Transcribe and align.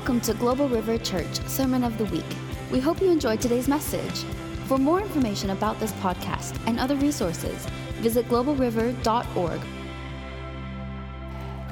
Welcome 0.00 0.22
to 0.22 0.32
Global 0.32 0.66
River 0.66 0.96
Church 0.96 1.46
Sermon 1.46 1.84
of 1.84 1.98
the 1.98 2.06
Week. 2.06 2.24
We 2.70 2.80
hope 2.80 3.02
you 3.02 3.10
enjoyed 3.10 3.38
today's 3.38 3.68
message. 3.68 4.24
For 4.64 4.78
more 4.78 4.98
information 4.98 5.50
about 5.50 5.78
this 5.78 5.92
podcast 5.92 6.58
and 6.66 6.80
other 6.80 6.96
resources, 6.96 7.66
visit 8.00 8.26
globalriver.org. 8.26 9.60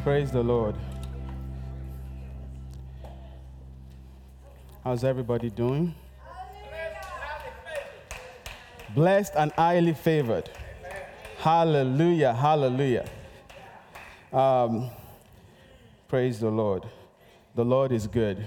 Praise 0.02 0.30
the 0.30 0.42
Lord. 0.42 0.74
How's 4.84 5.04
everybody 5.04 5.48
doing? 5.48 5.94
Blessed 8.94 9.32
and 9.38 9.52
highly 9.52 9.94
favored. 9.94 10.50
Hallelujah, 11.38 12.34
hallelujah. 12.34 13.08
Um, 14.34 14.90
praise 16.08 16.38
the 16.40 16.50
Lord. 16.50 16.84
The 17.58 17.64
Lord 17.64 17.90
is 17.90 18.06
good. 18.06 18.46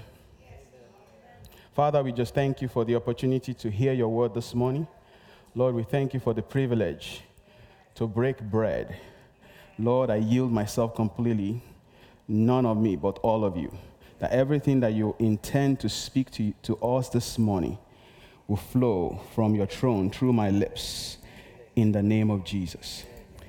Father, 1.74 2.02
we 2.02 2.12
just 2.12 2.34
thank 2.34 2.62
you 2.62 2.68
for 2.68 2.86
the 2.86 2.96
opportunity 2.96 3.52
to 3.52 3.70
hear 3.70 3.92
your 3.92 4.08
word 4.08 4.32
this 4.32 4.54
morning. 4.54 4.86
Lord, 5.54 5.74
we 5.74 5.82
thank 5.82 6.14
you 6.14 6.20
for 6.20 6.32
the 6.32 6.40
privilege 6.40 7.20
to 7.96 8.06
break 8.06 8.40
bread. 8.40 8.96
Lord, 9.78 10.08
I 10.08 10.16
yield 10.16 10.50
myself 10.50 10.94
completely, 10.94 11.62
none 12.26 12.64
of 12.64 12.78
me, 12.78 12.96
but 12.96 13.18
all 13.18 13.44
of 13.44 13.54
you. 13.54 13.76
That 14.18 14.32
everything 14.32 14.80
that 14.80 14.94
you 14.94 15.14
intend 15.18 15.80
to 15.80 15.90
speak 15.90 16.30
to, 16.30 16.54
to 16.62 16.78
us 16.78 17.10
this 17.10 17.38
morning 17.38 17.76
will 18.48 18.56
flow 18.56 19.20
from 19.34 19.54
your 19.54 19.66
throne 19.66 20.10
through 20.10 20.32
my 20.32 20.48
lips 20.48 21.18
in 21.76 21.92
the 21.92 22.02
name 22.02 22.30
of 22.30 22.44
Jesus. 22.44 23.04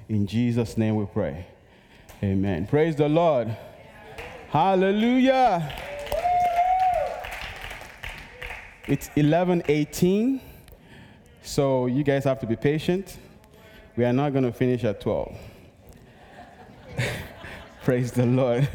In 0.09 0.27
Jesus' 0.27 0.75
name 0.75 0.97
we 0.97 1.05
pray. 1.05 1.45
Amen. 2.21 2.67
Praise 2.67 2.97
the 2.97 3.07
Lord. 3.07 3.55
Hallelujah. 4.53 5.67
It's 8.87 9.09
11:18. 9.15 10.39
So 11.41 11.87
you 11.87 12.03
guys 12.03 12.23
have 12.25 12.39
to 12.41 12.45
be 12.45 12.55
patient. 12.55 13.17
We 13.97 14.05
are 14.05 14.13
not 14.13 14.31
going 14.31 14.43
to 14.43 14.51
finish 14.51 14.83
at 14.83 15.01
12. 15.01 15.35
Praise 17.83 18.11
the 18.11 18.27
Lord. 18.27 18.69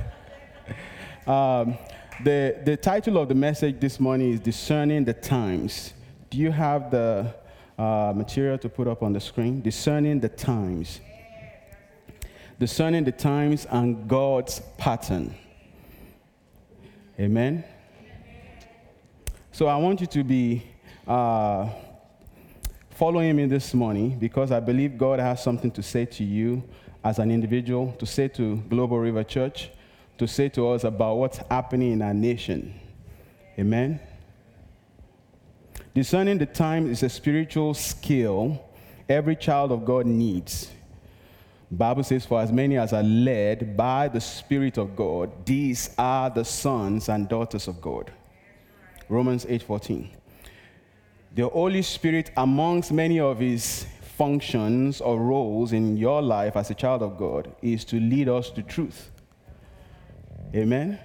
Um, 1.28 1.78
the, 2.24 2.58
the 2.64 2.76
title 2.76 3.16
of 3.16 3.28
the 3.28 3.36
message 3.36 3.78
this 3.78 4.00
morning 4.00 4.32
is 4.32 4.40
Discerning 4.40 5.04
the 5.04 5.14
Times. 5.14 5.92
Do 6.28 6.38
you 6.38 6.50
have 6.50 6.90
the 6.90 7.36
uh, 7.78 8.12
material 8.16 8.58
to 8.58 8.68
put 8.68 8.88
up 8.88 9.04
on 9.04 9.12
the 9.12 9.20
screen? 9.20 9.60
Discerning 9.60 10.18
the 10.18 10.28
Times. 10.28 10.98
Discerning 12.58 13.04
the 13.04 13.12
Times 13.12 13.64
and 13.70 14.08
God's 14.08 14.60
Pattern. 14.76 15.36
Amen. 17.20 17.64
So 19.50 19.66
I 19.66 19.74
want 19.74 20.00
you 20.00 20.06
to 20.06 20.22
be 20.22 20.62
uh, 21.04 21.68
following 22.90 23.34
me 23.34 23.46
this 23.46 23.74
morning 23.74 24.16
because 24.20 24.52
I 24.52 24.60
believe 24.60 24.96
God 24.96 25.18
has 25.18 25.42
something 25.42 25.72
to 25.72 25.82
say 25.82 26.04
to 26.04 26.22
you 26.22 26.62
as 27.02 27.18
an 27.18 27.32
individual, 27.32 27.92
to 27.98 28.06
say 28.06 28.28
to 28.28 28.58
Global 28.68 29.00
River 29.00 29.24
Church, 29.24 29.70
to 30.18 30.28
say 30.28 30.48
to 30.50 30.68
us 30.68 30.84
about 30.84 31.16
what's 31.16 31.38
happening 31.50 31.90
in 31.90 32.02
our 32.02 32.14
nation. 32.14 32.78
Amen. 33.58 33.98
Discerning 35.94 36.38
the 36.38 36.46
time 36.46 36.88
is 36.88 37.02
a 37.02 37.08
spiritual 37.08 37.74
skill 37.74 38.64
every 39.08 39.34
child 39.34 39.72
of 39.72 39.84
God 39.84 40.06
needs. 40.06 40.70
Bible 41.70 42.02
says, 42.02 42.24
For 42.24 42.40
as 42.40 42.50
many 42.50 42.78
as 42.78 42.92
are 42.92 43.02
led 43.02 43.76
by 43.76 44.08
the 44.08 44.20
Spirit 44.20 44.78
of 44.78 44.96
God, 44.96 45.44
these 45.44 45.90
are 45.98 46.30
the 46.30 46.44
sons 46.44 47.08
and 47.08 47.28
daughters 47.28 47.68
of 47.68 47.80
God. 47.80 48.10
Romans 49.08 49.44
8:14. 49.46 50.08
The 51.34 51.48
Holy 51.48 51.82
Spirit, 51.82 52.30
amongst 52.36 52.90
many 52.92 53.20
of 53.20 53.38
his 53.38 53.86
functions 54.00 55.00
or 55.00 55.18
roles 55.18 55.72
in 55.72 55.96
your 55.96 56.20
life 56.22 56.56
as 56.56 56.70
a 56.70 56.74
child 56.74 57.02
of 57.02 57.16
God, 57.16 57.54
is 57.62 57.84
to 57.86 58.00
lead 58.00 58.28
us 58.28 58.50
to 58.50 58.62
truth. 58.62 59.10
Amen? 60.54 60.98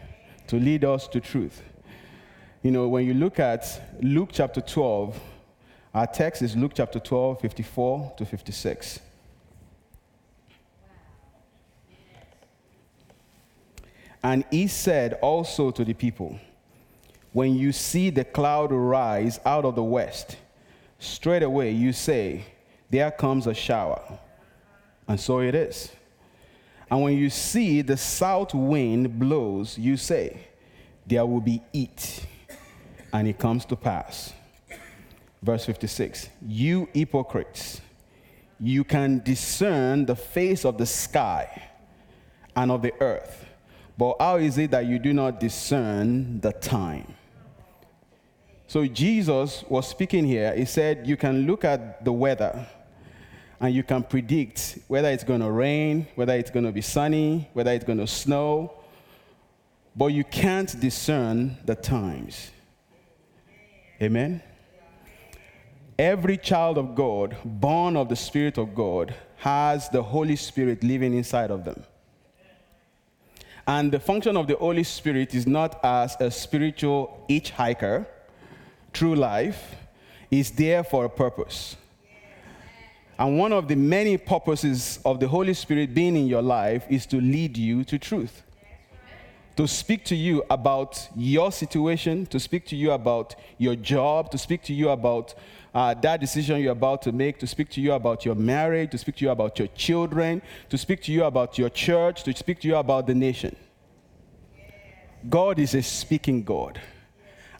To 0.47 0.57
lead 0.57 0.85
us 0.85 1.07
to 1.09 1.19
truth. 1.19 1.62
You 2.63 2.72
know, 2.72 2.88
when 2.88 3.06
you 3.06 3.13
look 3.13 3.40
at 3.40 3.81
Luke 4.02 4.29
chapter 4.31 4.62
12, 4.62 5.19
our 5.94 6.07
text 6.07 6.41
is 6.41 6.56
Luke 6.56 6.72
chapter 6.73 7.00
12, 7.00 7.41
54 7.41 8.13
to 8.18 8.25
56. 8.25 9.00
And 14.23 14.45
he 14.50 14.67
said 14.67 15.13
also 15.22 15.69
to 15.72 15.84
the 15.84 15.94
people, 15.94 16.39
When 17.34 17.56
you 17.56 17.73
see 17.73 18.09
the 18.09 18.23
cloud 18.23 18.72
rise 18.72 19.39
out 19.45 19.66
of 19.66 19.75
the 19.75 19.84
west, 19.84 20.38
straight 20.97 21.44
away 21.44 21.72
you 21.72 21.91
say, 21.91 22.45
There 22.89 23.11
comes 23.11 23.47
a 23.47 23.53
shower. 23.53 24.01
And 25.07 25.19
so 25.19 25.39
it 25.39 25.53
is. 25.53 25.91
And 26.89 27.01
when 27.01 27.17
you 27.17 27.29
see 27.29 27.81
the 27.81 27.97
south 27.97 28.53
wind 28.53 29.19
blows, 29.19 29.78
you 29.78 29.97
say, 29.97 30.47
There 31.05 31.25
will 31.25 31.41
be 31.41 31.61
heat. 31.73 32.25
And 33.11 33.28
it 33.28 33.38
comes 33.38 33.66
to 33.66 33.75
pass. 33.75 34.34
Verse 35.41 35.66
56 35.66 36.29
You 36.47 36.88
hypocrites, 36.94 37.81
you 38.57 38.85
can 38.85 39.22
discern 39.25 40.05
the 40.05 40.16
face 40.16 40.63
of 40.63 40.78
the 40.78 40.85
sky 40.85 41.69
and 42.55 42.72
of 42.72 42.81
the 42.81 42.94
earth 43.01 43.42
but 43.97 44.15
how 44.19 44.37
is 44.37 44.57
it 44.57 44.71
that 44.71 44.85
you 44.85 44.99
do 44.99 45.13
not 45.13 45.39
discern 45.39 46.39
the 46.39 46.51
time? 46.51 47.13
So 48.67 48.87
Jesus 48.87 49.63
was 49.69 49.87
speaking 49.87 50.25
here. 50.25 50.55
He 50.55 50.65
said, 50.65 51.05
You 51.05 51.15
can 51.15 51.45
look 51.45 51.63
at 51.63 52.03
the 52.03 52.11
weather 52.11 52.67
and 53.59 53.73
you 53.73 53.83
can 53.83 54.03
predict 54.03 54.79
whether 54.87 55.09
it's 55.09 55.23
going 55.23 55.41
to 55.41 55.51
rain, 55.51 56.07
whether 56.15 56.33
it's 56.33 56.49
going 56.49 56.65
to 56.65 56.71
be 56.71 56.81
sunny, 56.81 57.49
whether 57.53 57.71
it's 57.71 57.85
going 57.85 57.99
to 57.99 58.07
snow, 58.07 58.73
but 59.95 60.07
you 60.07 60.23
can't 60.23 60.79
discern 60.79 61.57
the 61.65 61.75
times. 61.75 62.51
Amen? 64.01 64.41
Every 65.99 66.37
child 66.37 66.77
of 66.77 66.95
God, 66.95 67.37
born 67.45 67.95
of 67.95 68.09
the 68.09 68.15
Spirit 68.15 68.57
of 68.57 68.73
God, 68.73 69.13
has 69.37 69.87
the 69.89 70.01
Holy 70.01 70.35
Spirit 70.35 70.83
living 70.83 71.13
inside 71.13 71.51
of 71.51 71.63
them. 71.63 71.83
And 73.66 73.91
the 73.91 74.00
function 74.00 74.35
of 74.35 74.47
the 74.47 74.56
Holy 74.56 74.84
Spirit 74.84 75.34
is 75.34 75.47
not 75.47 75.79
as 75.84 76.18
a 76.19 76.29
spiritual 76.29 77.25
hitchhiker 77.29 78.06
through 78.94 79.16
life, 79.16 79.75
it's 80.29 80.50
there 80.50 80.84
for 80.84 81.06
a 81.06 81.09
purpose. 81.09 81.78
And 83.18 83.38
one 83.38 83.53
of 83.53 83.68
the 83.68 83.75
many 83.75 84.18
purposes 84.18 85.00
of 85.06 85.19
the 85.19 85.28
Holy 85.28 85.53
Spirit 85.53 85.94
being 85.94 86.16
in 86.16 86.28
your 86.28 86.41
life 86.41 86.85
is 86.90 87.06
to 87.07 87.22
lead 87.22 87.57
you 87.57 87.84
to 87.85 87.97
truth. 87.97 88.44
To 89.56 89.68
speak 89.68 90.03
to 90.06 90.16
you 90.16 90.44
about 90.50 91.09
your 91.16 91.52
situation, 91.52 92.25
to 92.28 92.40
speak 92.40 92.66
to 92.68 92.75
you 92.75 92.91
about 92.91 93.36
your 93.59 93.75
job, 93.75 94.31
to 94.31 94.38
speak 94.38 94.64
to 94.64 94.74
you 94.74 94.90
about 94.90 95.36
uh, 95.75 95.94
that 95.96 96.19
decision 96.19 96.59
you're 96.59 96.72
about 96.72 97.03
to 97.03 97.12
make, 97.12 97.38
to 97.40 97.47
speak 97.47 97.69
to 97.69 97.81
you 97.81 97.94
about 97.94 98.25
your 98.25 98.36
marriage, 98.36 98.91
to 98.91 98.97
speak 98.97 99.16
to 99.18 99.25
you 99.25 99.31
about 99.31 99.59
your 99.59 99.68
children, 99.69 100.41
to 100.69 100.78
speak 100.78 101.03
to 101.03 101.12
you 101.12 101.24
about 101.24 101.58
your 101.58 101.69
church, 101.69 102.24
to 102.24 102.36
speak 102.36 102.62
to 102.62 102.68
you 102.68 102.75
about 102.75 103.06
the 103.06 103.14
nation. 103.14 103.56
God 105.30 105.59
is 105.59 105.74
a 105.74 105.81
speaking 105.81 106.44
God, 106.44 106.81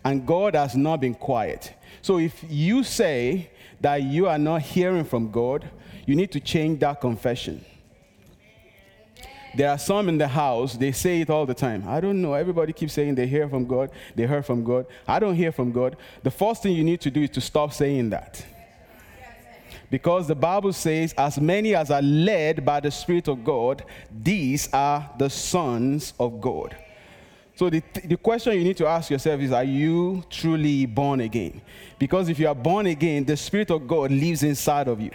and 0.04 0.26
God 0.26 0.56
has 0.56 0.76
not 0.76 1.00
been 1.00 1.16
quiet. 1.16 1.74
So 2.02 2.18
if 2.20 2.44
you 2.50 2.84
say 2.84 3.52
that 3.82 4.02
you 4.02 4.28
are 4.28 4.40
not 4.40 4.64
hearing 4.64 5.06
from 5.06 5.32
God, 5.32 5.70
you 6.06 6.16
need 6.16 6.32
to 6.32 6.40
change 6.40 6.80
that 6.80 7.02
confession. 7.02 7.64
There 9.56 9.70
are 9.70 9.78
some 9.78 10.10
in 10.10 10.18
the 10.18 10.28
house, 10.28 10.74
they 10.74 10.92
say 10.92 11.22
it 11.22 11.30
all 11.30 11.46
the 11.46 11.54
time. 11.54 11.84
I 11.88 12.02
don't 12.02 12.22
know. 12.22 12.34
Everybody 12.34 12.74
keeps 12.74 12.94
saying 12.94 13.16
they 13.16 13.28
hear 13.28 13.48
from 13.48 13.66
God, 13.66 13.92
they 14.16 14.26
heard 14.26 14.46
from 14.46 14.64
God. 14.64 14.88
I 15.08 15.20
don't 15.20 15.36
hear 15.36 15.52
from 15.52 15.72
God. 15.72 15.96
The 16.24 16.32
first 16.32 16.64
thing 16.64 16.74
you 16.76 16.84
need 16.84 17.02
to 17.02 17.12
do 17.12 17.22
is 17.22 17.30
to 17.32 17.42
stop 17.42 17.72
saying 17.72 18.10
that. 18.10 18.44
Because 19.92 20.28
the 20.28 20.36
Bible 20.36 20.74
says, 20.74 21.14
as 21.14 21.40
many 21.40 21.76
as 21.76 21.92
are 21.92 22.02
led 22.02 22.66
by 22.66 22.80
the 22.80 22.90
Spirit 22.90 23.28
of 23.28 23.44
God, 23.44 23.84
these 24.24 24.68
are 24.74 25.08
the 25.20 25.30
sons 25.30 26.14
of 26.20 26.42
God. 26.42 26.76
So 27.56 27.70
the, 27.70 27.84
the 28.04 28.18
question 28.18 28.54
you 28.54 28.64
need 28.64 28.78
to 28.78 28.88
ask 28.88 29.12
yourself 29.12 29.40
is, 29.40 29.52
are 29.52 29.64
you 29.64 30.24
truly 30.32 30.88
born 30.88 31.20
again? 31.22 31.62
Because 32.00 32.28
if 32.28 32.40
you 32.40 32.48
are 32.48 32.56
born 32.56 32.88
again, 32.88 33.24
the 33.24 33.38
Spirit 33.38 33.70
of 33.70 33.88
God 33.88 34.10
lives 34.10 34.42
inside 34.42 34.88
of 34.88 35.00
you 35.00 35.12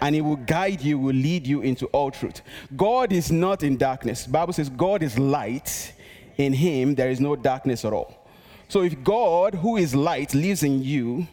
and 0.00 0.14
he 0.14 0.20
will 0.20 0.36
guide 0.36 0.80
you, 0.80 0.98
will 0.98 1.14
lead 1.14 1.46
you 1.46 1.60
into 1.60 1.86
all 1.86 2.10
truth. 2.10 2.42
God 2.76 3.12
is 3.12 3.30
not 3.30 3.62
in 3.62 3.76
darkness. 3.76 4.26
Bible 4.26 4.52
says 4.52 4.68
God 4.68 5.02
is 5.02 5.18
light. 5.18 5.94
In 6.36 6.52
him 6.52 6.94
there 6.94 7.10
is 7.10 7.20
no 7.20 7.34
darkness 7.34 7.84
at 7.84 7.92
all. 7.92 8.26
So 8.68 8.82
if 8.82 9.02
God, 9.02 9.54
who 9.54 9.76
is 9.76 9.94
light, 9.94 10.34
lives 10.34 10.62
in 10.62 10.82
you, 10.82 11.26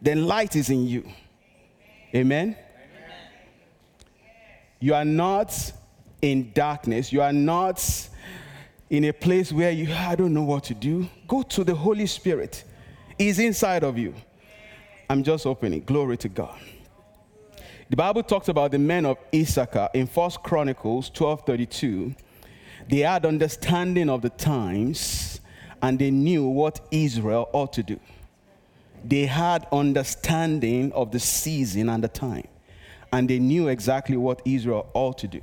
then 0.00 0.26
light 0.26 0.56
is 0.56 0.70
in 0.70 0.86
you. 0.86 1.02
Amen. 2.14 2.56
Amen. 2.56 2.56
You 4.80 4.94
are 4.94 5.04
not 5.04 5.72
in 6.22 6.50
darkness. 6.52 7.12
You 7.12 7.22
are 7.22 7.32
not 7.32 8.08
in 8.90 9.04
a 9.04 9.12
place 9.12 9.52
where 9.52 9.70
you, 9.70 9.92
I 9.92 10.14
don't 10.14 10.32
know 10.32 10.42
what 10.42 10.64
to 10.64 10.74
do, 10.74 11.08
go 11.26 11.42
to 11.42 11.62
the 11.62 11.74
Holy 11.74 12.06
Spirit. 12.06 12.64
He's 13.18 13.38
inside 13.38 13.84
of 13.84 13.98
you. 13.98 14.14
I'm 15.10 15.22
just 15.22 15.46
opening. 15.46 15.82
Glory 15.84 16.16
to 16.18 16.28
God. 16.28 16.58
The 17.90 17.96
Bible 17.96 18.22
talks 18.22 18.48
about 18.48 18.72
the 18.72 18.78
men 18.78 19.06
of 19.06 19.16
Issachar 19.34 19.88
in 19.94 20.06
First 20.06 20.42
Chronicles 20.42 21.08
12:32. 21.10 22.14
They 22.88 22.98
had 22.98 23.24
understanding 23.24 24.10
of 24.10 24.20
the 24.20 24.28
times 24.28 25.40
and 25.80 25.98
they 25.98 26.10
knew 26.10 26.46
what 26.46 26.80
Israel 26.90 27.48
ought 27.52 27.72
to 27.74 27.82
do. 27.82 27.98
They 29.04 29.24
had 29.24 29.66
understanding 29.72 30.92
of 30.92 31.12
the 31.12 31.20
season 31.20 31.88
and 31.88 32.04
the 32.04 32.08
time, 32.08 32.48
and 33.12 33.30
they 33.30 33.38
knew 33.38 33.68
exactly 33.68 34.16
what 34.16 34.42
Israel 34.44 34.86
ought 34.92 35.16
to 35.18 35.28
do. 35.28 35.40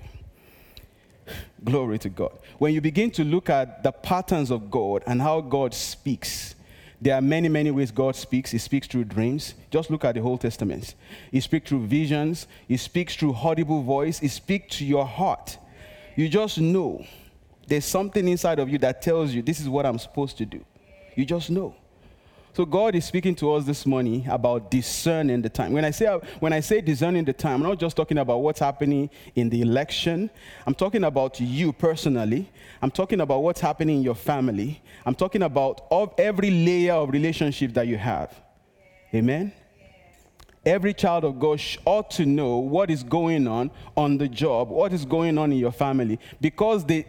Glory 1.63 1.97
to 1.99 2.09
God. 2.09 2.37
When 2.59 2.73
you 2.73 2.81
begin 2.81 3.09
to 3.11 3.23
look 3.23 3.49
at 3.49 3.81
the 3.81 3.91
patterns 3.91 4.51
of 4.51 4.69
God 4.69 5.01
and 5.07 5.19
how 5.19 5.41
God 5.41 5.73
speaks, 5.73 6.53
there 7.01 7.15
are 7.15 7.21
many, 7.21 7.49
many 7.49 7.71
ways 7.71 7.91
God 7.91 8.15
speaks. 8.15 8.51
He 8.51 8.57
speaks 8.57 8.87
through 8.87 9.05
dreams. 9.05 9.53
Just 9.69 9.91
look 9.91 10.05
at 10.05 10.15
the 10.15 10.21
Old 10.21 10.41
Testament. 10.41 10.95
He 11.31 11.39
speaks 11.39 11.69
through 11.69 11.87
visions. 11.87 12.47
He 12.67 12.77
speaks 12.77 13.15
through 13.15 13.35
audible 13.35 13.81
voice. 13.81 14.19
He 14.19 14.27
speaks 14.27 14.77
to 14.77 14.85
your 14.85 15.05
heart. 15.05 15.57
You 16.15 16.29
just 16.29 16.59
know 16.59 17.05
there's 17.67 17.85
something 17.85 18.27
inside 18.27 18.59
of 18.59 18.69
you 18.69 18.77
that 18.79 19.01
tells 19.01 19.33
you 19.33 19.41
this 19.41 19.59
is 19.59 19.67
what 19.67 19.85
I'm 19.85 19.99
supposed 19.99 20.37
to 20.37 20.45
do. 20.45 20.63
You 21.15 21.25
just 21.25 21.49
know. 21.49 21.75
So 22.55 22.65
God 22.65 22.95
is 22.95 23.03
speaking 23.03 23.35
to 23.35 23.51
us 23.51 23.65
this 23.65 23.85
morning 23.85 24.25
about 24.29 24.71
discerning 24.71 25.41
the 25.41 25.49
time. 25.49 25.73
When 25.73 25.83
I 25.83 25.91
say 25.91 26.05
when 26.39 26.53
I 26.53 26.61
say 26.61 26.79
discerning 26.79 27.25
the 27.25 27.33
time, 27.33 27.55
I'm 27.55 27.67
not 27.67 27.77
just 27.77 27.97
talking 27.97 28.17
about 28.17 28.37
what's 28.37 28.61
happening 28.61 29.09
in 29.35 29.49
the 29.49 29.61
election. 29.61 30.29
I'm 30.65 30.73
talking 30.73 31.03
about 31.03 31.37
you 31.41 31.73
personally. 31.73 32.49
I'm 32.81 32.91
talking 32.91 33.19
about 33.19 33.43
what's 33.43 33.59
happening 33.59 33.97
in 33.97 34.03
your 34.03 34.15
family. 34.15 34.81
I'm 35.05 35.15
talking 35.15 35.43
about 35.43 35.81
of 35.91 36.13
every 36.17 36.49
layer 36.49 36.93
of 36.93 37.09
relationship 37.09 37.73
that 37.73 37.87
you 37.87 37.97
have. 37.97 38.33
Amen. 39.13 39.51
Every 40.65 40.93
child 40.93 41.25
of 41.25 41.37
God 41.37 41.61
ought 41.83 42.09
to 42.11 42.25
know 42.25 42.59
what 42.59 42.89
is 42.89 43.03
going 43.03 43.49
on 43.49 43.69
on 43.97 44.17
the 44.17 44.29
job, 44.29 44.69
what 44.69 44.93
is 44.93 45.03
going 45.03 45.37
on 45.37 45.51
in 45.51 45.57
your 45.57 45.73
family, 45.73 46.21
because 46.39 46.85
the 46.85 47.05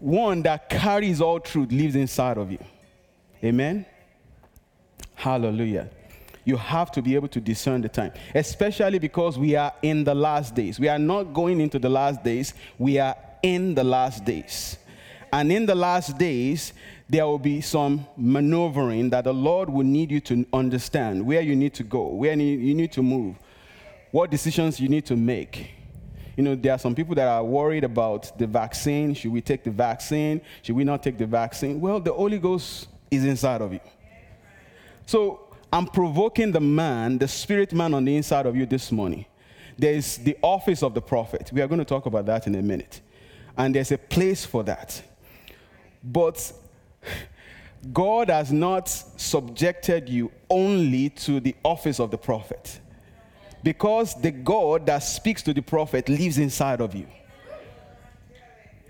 one 0.00 0.42
that 0.42 0.68
carries 0.68 1.20
all 1.20 1.38
truth 1.38 1.70
lives 1.70 1.94
inside 1.94 2.36
of 2.36 2.50
you. 2.50 2.58
Amen. 3.44 3.86
Hallelujah. 5.16 5.88
You 6.44 6.56
have 6.56 6.92
to 6.92 7.02
be 7.02 7.16
able 7.16 7.26
to 7.28 7.40
discern 7.40 7.80
the 7.80 7.88
time, 7.88 8.12
especially 8.34 9.00
because 9.00 9.36
we 9.36 9.56
are 9.56 9.72
in 9.82 10.04
the 10.04 10.14
last 10.14 10.54
days. 10.54 10.78
We 10.78 10.88
are 10.88 10.98
not 10.98 11.34
going 11.34 11.60
into 11.60 11.80
the 11.80 11.88
last 11.88 12.22
days, 12.22 12.54
we 12.78 13.00
are 13.00 13.16
in 13.42 13.74
the 13.74 13.82
last 13.82 14.24
days. 14.24 14.76
And 15.32 15.50
in 15.50 15.66
the 15.66 15.74
last 15.74 16.16
days, 16.18 16.72
there 17.08 17.26
will 17.26 17.40
be 17.40 17.60
some 17.60 18.06
maneuvering 18.16 19.10
that 19.10 19.24
the 19.24 19.34
Lord 19.34 19.68
will 19.68 19.84
need 19.84 20.10
you 20.12 20.20
to 20.20 20.46
understand 20.52 21.26
where 21.26 21.40
you 21.40 21.56
need 21.56 21.74
to 21.74 21.82
go, 21.82 22.06
where 22.08 22.34
you 22.34 22.74
need 22.74 22.92
to 22.92 23.02
move, 23.02 23.36
what 24.12 24.30
decisions 24.30 24.78
you 24.78 24.88
need 24.88 25.06
to 25.06 25.16
make. 25.16 25.72
You 26.36 26.44
know, 26.44 26.54
there 26.54 26.72
are 26.72 26.78
some 26.78 26.94
people 26.94 27.14
that 27.16 27.26
are 27.26 27.42
worried 27.42 27.82
about 27.82 28.38
the 28.38 28.46
vaccine. 28.46 29.14
Should 29.14 29.32
we 29.32 29.40
take 29.40 29.64
the 29.64 29.70
vaccine? 29.70 30.40
Should 30.62 30.76
we 30.76 30.84
not 30.84 31.02
take 31.02 31.18
the 31.18 31.26
vaccine? 31.26 31.80
Well, 31.80 31.98
the 31.98 32.12
Holy 32.12 32.38
Ghost 32.38 32.88
is 33.10 33.24
inside 33.24 33.62
of 33.62 33.72
you. 33.72 33.80
So 35.06 35.54
I'm 35.72 35.86
provoking 35.86 36.52
the 36.52 36.60
man, 36.60 37.18
the 37.18 37.28
spirit 37.28 37.72
man 37.72 37.94
on 37.94 38.04
the 38.04 38.16
inside 38.16 38.44
of 38.46 38.56
you 38.56 38.66
this 38.66 38.92
morning. 38.92 39.24
There 39.78 39.92
is 39.92 40.18
the 40.18 40.36
office 40.42 40.82
of 40.82 40.94
the 40.94 41.02
prophet. 41.02 41.50
We 41.52 41.60
are 41.60 41.68
going 41.68 41.78
to 41.78 41.84
talk 41.84 42.06
about 42.06 42.26
that 42.26 42.46
in 42.46 42.54
a 42.54 42.62
minute. 42.62 43.00
And 43.56 43.74
there's 43.74 43.92
a 43.92 43.98
place 43.98 44.44
for 44.44 44.64
that. 44.64 45.00
But 46.02 46.52
God 47.92 48.30
has 48.30 48.52
not 48.52 48.88
subjected 48.88 50.08
you 50.08 50.32
only 50.50 51.10
to 51.10 51.40
the 51.40 51.54
office 51.62 52.00
of 52.00 52.10
the 52.10 52.18
prophet. 52.18 52.80
Because 53.62 54.20
the 54.20 54.30
God 54.30 54.86
that 54.86 55.00
speaks 55.00 55.42
to 55.42 55.54
the 55.54 55.62
prophet 55.62 56.08
lives 56.08 56.38
inside 56.38 56.80
of 56.80 56.94
you. 56.94 57.06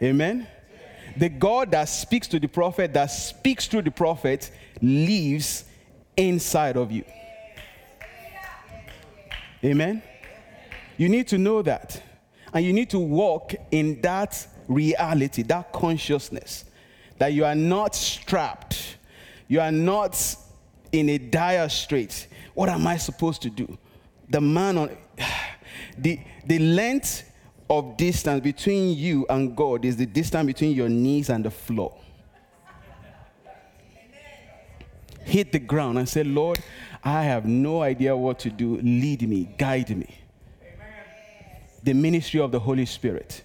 Amen? 0.03 0.47
The 1.17 1.29
God 1.29 1.71
that 1.73 1.89
speaks 1.89 2.29
to 2.29 2.39
the 2.39 2.49
prophet, 2.49 2.93
that 2.95 3.07
speaks 3.07 3.67
through 3.67 3.83
the 3.83 3.91
prophet, 3.91 4.51
lives 4.83 5.65
inside 6.17 6.77
of 6.77 6.91
you. 6.91 7.05
Amen? 9.65 10.03
You 10.97 11.09
need 11.09 11.29
to 11.29 11.39
know 11.39 11.63
that. 11.63 12.03
And 12.53 12.65
you 12.65 12.73
need 12.73 12.91
to 12.91 12.99
walk 12.99 13.55
in 13.71 14.01
that 14.03 14.47
reality, 14.69 15.43
that 15.43 15.73
consciousness, 15.73 16.65
that 17.19 17.33
you 17.33 17.45
are 17.45 17.55
not 17.55 17.95
strapped, 17.95 18.97
you 19.49 19.61
are 19.61 19.73
not 19.73 20.37
in 20.93 21.09
a 21.11 21.19
dire 21.19 21.69
strait. 21.69 22.29
What 22.55 22.69
am 22.69 22.87
I 22.87 22.97
supposed 22.97 23.43
to 23.43 23.51
do? 23.51 23.77
The 24.29 24.41
man 24.41 24.79
on 24.79 24.97
the, 25.99 26.21
the 26.47 26.59
length 26.59 27.31
of 27.69 27.97
distance 27.97 28.41
between 28.41 28.97
you 28.97 29.27
and 29.29 29.57
God 29.57 29.85
is 29.85 29.97
the 29.97 30.07
distance 30.07 30.47
between 30.47 30.75
your 30.75 30.89
knees 30.89 31.29
and 31.31 31.45
the 31.45 31.51
floor. 31.51 31.97
Hit 35.27 35.53
the 35.53 35.59
ground 35.59 35.99
and 35.99 36.09
say, 36.09 36.23
Lord, 36.25 36.59
I 37.03 37.25
have 37.25 37.47
no 37.47 37.83
idea 37.83 38.17
what 38.17 38.39
to 38.41 38.51
do. 38.51 38.77
Lead 38.77 39.29
me, 39.29 39.49
guide 39.59 39.97
me. 39.97 40.09
The 41.83 41.93
ministry 41.93 42.41
of 42.41 42.53
the 42.53 42.61
Holy 42.61 42.87
Spirit. 42.87 43.43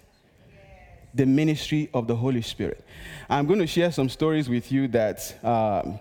The 1.13 1.25
ministry 1.25 1.89
of 1.93 2.07
the 2.07 2.15
Holy 2.15 2.41
Spirit. 2.41 2.83
I'm 3.29 3.45
going 3.47 3.59
to 3.59 3.67
share 3.67 3.91
some 3.91 4.09
stories 4.09 4.47
with 4.47 4.71
you 4.71 4.87
that 4.89 5.43
um, 5.43 5.99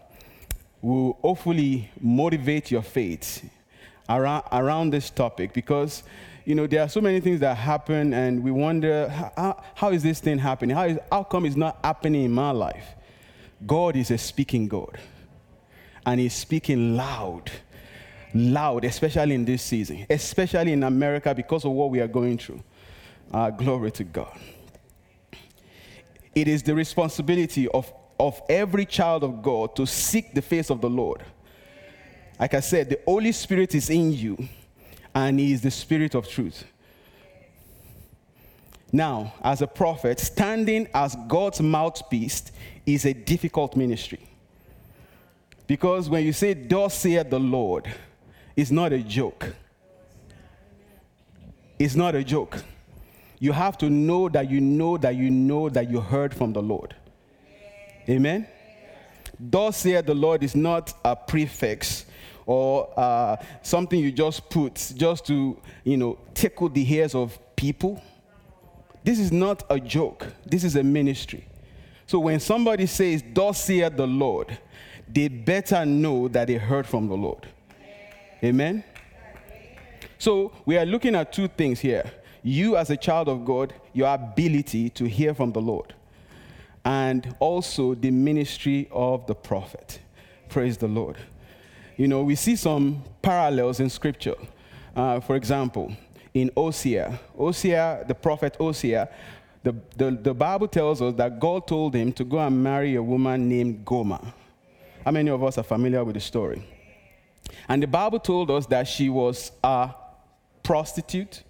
will 0.83 1.19
hopefully 1.23 1.91
motivate 2.01 2.71
your 2.71 2.83
faith 2.83 3.49
around, 4.09 4.45
around 4.53 4.91
this 4.91 5.11
topic 5.11 5.53
because 5.53 6.03
you 6.45 6.55
know 6.55 6.67
there 6.67 6.83
are 6.83 6.89
so 6.89 7.01
many 7.01 7.21
things 7.21 7.41
that 7.41 7.57
happen 7.57 8.15
and 8.15 8.43
we 8.43 8.51
wonder 8.51 9.09
how, 9.09 9.63
how 9.75 9.91
is 9.91 10.03
this 10.03 10.21
thing 10.21 10.39
happening 10.39 10.75
how, 10.75 10.85
is, 10.85 10.99
how 11.13 11.23
come 11.23 11.45
it's 11.45 11.57
not 11.57 11.79
happening 11.85 12.25
in 12.25 12.33
my 12.33 12.51
life 12.51 12.95
god 13.67 13.95
is 13.95 14.11
a 14.11 14.19
speaking 14.19 14.67
god 14.67 14.99
and 16.11 16.19
he's 16.19 16.35
speaking 16.35 16.97
loud. 16.97 17.53
Loud, 18.35 18.85
especially 18.85 19.37
in 19.37 19.45
this 19.45 19.63
season, 19.63 20.07
especially 20.11 20.73
in 20.73 20.83
America 20.83 21.33
because 21.33 21.65
of 21.65 21.71
what 21.71 21.91
we 21.91 22.01
are 22.01 22.09
going 22.09 22.37
through. 22.37 22.61
Uh, 23.33 23.51
glory 23.51 23.93
to 23.93 24.03
God. 24.03 24.37
It 26.35 26.49
is 26.49 26.65
the 26.65 26.75
responsibility 26.75 27.69
of, 27.69 27.93
of 28.19 28.43
every 28.49 28.87
child 28.87 29.23
of 29.23 29.41
God 29.41 29.77
to 29.77 29.87
seek 29.87 30.35
the 30.35 30.43
face 30.43 30.69
of 30.69 30.81
the 30.81 30.91
Lord. 30.91 31.23
Like 32.41 32.55
I 32.55 32.61
said, 32.61 32.91
the 32.91 32.99
Holy 33.05 33.31
Spirit 33.31 33.77
is 33.77 33.89
in 33.89 34.13
you, 34.13 34.49
and 35.15 35.39
He 35.39 35.53
is 35.53 35.61
the 35.61 35.71
Spirit 35.71 36.17
of 36.17 36.29
truth. 36.29 36.65
Now, 38.91 39.33
as 39.45 39.63
a 39.63 39.69
prophet, 39.69 40.19
standing 40.19 40.89
as 40.93 41.17
God's 41.29 41.61
mouthpiece 41.61 42.51
is 42.85 43.05
a 43.05 43.13
difficult 43.13 43.77
ministry. 43.77 44.30
Because 45.71 46.11
when 46.11 46.25
you 46.25 46.33
say, 46.33 46.53
Thus 46.53 46.99
saith 46.99 47.31
the 47.31 47.39
Lord, 47.39 47.87
it's 48.57 48.73
not 48.73 48.93
a 48.93 48.99
joke. 48.99 49.55
It's 51.79 51.95
not 51.95 52.17
a 52.17 52.25
joke. 52.25 52.65
You 53.39 53.53
have 53.53 53.79
to 53.79 53.89
know 53.89 54.29
that 54.31 54.51
you 54.51 54.61
know 54.61 54.97
that 54.97 55.15
you 55.15 55.31
know 55.31 55.69
that 55.69 55.89
you 55.89 56.01
heard 56.01 56.35
from 56.35 56.53
the 56.53 56.61
Lord. 56.61 56.97
Amen? 58.09 58.49
Thus 59.39 59.77
saith 59.77 60.07
the 60.07 60.15
Lord 60.15 60.43
is 60.43 60.57
not 60.57 60.93
a 61.05 61.15
prefix 61.15 62.05
or 62.47 62.93
uh, 62.99 63.37
something 63.63 64.01
you 64.01 64.11
just 64.11 64.51
put 64.51 64.75
just 64.97 65.25
to, 65.27 65.57
you 65.85 65.97
know, 65.97 66.19
tickle 66.35 66.69
the 66.69 66.93
ears 66.93 67.15
of 67.15 67.39
people. 67.55 68.03
This 69.05 69.21
is 69.21 69.31
not 69.31 69.63
a 69.71 69.79
joke. 69.79 70.27
This 70.45 70.65
is 70.65 70.75
a 70.75 70.83
ministry. 70.83 71.47
So 72.09 72.19
when 72.19 72.41
somebody 72.41 72.87
says, 72.87 73.23
Thus 73.33 73.63
saith 73.63 73.97
the 73.97 74.09
Lord, 74.09 74.59
they 75.13 75.29
better 75.29 75.85
know 75.85 76.29
that 76.29 76.47
they 76.47 76.55
heard 76.55 76.87
from 76.87 77.09
the 77.09 77.17
Lord. 77.17 77.47
Amen? 78.43 78.85
So 80.19 80.53
we 80.67 80.77
are 80.79 80.87
looking 80.87 81.15
at 81.15 81.33
two 81.33 81.49
things 81.49 81.81
here. 81.81 82.11
You, 82.43 82.77
as 82.77 82.91
a 82.91 82.97
child 82.97 83.29
of 83.29 83.45
God, 83.45 83.75
your 83.93 84.13
ability 84.13 84.91
to 84.91 85.05
hear 85.07 85.35
from 85.35 85.53
the 85.53 85.61
Lord, 85.61 85.95
and 86.85 87.35
also 87.39 87.95
the 87.95 88.11
ministry 88.11 88.89
of 88.91 89.27
the 89.27 89.35
prophet. 89.35 90.01
Praise 90.49 90.79
the 90.79 90.89
Lord. 90.89 91.17
You 91.97 92.09
know, 92.09 92.23
we 92.23 92.35
see 92.35 92.57
some 92.57 93.03
parallels 93.21 93.81
in 93.81 93.91
scripture. 93.91 94.37
Uh, 94.97 95.21
for 95.21 95.37
example, 95.37 95.95
in 96.33 96.51
Hosea, 96.57 97.21
Hosea, 97.37 98.05
the 98.09 98.15
prophet 98.15 98.57
Hosea, 98.57 99.09
the, 99.63 99.75
the, 99.97 100.11
the 100.11 100.35
Bible 100.35 100.69
tells 100.69 101.03
us 101.03 101.15
that 101.15 101.39
God 101.39 101.67
told 101.67 101.95
him 101.95 102.13
to 102.15 102.25
go 102.25 102.39
and 102.39 102.63
marry 102.63 102.95
a 102.95 103.03
woman 103.03 103.49
named 103.49 103.85
Gomer. 103.85 104.21
How 105.05 105.11
many 105.13 105.31
of 105.31 105.43
us 105.43 105.57
are 105.57 105.63
familiar 105.63 106.05
with 106.05 106.15
the 106.15 106.21
story? 106.21 106.63
And 107.69 107.83
the 107.83 107.87
Bible 107.87 108.21
told 108.21 108.51
us 108.51 108.67
that 108.67 108.87
she 108.87 109.09
was 109.09 109.51
a 109.65 109.95
prostitute, 110.63 111.43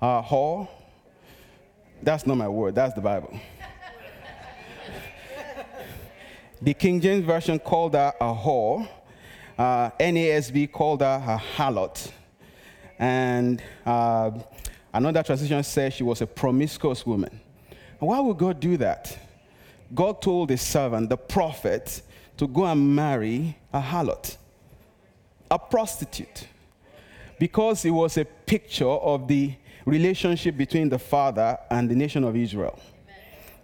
a 0.00 0.22
whore. 0.22 0.68
That's 2.02 2.26
not 2.26 2.36
my 2.36 2.48
word, 2.48 2.74
that's 2.74 2.94
the 2.94 3.00
Bible. 3.00 3.38
The 6.62 6.74
King 6.74 7.00
James 7.00 7.24
Version 7.24 7.58
called 7.58 7.94
her 7.94 8.12
a 8.20 8.34
whore. 8.34 8.86
Uh, 9.58 9.88
NASB 9.98 10.70
called 10.70 11.00
her 11.00 11.22
a 11.26 11.38
harlot. 11.56 12.12
And 12.98 13.62
uh, 13.86 14.32
another 14.92 15.22
translation 15.22 15.62
says 15.62 15.94
she 15.94 16.02
was 16.02 16.20
a 16.20 16.26
promiscuous 16.26 17.06
woman. 17.06 17.40
why 17.98 18.20
would 18.20 18.36
God 18.36 18.60
do 18.60 18.76
that? 18.76 19.18
God 19.94 20.20
told 20.20 20.50
his 20.50 20.60
servant, 20.60 21.08
the 21.08 21.16
prophet, 21.16 22.02
to 22.40 22.46
go 22.46 22.64
and 22.64 22.96
marry 22.96 23.54
a 23.70 23.78
harlot, 23.78 24.38
a 25.50 25.58
prostitute, 25.58 26.46
because 27.38 27.84
it 27.84 27.90
was 27.90 28.16
a 28.16 28.24
picture 28.24 28.88
of 28.88 29.28
the 29.28 29.52
relationship 29.84 30.56
between 30.56 30.88
the 30.88 30.98
father 30.98 31.58
and 31.70 31.90
the 31.90 31.94
nation 31.94 32.24
of 32.24 32.34
Israel. 32.34 32.78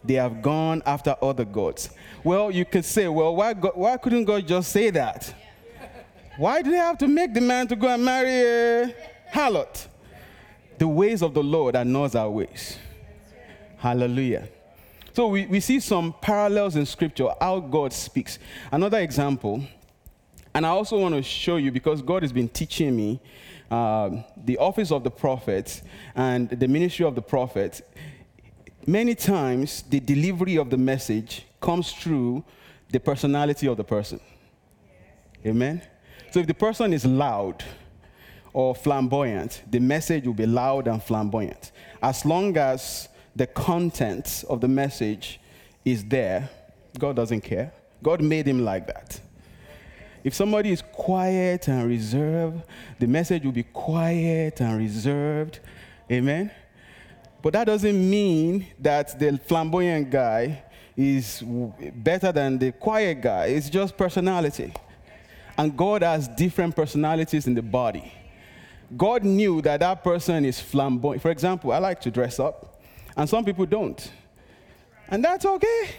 They 0.05 0.15
have 0.15 0.43
gone 0.43 0.83
after 0.85 1.17
other 1.23 1.47
gods. 1.47 1.89
Well, 2.23 2.51
you 2.51 2.67
could 2.67 2.85
say, 2.85 3.09
well, 3.09 3.35
why, 3.35 3.55
God, 3.55 3.73
why 3.77 3.97
couldn't 3.97 4.27
God 4.27 4.47
just 4.47 4.71
say 4.71 4.91
that? 4.91 5.35
Why 6.37 6.61
do 6.61 6.71
they 6.71 6.77
have 6.77 6.99
to 6.99 7.09
make 7.09 7.33
the 7.33 7.41
man 7.41 7.67
to 7.69 7.77
go 7.77 7.89
and 7.89 8.05
marry 8.05 8.29
a 8.29 8.95
harlot? 9.33 9.87
The 10.77 10.87
ways 10.87 11.23
of 11.23 11.33
the 11.33 11.43
Lord 11.43 11.77
are 11.77 11.85
not 11.87 12.15
our 12.15 12.29
ways. 12.29 12.79
Hallelujah. 13.79 14.51
So 15.17 15.29
we, 15.29 15.47
we 15.47 15.61
see 15.61 15.81
some 15.81 16.15
parallels 16.21 16.77
in 16.77 16.85
scripture, 16.85 17.29
how 17.41 17.59
God 17.61 17.95
speaks. 17.95 18.39
Another 18.71 18.99
example, 18.99 19.63
and 20.55 20.67
I 20.67 20.69
also 20.69 21.01
want 21.01 21.15
to 21.15 21.23
show 21.23 21.57
you 21.57 21.73
because 21.73 22.03
God 22.03 22.23
has 22.23 22.35
been 22.35 22.51
teaching 22.51 22.95
me 22.95 23.23
uh, 23.71 24.11
the 24.37 24.59
office 24.59 24.93
of 24.93 25.05
the 25.05 25.11
prophet 25.11 25.81
and 26.15 26.51
the 26.51 26.69
ministry 26.69 27.07
of 27.07 27.15
the 27.15 27.23
prophet. 27.23 27.81
Many 28.87 29.15
times, 29.15 29.85
the 29.89 30.01
delivery 30.01 30.57
of 30.57 30.69
the 30.69 30.77
message 30.77 31.47
comes 31.63 31.93
through 31.93 32.45
the 32.91 33.01
personality 33.01 33.69
of 33.69 33.79
the 33.79 33.85
person. 33.85 34.21
Amen? 35.47 35.81
So 36.31 36.41
if 36.41 36.47
the 36.47 36.53
person 36.53 36.93
is 36.93 37.07
loud 37.07 37.65
or 38.53 38.75
flamboyant, 38.75 39.63
the 39.71 39.79
message 39.79 40.27
will 40.27 40.35
be 40.35 40.45
loud 40.45 40.87
and 40.89 41.03
flamboyant. 41.03 41.73
As 42.03 42.27
long 42.27 42.55
as 42.59 43.09
the 43.37 43.47
content 43.47 44.45
of 44.49 44.61
the 44.63 44.69
message 44.69 45.39
is 45.85 46.05
there, 46.05 46.49
God 46.99 47.17
doesn't 47.17 47.43
care. 47.43 47.73
God 48.03 48.23
made 48.23 48.49
him 48.49 48.65
like 48.65 48.87
that. 48.87 49.21
If 50.25 50.35
somebody 50.35 50.73
is 50.73 50.83
quiet 50.83 51.69
and 51.69 51.87
reserved, 51.87 52.63
the 52.99 53.07
message 53.07 53.45
will 53.45 53.53
be 53.53 53.63
quiet 53.63 54.61
and 54.61 54.79
reserved. 54.79 55.61
Amen? 56.11 56.51
But 57.43 57.53
that 57.53 57.65
doesn't 57.65 58.11
mean 58.11 58.67
that 58.81 59.19
the 59.19 59.39
flamboyant 59.47 60.11
guy 60.11 60.65
is 60.97 61.45
better 61.95 62.33
than 62.33 62.59
the 62.59 62.73
quiet 62.73 63.21
guy. 63.21 63.47
It's 63.47 63.69
just 63.69 63.97
personality. 63.97 64.73
And 65.59 65.77
God 65.77 66.03
has 66.03 66.27
different 66.27 66.75
personalities 66.75 67.47
in 67.47 67.55
the 67.55 67.63
body. 67.63 68.13
God 68.97 69.25
knew 69.25 69.61
that 69.63 69.81
that 69.81 70.03
person 70.03 70.45
is 70.45 70.59
flamboyant. 70.59 71.23
For 71.23 71.31
example, 71.31 71.73
I 71.73 71.79
like 71.79 72.01
to 72.01 72.11
dress 72.11 72.41
up 72.41 72.76
and 73.17 73.29
some 73.29 73.45
people 73.45 73.67
don't. 73.67 74.11
And 75.09 75.25
that's 75.25 75.45
okay. 75.45 75.91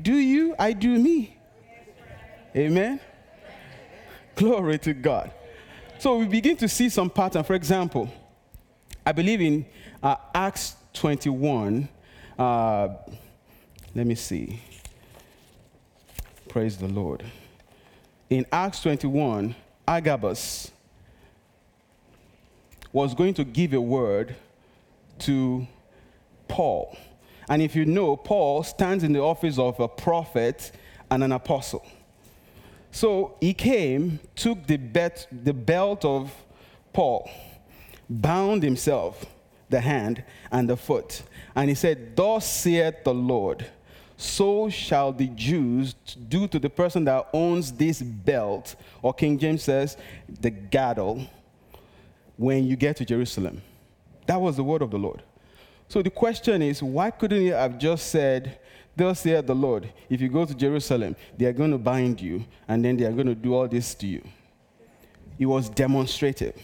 Do 0.00 0.14
you? 0.14 0.54
I 0.58 0.72
do 0.72 0.98
me. 0.98 1.36
Amen. 2.56 3.00
Glory 4.34 4.78
to 4.78 4.94
God. 4.94 5.30
So 5.98 6.18
we 6.18 6.26
begin 6.26 6.56
to 6.58 6.68
see 6.68 6.88
some 6.88 7.08
pattern. 7.08 7.44
For 7.44 7.54
example, 7.54 8.12
I 9.06 9.12
believe 9.12 9.40
in 9.40 9.66
uh, 10.02 10.16
Acts 10.34 10.76
21. 10.94 11.88
Uh, 12.38 12.88
let 13.94 14.06
me 14.06 14.14
see. 14.14 14.60
Praise 16.48 16.76
the 16.76 16.88
Lord. 16.88 17.24
In 18.30 18.46
Acts 18.50 18.80
21, 18.82 19.54
Agabus 19.86 20.70
was 22.92 23.14
going 23.14 23.34
to 23.34 23.44
give 23.44 23.72
a 23.72 23.80
word 23.80 24.34
to 25.20 25.66
Paul. 26.48 26.96
And 27.48 27.60
if 27.60 27.76
you 27.76 27.84
know, 27.84 28.16
Paul 28.16 28.62
stands 28.62 29.04
in 29.04 29.12
the 29.12 29.20
office 29.20 29.58
of 29.58 29.78
a 29.80 29.88
prophet 29.88 30.72
and 31.10 31.22
an 31.22 31.32
apostle. 31.32 31.84
So 32.90 33.36
he 33.40 33.54
came, 33.54 34.20
took 34.36 34.66
the, 34.66 34.76
bet, 34.76 35.26
the 35.30 35.52
belt 35.52 36.04
of 36.04 36.32
Paul, 36.92 37.28
bound 38.08 38.62
himself, 38.62 39.26
the 39.68 39.80
hand 39.80 40.22
and 40.52 40.68
the 40.68 40.76
foot, 40.76 41.22
and 41.56 41.68
he 41.68 41.74
said, 41.74 42.14
Thus 42.14 42.48
saith 42.48 43.02
the 43.04 43.14
Lord, 43.14 43.66
so 44.16 44.70
shall 44.70 45.12
the 45.12 45.26
Jews 45.28 45.94
do 46.28 46.46
to 46.48 46.58
the 46.58 46.70
person 46.70 47.04
that 47.06 47.28
owns 47.32 47.72
this 47.72 48.00
belt, 48.00 48.76
or 49.02 49.12
King 49.12 49.38
James 49.38 49.64
says, 49.64 49.96
the 50.40 50.50
girdle, 50.50 51.26
when 52.36 52.64
you 52.64 52.76
get 52.76 52.96
to 52.98 53.04
Jerusalem. 53.04 53.62
That 54.26 54.40
was 54.40 54.56
the 54.56 54.64
word 54.64 54.82
of 54.82 54.90
the 54.90 54.98
Lord. 54.98 55.22
So 55.88 56.02
the 56.02 56.10
question 56.10 56.62
is, 56.62 56.82
why 56.82 57.10
couldn't 57.10 57.40
he 57.40 57.48
have 57.48 57.78
just 57.78 58.08
said, 58.08 58.58
Thus 58.96 59.20
saith 59.20 59.46
the 59.46 59.54
Lord, 59.54 59.92
if 60.08 60.20
you 60.20 60.28
go 60.28 60.44
to 60.44 60.54
Jerusalem, 60.54 61.16
they 61.36 61.46
are 61.46 61.52
going 61.52 61.72
to 61.72 61.78
bind 61.78 62.20
you, 62.20 62.44
and 62.68 62.84
then 62.84 62.96
they 62.96 63.04
are 63.04 63.12
going 63.12 63.26
to 63.26 63.34
do 63.34 63.54
all 63.54 63.66
this 63.66 63.94
to 63.96 64.06
you. 64.06 64.22
It 65.38 65.46
was 65.46 65.68
demonstrative. 65.68 66.54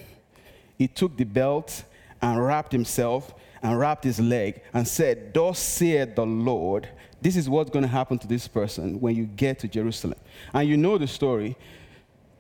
He 0.79 0.87
took 0.87 1.17
the 1.17 1.25
belt 1.25 1.85
and 2.23 2.45
wrapped 2.45 2.73
himself 2.73 3.35
and 3.63 3.79
wrapped 3.79 4.05
his 4.05 4.21
leg 4.21 4.63
and 4.73 4.87
said, 4.87 5.35
Thus 5.35 5.59
saith 5.59 6.15
the 6.15 6.25
Lord, 6.25 6.89
this 7.21 7.37
is 7.37 7.49
what's 7.49 7.71
going 7.71 7.83
to 7.83 7.89
happen 7.89 8.19
to 8.19 8.27
this 8.27 8.49
person 8.49 9.01
when 9.01 9.15
you 9.15 9.27
get 9.27 9.59
to 9.61 9.69
Jerusalem. 9.69 10.19
And 10.55 10.69
you 10.69 10.77
know 10.77 10.99
the 10.99 11.07
story. 11.07 11.57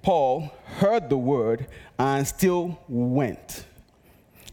Paul 0.02 0.50
heard 0.64 1.10
the 1.10 1.18
word 1.18 1.66
and 1.98 2.26
still 2.26 2.78
went. 2.88 3.66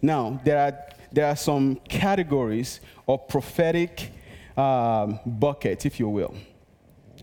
Now, 0.02 0.42
there 0.44 0.58
are 0.58 0.97
there 1.12 1.28
are 1.28 1.36
some 1.36 1.76
categories 1.88 2.82
of 3.08 3.28
prophetic 3.28 4.12
um, 4.56 5.20
buckets, 5.26 5.86
if 5.86 6.00
you 6.00 6.10
will. 6.10 6.34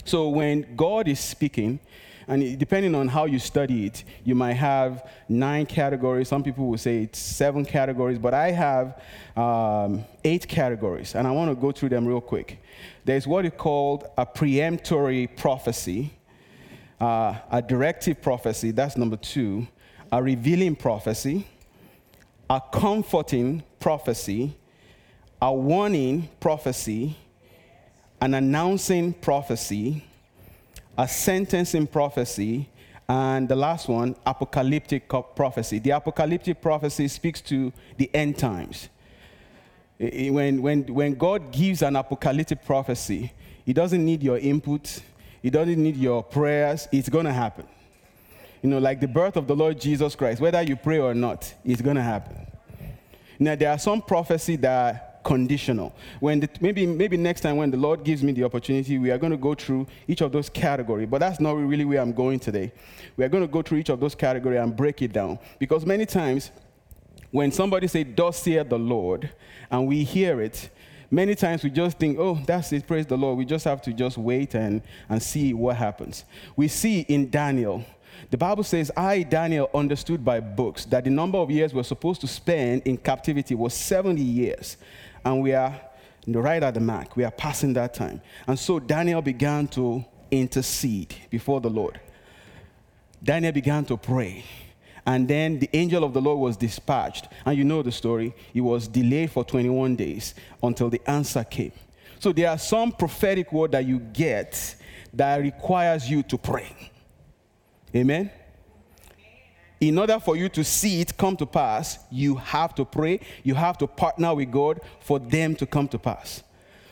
So 0.05 0.29
when 0.29 0.77
God 0.77 1.09
is 1.09 1.21
speaking, 1.21 1.81
and 2.27 2.59
depending 2.59 2.95
on 2.95 3.09
how 3.09 3.27
you 3.27 3.39
study 3.39 3.87
it, 3.87 4.05
you 4.25 4.35
might 4.35 4.55
have 4.55 5.09
nine 5.29 5.67
categories. 5.67 6.29
Some 6.29 6.43
people 6.43 6.67
will 6.67 6.79
say 6.79 7.03
it's 7.03 7.19
seven 7.19 7.65
categories, 7.65 8.19
but 8.19 8.33
I 8.33 8.51
have 8.51 9.01
um, 9.37 10.05
eight 10.25 10.49
categories, 10.49 11.15
and 11.15 11.27
I 11.27 11.31
want 11.33 11.51
to 11.51 11.55
go 11.55 11.73
through 11.73 11.91
them 11.91 12.07
real 12.07 12.21
quick. 12.21 12.63
There's 13.05 13.27
what 13.27 13.45
is 13.45 13.53
called 13.57 14.07
a 14.17 14.25
preemptory 14.25 15.37
prophecy, 15.37 16.15
uh, 17.01 17.35
a 17.51 17.61
directive 17.61 18.23
prophecy, 18.23 18.71
that's 18.71 18.97
number 18.97 19.17
two, 19.17 19.67
a 20.11 20.23
revealing 20.23 20.77
prophecy, 20.77 21.47
a 22.55 22.63
comforting 22.71 23.65
prophecy, 23.81 24.57
a 25.43 25.53
warning 25.53 26.29
prophecy, 26.39 27.17
an 28.21 28.33
announcing 28.35 29.13
prophecy, 29.13 30.05
a 30.97 31.09
sentencing 31.09 31.85
prophecy, 31.85 32.69
and 33.09 33.49
the 33.49 33.57
last 33.57 33.89
one, 33.89 34.15
apocalyptic 34.25 35.09
prophecy. 35.35 35.81
The 35.81 35.91
apocalyptic 35.91 36.63
prophecy 36.63 37.09
speaks 37.09 37.41
to 37.41 37.73
the 37.97 38.09
end 38.15 38.39
times. 38.39 38.89
When, 39.99 40.63
when, 40.63 40.85
when 40.95 41.15
God 41.15 41.51
gives 41.51 41.83
an 41.83 41.97
apocalyptic 41.97 42.65
prophecy, 42.65 43.33
He 43.67 43.73
doesn't 43.73 44.05
need 44.05 44.23
your 44.23 44.39
input, 44.39 45.01
He 45.43 45.51
doesn't 45.51 45.83
need 45.83 45.97
your 45.97 46.23
prayers, 46.23 46.87
it's 46.93 47.09
going 47.09 47.27
to 47.27 47.33
happen 47.33 47.67
you 48.65 48.71
know, 48.71 48.79
like 48.79 48.99
the 48.99 49.07
birth 49.07 49.37
of 49.37 49.47
the 49.47 49.55
Lord 49.55 49.79
Jesus 49.79 50.17
Christ, 50.17 50.41
whether 50.41 50.63
you 50.63 50.75
pray 50.75 50.99
or 50.99 51.13
not, 51.13 51.53
it's 51.67 51.83
going 51.83 51.97
to 51.97 52.03
happen. 52.03 52.47
Now, 53.39 53.57
there 53.57 53.71
are 53.71 53.79
some 53.79 54.01
prophecy 54.01 54.57
that 54.57 54.95
are 54.95 55.01
conditional. 55.23 55.95
When 56.19 56.41
the, 56.41 56.49
maybe, 56.63 56.87
maybe 56.87 57.19
next 57.19 57.43
time 57.43 57.59
when 57.59 57.71
the 57.71 57.77
Lord 57.77 58.05
gives 58.05 58.23
me 58.23 58.33
the 58.33 58.43
opportunity, 58.43 58.97
we 58.97 59.11
are 59.11 59.19
going 59.19 59.33
to 59.33 59.37
go 59.37 59.55
through 59.55 59.87
each 60.09 60.23
of 60.23 60.33
those 60.33 60.49
categories. 60.49 61.09
But 61.11 61.19
that's 61.19 61.41
not 61.41 61.59
really 61.59 61.85
where 61.85 62.01
I'm 62.01 62.15
going 62.15 62.39
today. 62.39 62.73
We 63.19 63.25
are 63.27 63.29
going 63.29 63.43
to 63.43 63.53
go 63.53 63.61
through 63.61 63.79
each 63.79 63.91
of 63.91 64.01
those 64.01 64.15
categories 64.15 64.61
and 64.61 64.75
break 64.75 65.03
it 65.03 65.13
down. 65.13 65.41
Because 65.59 65.85
many 65.85 66.07
times, 66.07 66.51
when 67.33 67.53
somebody 67.53 67.87
say, 67.87 68.03
"Thus 68.03 68.39
saith 68.39 68.71
the 68.71 68.79
Lord," 68.79 69.31
and 69.71 69.87
we 69.87 70.05
hear 70.05 70.41
it, 70.41 70.71
many 71.11 71.35
times 71.35 71.65
we 71.65 71.69
just 71.69 71.99
think, 71.99 72.19
"Oh, 72.19 72.41
that's 72.47 72.73
it. 72.73 72.87
Praise 72.87 73.05
the 73.05 73.19
Lord." 73.19 73.37
We 73.37 73.45
just 73.45 73.67
have 73.67 73.83
to 73.83 73.93
just 73.93 74.17
wait 74.17 74.55
and 74.55 74.81
and 75.11 75.23
see 75.23 75.53
what 75.53 75.77
happens. 75.77 76.25
We 76.57 76.69
see 76.69 77.01
in 77.01 77.29
Daniel 77.29 77.85
the 78.31 78.37
Bible 78.37 78.65
says, 78.65 78.91
I, 78.97 79.23
Daniel, 79.23 79.71
understood 79.75 80.25
by 80.25 80.41
books 80.41 80.85
that 80.87 81.05
the 81.05 81.11
number 81.11 81.39
of 81.39 81.51
years 81.51 81.75
we're 81.75 81.83
supposed 81.83 82.21
to 82.23 82.27
spend 82.27 82.83
in 82.85 82.97
captivity 82.97 83.55
was 83.55 83.75
70 83.75 84.21
years. 84.21 84.77
And 85.25 85.43
we 85.43 85.53
are 85.53 85.81
right 86.27 86.63
at 86.63 86.75
the 86.75 86.81
mark. 86.81 87.17
We 87.17 87.25
are 87.25 87.31
passing 87.31 87.73
that 87.75 87.95
time. 87.95 88.21
And 88.47 88.59
so 88.59 88.79
Daniel 88.79 89.23
began 89.23 89.69
to 89.69 90.05
intercede 90.31 91.15
before 91.31 91.61
the 91.61 91.71
Lord. 91.71 92.01
Daniel 93.23 93.53
began 93.53 93.85
to 93.87 93.97
pray. 93.97 94.45
And 95.07 95.29
then 95.29 95.59
the 95.59 95.69
angel 95.75 96.03
of 96.03 96.15
the 96.15 96.21
Lord 96.21 96.39
was 96.39 96.57
dispatched. 96.57 97.29
And 97.45 97.57
you 97.59 97.65
know 97.65 97.83
the 97.83 97.93
story. 97.93 98.35
He 98.53 98.61
was 98.61 98.89
delayed 98.89 99.31
for 99.31 99.45
21 99.45 99.97
days 99.97 100.35
until 100.63 100.89
the 100.89 101.01
answer 101.09 101.45
came. 101.45 101.73
So 102.19 102.33
there 102.33 102.49
are 102.49 102.59
some 102.59 102.91
prophetic 102.91 103.53
word 103.53 103.73
that 103.73 103.85
you 103.85 103.99
get 103.99 104.77
that 105.13 105.43
requires 105.43 106.09
you 106.09 106.23
to 106.25 106.39
pray. 106.39 106.91
Amen? 107.95 108.31
In 109.81 109.99
order 109.99 110.19
for 110.19 110.37
you 110.37 110.49
to 110.51 110.65
see 110.65 111.01
it 111.01 111.17
come 111.17 111.37
to 111.37 111.47
pass, 111.47 111.99
you 112.11 112.37
have 112.37 112.75
to 112.77 112.85
pray, 112.85 113.21
you 113.43 113.55
have 113.55 113.77
to 113.79 113.87
partner 113.87 114.35
with 114.35 114.51
God 114.51 114.81
for 115.01 115.19
them 115.19 115.55
to 115.57 115.67
come 115.67 115.89
to 115.89 115.99
pass. 115.99 116.43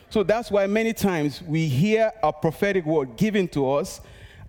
So 0.09 0.21
that's 0.21 0.51
why 0.51 0.67
many 0.67 0.93
times 0.93 1.41
we 1.41 1.67
hear 1.67 2.11
a 2.21 2.31
prophetic 2.31 2.85
word 2.85 3.15
given 3.17 3.47
to 3.49 3.71
us 3.71 3.99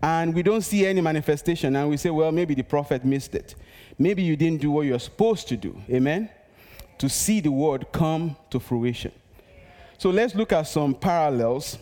and 0.02 0.34
we 0.34 0.42
don't 0.42 0.60
see 0.60 0.84
any 0.84 1.00
manifestation 1.00 1.74
and 1.74 1.88
we 1.88 1.96
say, 1.96 2.10
well, 2.10 2.30
maybe 2.30 2.54
the 2.54 2.62
prophet 2.62 3.02
missed 3.04 3.34
it. 3.34 3.54
Maybe 3.98 4.22
you 4.22 4.36
didn't 4.36 4.60
do 4.60 4.70
what 4.70 4.82
you're 4.82 4.98
supposed 4.98 5.48
to 5.48 5.56
do. 5.56 5.80
Amen? 5.88 6.28
To 6.98 7.08
see 7.08 7.40
the 7.40 7.50
word 7.50 7.86
come 7.92 8.36
to 8.50 8.60
fruition. 8.60 9.12
So 9.96 10.10
let's 10.10 10.34
look 10.34 10.52
at 10.52 10.64
some 10.64 10.94
parallels 10.94 11.78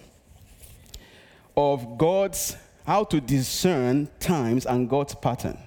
of 1.57 1.99
God's, 1.99 2.57
how 2.85 3.05
to 3.05 3.21
discern 3.21 4.09
times 4.19 4.67
and 4.67 4.89
God's 4.89 5.15
pattern. 5.15 5.59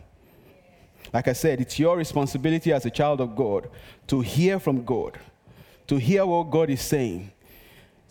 Like 1.13 1.27
I 1.27 1.33
said, 1.33 1.61
it's 1.61 1.79
your 1.79 1.95
responsibility 1.95 2.73
as 2.73 2.85
a 2.85 2.89
child 2.89 3.21
of 3.21 3.35
God 3.35 3.69
to 4.07 4.21
hear 4.21 4.59
from 4.59 4.83
God, 4.83 5.17
to 5.87 5.97
hear 5.97 6.25
what 6.25 6.51
God 6.51 6.69
is 6.69 6.81
saying, 6.81 7.31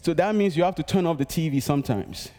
so 0.04 0.12
that 0.12 0.34
means 0.34 0.54
you 0.54 0.62
have 0.64 0.74
to 0.74 0.82
turn 0.82 1.06
off 1.06 1.16
the 1.16 1.24
TV 1.24 1.62
sometimes. 1.62 2.30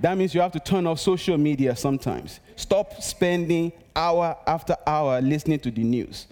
That 0.00 0.18
means 0.18 0.34
you 0.34 0.42
have 0.42 0.52
to 0.52 0.60
turn 0.60 0.86
off 0.86 1.00
social 1.00 1.38
media 1.38 1.74
sometimes. 1.74 2.40
Stop 2.56 3.02
spending 3.02 3.72
hour 3.96 4.36
after 4.46 4.76
hour 4.86 5.18
listening 5.22 5.60
to 5.60 5.70
the 5.70 5.82
news. 5.82 6.26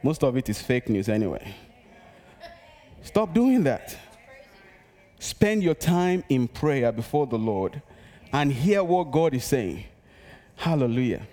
Most 0.00 0.22
of 0.22 0.36
it 0.36 0.48
is 0.48 0.62
fake 0.62 0.88
news 0.88 1.08
anyway. 1.08 1.56
Stop 3.02 3.34
doing 3.34 3.64
that. 3.64 3.98
Spend 5.22 5.62
your 5.62 5.76
time 5.76 6.24
in 6.28 6.48
prayer 6.48 6.90
before 6.90 7.28
the 7.28 7.38
Lord 7.38 7.80
and 8.32 8.52
hear 8.52 8.82
what 8.82 9.12
God 9.12 9.34
is 9.34 9.44
saying. 9.44 9.84
Hallelujah. 10.56 11.28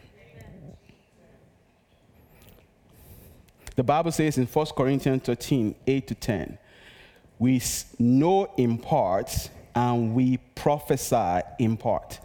The 3.76 3.82
Bible 3.82 4.12
says 4.12 4.38
in 4.38 4.46
1 4.46 4.66
Corinthians 4.78 5.24
13 5.24 5.74
8 5.88 6.08
to 6.08 6.14
10 6.14 6.58
we 7.40 7.60
know 7.98 8.54
in 8.58 8.78
part 8.78 9.50
and 9.74 10.14
we 10.14 10.38
prophesy 10.54 11.42
in 11.58 11.76
part. 11.76 12.20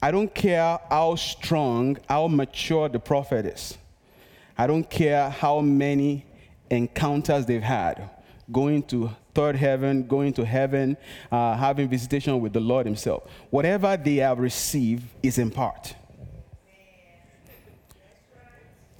I 0.00 0.12
don't 0.12 0.32
care 0.32 0.78
how 0.88 1.16
strong, 1.16 1.98
how 2.08 2.28
mature 2.28 2.88
the 2.88 3.00
prophet 3.00 3.46
is. 3.46 3.76
I 4.56 4.68
don't 4.68 4.88
care 4.88 5.30
how 5.30 5.62
many 5.62 6.26
encounters 6.70 7.44
they've 7.44 7.60
had 7.60 8.08
going 8.52 8.84
to 8.84 9.10
third 9.34 9.56
heaven, 9.56 10.06
going 10.06 10.32
to 10.34 10.44
heaven, 10.44 10.96
uh, 11.30 11.56
having 11.56 11.88
visitation 11.88 12.40
with 12.40 12.52
the 12.52 12.60
Lord 12.60 12.86
Himself. 12.86 13.24
Whatever 13.50 13.96
they 13.96 14.16
have 14.16 14.38
received 14.38 15.04
is 15.22 15.38
in 15.38 15.50
part. 15.50 15.94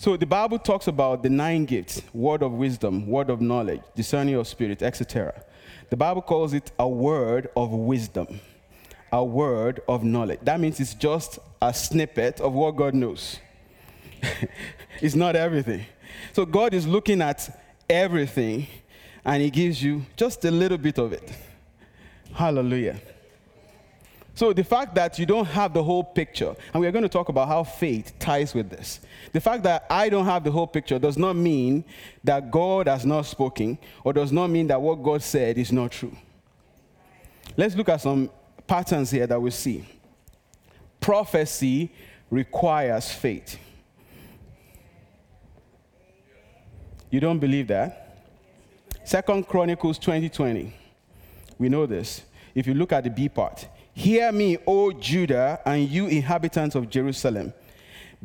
So 0.03 0.17
the 0.17 0.27
Bible 0.27 0.59
talks 0.59 0.89
about 0.89 1.23
the 1.23 1.31
nine 1.31 1.65
gifts 1.65 2.03
word 2.13 2.43
of 2.43 2.53
wisdom, 2.53 3.07
word 3.07 3.31
of 3.31 3.41
knowledge, 3.41 3.83
discerning 3.95 4.35
of 4.35 4.49
spirit, 4.49 4.83
etc. 4.83 5.45
The 5.91 5.97
Bible 5.97 6.23
calls 6.23 6.55
it 6.55 6.73
a 6.77 6.89
word 6.89 7.49
of 7.57 7.71
wisdom, 7.71 8.41
a 9.13 9.23
word 9.23 9.81
of 9.89 10.03
knowledge. 10.03 10.41
That 10.43 10.59
means 10.59 10.81
it's 10.81 10.95
just 10.95 11.39
a 11.61 11.73
snippet 11.73 12.41
of 12.41 12.53
what 12.53 12.75
God 12.75 12.95
knows. 12.95 13.39
it's 15.01 15.15
not 15.15 15.37
everything. 15.37 15.85
So 16.33 16.47
God 16.47 16.75
is 16.75 16.85
looking 16.87 17.23
at 17.23 17.63
everything 17.89 18.67
and 19.25 19.43
He 19.43 19.51
gives 19.51 19.83
you 19.83 20.05
just 20.17 20.45
a 20.45 20.51
little 20.51 20.79
bit 20.79 20.99
of 20.99 21.13
it. 21.13 21.33
Hallelujah. 22.33 23.01
So 24.35 24.53
the 24.53 24.65
fact 24.65 24.95
that 24.95 25.19
you 25.19 25.27
don't 25.27 25.45
have 25.45 25.75
the 25.75 25.83
whole 25.83 26.03
picture, 26.03 26.55
and 26.73 26.81
we're 26.81 26.91
going 26.91 27.03
to 27.03 27.09
talk 27.09 27.29
about 27.29 27.49
how 27.49 27.65
faith 27.65 28.15
ties 28.19 28.55
with 28.55 28.71
this. 28.71 29.01
The 29.33 29.41
fact 29.41 29.63
that 29.65 29.85
I 29.91 30.09
don't 30.09 30.25
have 30.25 30.43
the 30.43 30.51
whole 30.51 30.67
picture 30.67 30.99
does 30.99 31.19
not 31.19 31.37
mean 31.37 31.85
that 32.25 32.51
God 32.51 32.89
has 32.89 33.05
not 33.05 33.27
spoken, 33.27 33.79
or 34.05 34.15
does 34.15 34.33
not 34.33 34.49
mean 34.49 34.69
that 34.69 34.81
what 34.81 35.03
God 35.03 35.23
said 35.23 35.59
is 35.59 35.71
not 35.71 35.93
true. 35.93 36.17
Let's 37.57 37.75
look 37.75 37.91
at 37.91 38.01
some 38.01 38.31
patterns 38.67 39.11
here 39.11 39.27
that 39.27 39.41
we 39.41 39.51
see. 39.51 39.85
Prophecy 40.99 41.93
requires 42.31 43.13
faith. 43.13 43.59
You 47.11 47.21
don't 47.21 47.39
believe 47.39 47.69
that? 47.69 48.02
Second 49.05 49.49
Chronicles 49.49 49.99
2020. 49.99 50.73
We 51.59 51.69
know 51.69 51.87
this. 51.87 52.23
If 52.55 52.67
you 52.67 52.75
look 52.75 52.93
at 52.93 53.05
the 53.05 53.11
B 53.11 53.29
part, 53.29 53.67
Hear 53.95 54.33
me, 54.33 54.57
O 54.67 54.91
Judah, 54.91 55.61
and 55.67 55.89
you 55.89 56.07
inhabitants 56.07 56.75
of 56.75 56.89
Jerusalem. 56.89 57.53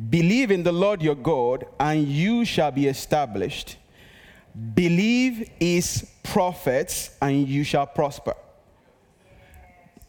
Believe 0.10 0.52
in 0.52 0.63
the 0.63 0.72
Lord 0.72 1.02
your 1.02 1.16
God, 1.16 1.66
and 1.80 2.08
you 2.08 2.46
shall 2.46 2.72
be 2.72 2.88
established. 2.88 3.78
Believe 4.74 5.50
his 5.60 6.10
prophets, 6.24 7.12
and 7.22 7.48
you 7.48 7.63
shall 7.63 7.86
prosper. 7.86 8.34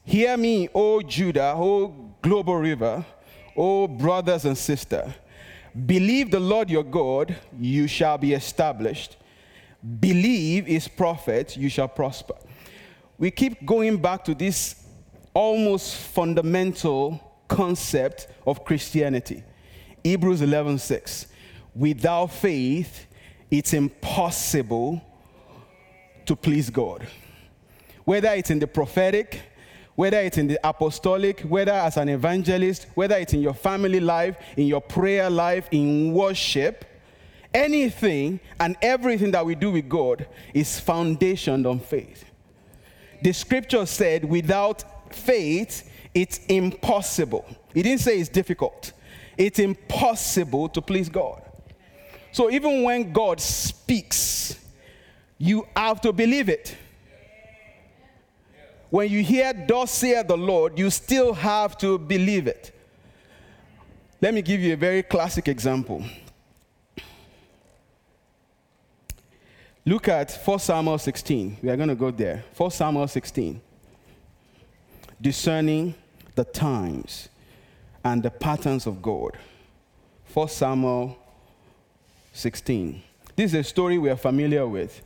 Hear 0.04 0.37
me, 0.37 0.68
O 0.74 1.02
Judah, 1.02 1.54
O 1.57 1.88
global 2.22 2.57
river, 2.57 3.04
O 3.57 3.88
brothers 3.88 4.44
and 4.44 4.57
sisters. 4.57 5.11
Believe 5.87 6.31
the 6.31 6.40
Lord 6.40 6.70
your 6.70 6.85
God, 6.85 7.37
you 7.59 7.88
shall 7.88 8.16
be 8.16 8.33
established. 8.33 9.16
Believe 10.00 10.66
his 10.66 10.88
prophet, 10.88 11.56
you 11.56 11.68
shall 11.68 11.88
prosper. 11.88 12.34
We 13.16 13.30
keep 13.30 13.64
going 13.64 13.98
back 13.98 14.24
to 14.24 14.34
this 14.34 14.84
almost 15.34 15.94
fundamental 15.94 17.20
concept 17.46 18.28
of 18.46 18.64
Christianity. 18.64 19.42
Hebrews 20.02 20.40
11:6. 20.42 21.26
Without 21.74 22.32
faith, 22.32 23.06
it's 23.50 23.72
impossible 23.72 25.00
to 26.26 26.36
please 26.36 26.70
God. 26.70 27.06
Whether 28.04 28.30
it's 28.30 28.50
in 28.50 28.58
the 28.58 28.66
prophetic, 28.66 29.40
whether 29.94 30.18
it's 30.18 30.38
in 30.38 30.46
the 30.46 30.58
apostolic, 30.62 31.40
whether 31.40 31.72
as 31.72 31.96
an 31.96 32.08
evangelist, 32.08 32.86
whether 32.94 33.16
it's 33.16 33.32
in 33.32 33.40
your 33.40 33.54
family 33.54 34.00
life, 34.00 34.36
in 34.56 34.66
your 34.66 34.80
prayer 34.80 35.28
life, 35.28 35.68
in 35.70 36.12
worship, 36.12 36.84
anything 37.54 38.40
and 38.61 38.76
everything 38.82 39.30
that 39.32 39.44
we 39.44 39.54
do 39.54 39.70
with 39.70 39.88
God 39.88 40.26
is 40.54 40.80
foundationed 40.80 41.68
on 41.68 41.80
faith. 41.80 42.24
The 43.22 43.32
scripture 43.32 43.87
said, 43.87 44.24
without 44.24 45.14
faith, 45.14 45.90
it's 46.14 46.38
impossible. 46.46 47.44
He 47.74 47.82
didn't 47.82 48.00
say 48.00 48.18
it's 48.18 48.28
difficult. 48.28 48.92
It's 49.37 49.58
impossible 49.58 50.68
to 50.70 50.82
please 50.82 51.08
God. 51.08 51.42
So 52.32 52.50
even 52.50 52.82
when 52.82 53.12
God 53.12 53.40
speaks, 53.40 54.58
you 55.38 55.66
have 55.76 56.00
to 56.02 56.12
believe 56.12 56.48
it. 56.48 56.76
When 58.90 59.11
you 59.11 59.22
hear, 59.22 59.52
Thus 59.52 59.90
saith 59.90 60.28
the 60.28 60.37
Lord, 60.37 60.78
you 60.78 60.90
still 60.90 61.34
have 61.34 61.76
to 61.78 61.98
believe 61.98 62.46
it. 62.46 62.74
Let 64.20 64.34
me 64.34 64.42
give 64.42 64.61
you 64.61 64.72
a 64.72 64.76
very 64.76 65.02
classic 65.02 65.46
example. 65.48 66.04
Look 69.88 70.07
at 70.07 70.31
1 70.44 70.59
Samuel 70.59 70.98
16. 70.98 71.57
We 71.62 71.70
are 71.70 71.77
going 71.77 71.88
to 71.88 71.94
go 71.94 72.11
there. 72.11 72.44
1 72.55 72.70
Samuel 72.72 73.09
16 73.09 73.59
discerning 75.18 75.94
the 76.35 76.44
times 76.44 77.31
and 78.05 78.22
the 78.22 78.31
patterns 78.31 78.87
of 78.87 79.01
God. 79.01 79.38
1 80.35 80.48
Samuel 80.51 81.16
16. 82.35 83.03
This 83.35 83.55
is 83.55 83.61
a 83.61 83.64
story 83.64 83.96
we 83.96 84.11
are 84.11 84.16
familiar 84.16 84.66
with. 84.66 85.03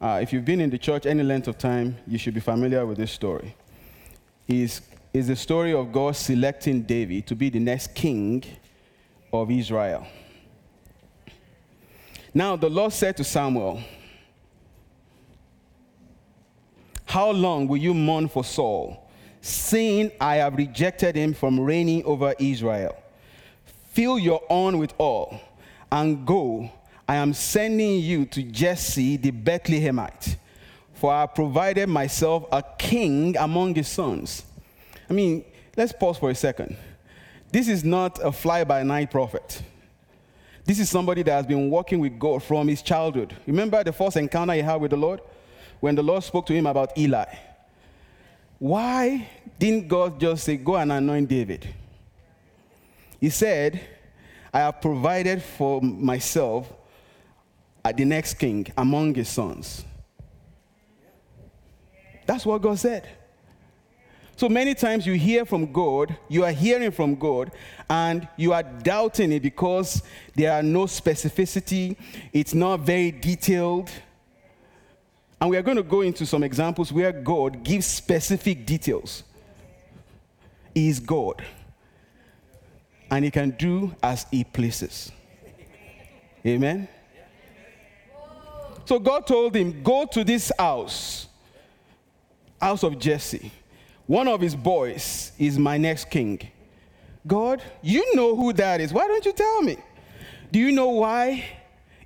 Uh, 0.00 0.18
if 0.20 0.32
you've 0.32 0.44
been 0.44 0.60
in 0.60 0.70
the 0.70 0.78
church 0.78 1.06
any 1.06 1.22
length 1.22 1.46
of 1.46 1.56
time, 1.56 1.96
you 2.04 2.18
should 2.18 2.34
be 2.34 2.40
familiar 2.40 2.84
with 2.84 2.98
this 2.98 3.12
story. 3.12 3.54
It's, 4.48 4.80
it's 5.14 5.28
the 5.28 5.36
story 5.36 5.72
of 5.72 5.92
God 5.92 6.16
selecting 6.16 6.82
David 6.82 7.28
to 7.28 7.36
be 7.36 7.50
the 7.50 7.60
next 7.60 7.94
king 7.94 8.42
of 9.32 9.48
Israel. 9.48 10.08
Now, 12.34 12.56
the 12.56 12.68
Lord 12.68 12.92
said 12.92 13.16
to 13.18 13.22
Samuel, 13.22 13.80
How 17.08 17.30
long 17.30 17.68
will 17.68 17.78
you 17.78 17.94
mourn 17.94 18.28
for 18.28 18.44
Saul? 18.44 19.08
seeing 19.40 20.10
I 20.20 20.36
have 20.36 20.56
rejected 20.56 21.16
him 21.16 21.34
from 21.34 21.58
reigning 21.58 22.04
over 22.04 22.34
Israel. 22.38 22.96
Fill 23.92 24.18
your 24.18 24.42
own 24.48 24.78
with 24.78 24.94
oil 25.00 25.40
and 25.90 26.26
go. 26.26 26.70
I 27.08 27.16
am 27.16 27.32
sending 27.32 28.00
you 28.00 28.26
to 28.26 28.42
Jesse 28.42 29.16
the 29.16 29.32
Bethlehemite, 29.32 30.36
for 30.94 31.12
I 31.12 31.20
have 31.20 31.34
provided 31.34 31.88
myself 31.88 32.44
a 32.52 32.62
king 32.78 33.36
among 33.36 33.74
his 33.74 33.88
sons. 33.88 34.44
I 35.08 35.14
mean, 35.14 35.44
let's 35.76 35.92
pause 35.92 36.18
for 36.18 36.30
a 36.30 36.34
second. 36.34 36.76
This 37.50 37.68
is 37.68 37.82
not 37.82 38.22
a 38.22 38.30
fly 38.30 38.64
by 38.64 38.82
night 38.82 39.10
prophet. 39.10 39.62
This 40.66 40.78
is 40.78 40.90
somebody 40.90 41.22
that 41.22 41.32
has 41.32 41.46
been 41.46 41.70
walking 41.70 41.98
with 41.98 42.18
God 42.18 42.42
from 42.42 42.68
his 42.68 42.82
childhood. 42.82 43.34
Remember 43.46 43.82
the 43.82 43.92
first 43.92 44.18
encounter 44.18 44.52
he 44.52 44.60
had 44.60 44.76
with 44.76 44.90
the 44.90 44.98
Lord? 44.98 45.22
When 45.80 45.94
the 45.94 46.02
Lord 46.02 46.24
spoke 46.24 46.46
to 46.46 46.52
him 46.52 46.66
about 46.66 46.96
Eli 46.98 47.26
why 48.58 49.28
didn't 49.58 49.88
God 49.88 50.20
just 50.20 50.44
say, 50.44 50.56
Go 50.56 50.76
and 50.76 50.92
anoint 50.92 51.28
David? 51.28 51.68
He 53.20 53.30
said, 53.30 53.80
I 54.52 54.60
have 54.60 54.80
provided 54.80 55.42
for 55.42 55.80
myself 55.80 56.72
the 57.96 58.04
next 58.04 58.34
king 58.34 58.66
among 58.76 59.14
his 59.14 59.28
sons. 59.28 59.84
That's 62.26 62.44
what 62.44 62.60
God 62.60 62.78
said. 62.78 63.08
So 64.36 64.48
many 64.48 64.74
times 64.74 65.06
you 65.06 65.14
hear 65.14 65.44
from 65.46 65.72
God, 65.72 66.16
you 66.28 66.44
are 66.44 66.52
hearing 66.52 66.90
from 66.90 67.14
God, 67.16 67.50
and 67.88 68.28
you 68.36 68.52
are 68.52 68.62
doubting 68.62 69.32
it 69.32 69.42
because 69.42 70.02
there 70.34 70.52
are 70.52 70.62
no 70.62 70.84
specificity, 70.84 71.96
it's 72.32 72.54
not 72.54 72.80
very 72.80 73.10
detailed. 73.10 73.90
And 75.40 75.50
we 75.50 75.56
are 75.56 75.62
going 75.62 75.76
to 75.76 75.82
go 75.82 76.00
into 76.00 76.26
some 76.26 76.42
examples 76.42 76.92
where 76.92 77.12
God 77.12 77.62
gives 77.62 77.86
specific 77.86 78.66
details. 78.66 79.22
He 80.74 80.88
is 80.88 81.00
God. 81.00 81.44
And 83.10 83.24
he 83.24 83.30
can 83.30 83.50
do 83.50 83.94
as 84.02 84.26
he 84.30 84.44
pleases. 84.44 85.12
Amen. 86.46 86.88
So 88.84 88.98
God 88.98 89.26
told 89.26 89.54
him, 89.54 89.82
Go 89.82 90.06
to 90.06 90.24
this 90.24 90.50
house, 90.58 91.26
house 92.60 92.82
of 92.82 92.98
Jesse. 92.98 93.52
One 94.06 94.26
of 94.26 94.40
his 94.40 94.54
boys 94.54 95.32
is 95.38 95.58
my 95.58 95.76
next 95.76 96.08
king. 96.10 96.40
God, 97.26 97.62
you 97.82 98.14
know 98.14 98.34
who 98.34 98.54
that 98.54 98.80
is. 98.80 98.92
Why 98.92 99.06
don't 99.06 99.24
you 99.26 99.32
tell 99.32 99.60
me? 99.60 99.76
Do 100.50 100.58
you 100.58 100.72
know 100.72 100.88
why? 100.88 101.44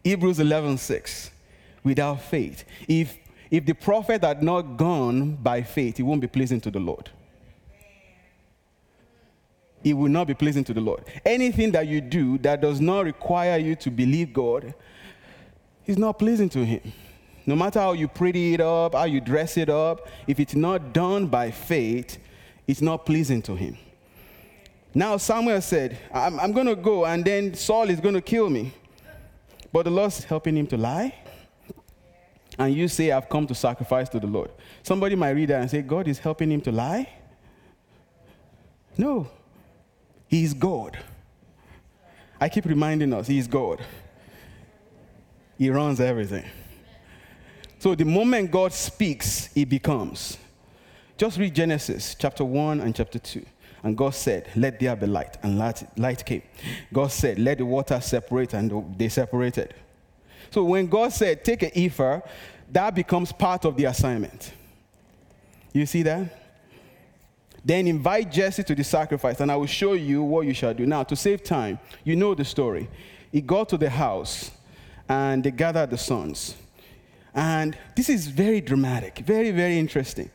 Hebrews 0.03 0.41
11 0.41 0.79
6. 0.79 1.31
Without 1.85 2.21
faith. 2.23 2.65
If, 2.89 3.17
if 3.53 3.67
the 3.67 3.75
prophet 3.75 4.25
had 4.25 4.43
not 4.43 4.79
gone 4.79 5.37
by 5.37 5.61
faith, 5.63 5.99
he 5.99 6.03
won't 6.03 6.23
be 6.23 6.27
pleasing 6.27 6.59
to 6.63 6.71
the 6.71 6.81
Lord. 6.81 7.11
It 9.85 9.93
will 9.93 10.09
not 10.09 10.27
be 10.27 10.33
pleasing 10.33 10.65
to 10.65 10.73
the 10.73 10.81
Lord. 10.81 11.05
Anything 11.27 11.71
that 11.73 11.87
you 11.87 12.01
do 12.01 12.39
that 12.39 12.63
does 12.63 12.81
not 12.81 13.05
require 13.05 13.59
you 13.59 13.77
to 13.77 13.91
believe 13.91 14.33
God 14.33 14.73
is 15.85 15.99
not 15.99 16.19
pleasing 16.19 16.49
to 16.49 16.65
Him. 16.65 16.81
No 17.45 17.55
matter 17.55 17.79
how 17.79 17.93
you 17.93 18.09
pretty 18.09 18.55
it 18.55 18.61
up, 18.63 18.95
how 18.95 19.05
you 19.05 19.21
dress 19.21 19.59
it 19.59 19.69
up, 19.69 20.09
if 20.27 20.41
it's 20.41 20.55
not 20.55 20.95
done 20.95 21.27
by 21.27 21.51
faith, 21.51 22.17
it's 22.67 22.81
not 22.81 23.05
pleasing 23.05 23.43
to 23.43 23.55
him. 23.55 23.77
Now 24.95 25.17
Samuel 25.17 25.61
said, 25.61 25.99
I'm, 26.15 26.39
I'm 26.39 26.53
going 26.53 26.69
to 26.69 26.77
go, 26.77 27.05
and 27.05 27.25
then 27.25 27.55
Saul 27.55 27.91
is 27.91 28.01
going 28.01 28.15
to 28.15 28.21
kill 28.23 28.49
me. 28.49 28.73
But 29.73 29.85
the 29.85 29.91
Lord's 29.91 30.23
helping 30.25 30.57
him 30.57 30.69
to 30.69 30.77
lie. 30.77 31.15
And 32.63 32.73
you 32.75 32.87
say, 32.87 33.11
I've 33.11 33.29
come 33.29 33.45
to 33.49 33.57
sacrifice 33.57 34.09
to 34.11 34.21
the 34.21 34.29
Lord. 34.29 34.51
Somebody 34.85 35.17
might 35.17 35.31
read 35.31 35.49
that 35.49 35.63
and 35.63 35.69
say, 35.69 35.83
God 35.83 36.07
is 36.07 36.21
helping 36.21 36.53
him 36.53 36.61
to 36.61 36.71
lie? 36.71 37.09
No. 38.97 39.29
He's 40.29 40.55
God. 40.55 40.97
I 42.41 42.49
keep 42.49 42.65
reminding 42.65 43.13
us, 43.13 43.27
He's 43.27 43.49
God. 43.49 43.81
He 45.59 45.71
runs 45.71 46.01
everything. 46.01 46.45
So 47.81 47.97
the 47.97 48.05
moment 48.05 48.53
God 48.53 48.73
speaks, 48.73 49.51
it 49.57 49.69
becomes. 49.69 50.39
Just 51.17 51.39
read 51.39 51.55
Genesis 51.55 52.15
chapter 52.17 52.45
1 52.45 52.81
and 52.81 52.95
chapter 52.95 53.19
2. 53.19 53.45
And 53.83 53.97
God 53.97 54.15
said, 54.15 54.49
Let 54.55 54.79
there 54.79 54.95
be 54.95 55.07
light. 55.07 55.37
And 55.43 55.59
light, 55.59 55.83
light 55.99 56.25
came. 56.25 56.43
God 56.93 57.11
said, 57.11 57.41
Let 57.41 57.59
the 57.59 57.67
water 57.67 58.01
separate. 58.01 58.55
And 58.55 58.97
they 58.97 59.09
separated. 59.09 59.75
So 60.53 60.65
when 60.65 60.87
God 60.87 61.13
said, 61.13 61.45
Take 61.45 61.63
an 61.63 61.71
heifer, 61.75 62.23
that 62.73 62.95
becomes 62.95 63.33
part 63.33 63.65
of 63.65 63.77
the 63.77 63.85
assignment. 63.85 64.53
You 65.73 65.87
see 65.87 66.03
that? 66.03 66.39
Then 67.65 67.87
invite 67.87 68.33
Jesse 68.33 68.65
to 68.65 68.75
the 68.75 68.83
sacrifice, 68.83 69.41
and 69.41 69.53
I 69.53 69.57
will 69.57 69.67
show 69.67 69.93
you 69.93 70.23
what 70.23 70.47
you 70.47 70.55
shall 70.55 70.75
do. 70.75 70.85
Now, 70.85 71.05
to 71.05 71.15
save 71.15 71.45
time, 71.45 71.79
you 72.03 72.17
know 72.17 72.35
the 72.35 72.45
story. 72.45 72.89
He 73.31 73.41
got 73.41 73.69
to 73.69 73.77
the 73.77 73.89
house, 73.89 74.51
and 75.09 75.45
they 75.45 75.53
gathered 75.53 75.91
the 75.91 75.99
sons. 75.99 76.57
And 77.35 77.79
this 77.95 78.09
is 78.09 78.27
very 78.27 78.61
dramatic, 78.61 79.19
very, 79.19 79.53
very 79.53 79.79
interesting. 79.79 80.31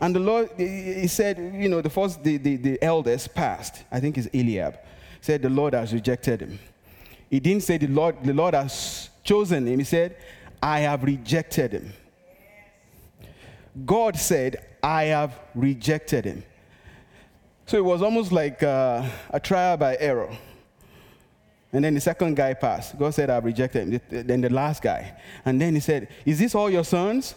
And 0.00 0.14
the 0.14 0.20
Lord, 0.20 0.50
he 0.56 1.06
said, 1.06 1.38
you 1.54 1.68
know, 1.68 1.82
the 1.82 1.90
first, 1.90 2.24
the, 2.24 2.38
the, 2.38 2.56
the 2.56 2.82
eldest 2.82 3.34
passed, 3.34 3.84
I 3.92 4.00
think 4.00 4.16
it's 4.16 4.28
Eliab, 4.32 4.78
said 5.20 5.42
the 5.42 5.50
Lord 5.50 5.74
has 5.74 5.92
rejected 5.92 6.40
him. 6.40 6.58
He 7.28 7.38
didn't 7.38 7.62
say 7.62 7.76
the 7.76 7.86
Lord, 7.86 8.16
the 8.24 8.32
Lord 8.32 8.54
has 8.54 9.10
chosen 9.22 9.68
him. 9.68 9.78
He 9.78 9.84
said, 9.84 10.16
I 10.62 10.80
have 10.80 11.04
rejected 11.04 11.72
him. 11.72 11.92
God 13.84 14.16
said, 14.16 14.66
I 14.82 15.04
have 15.04 15.38
rejected 15.54 16.24
him. 16.24 16.42
So 17.66 17.76
it 17.76 17.84
was 17.84 18.02
almost 18.02 18.32
like 18.32 18.62
uh, 18.62 19.08
a 19.30 19.38
trial 19.38 19.76
by 19.76 19.96
error. 20.00 20.36
And 21.72 21.84
then 21.84 21.94
the 21.94 22.00
second 22.00 22.34
guy 22.34 22.54
passed. 22.54 22.98
God 22.98 23.14
said, 23.14 23.30
I've 23.30 23.44
rejected 23.44 23.88
him. 23.88 24.26
Then 24.26 24.40
the 24.40 24.50
last 24.50 24.82
guy. 24.82 25.16
And 25.44 25.60
then 25.60 25.74
he 25.74 25.80
said, 25.80 26.08
Is 26.26 26.38
this 26.40 26.54
all 26.54 26.68
your 26.68 26.84
sons? 26.84 27.34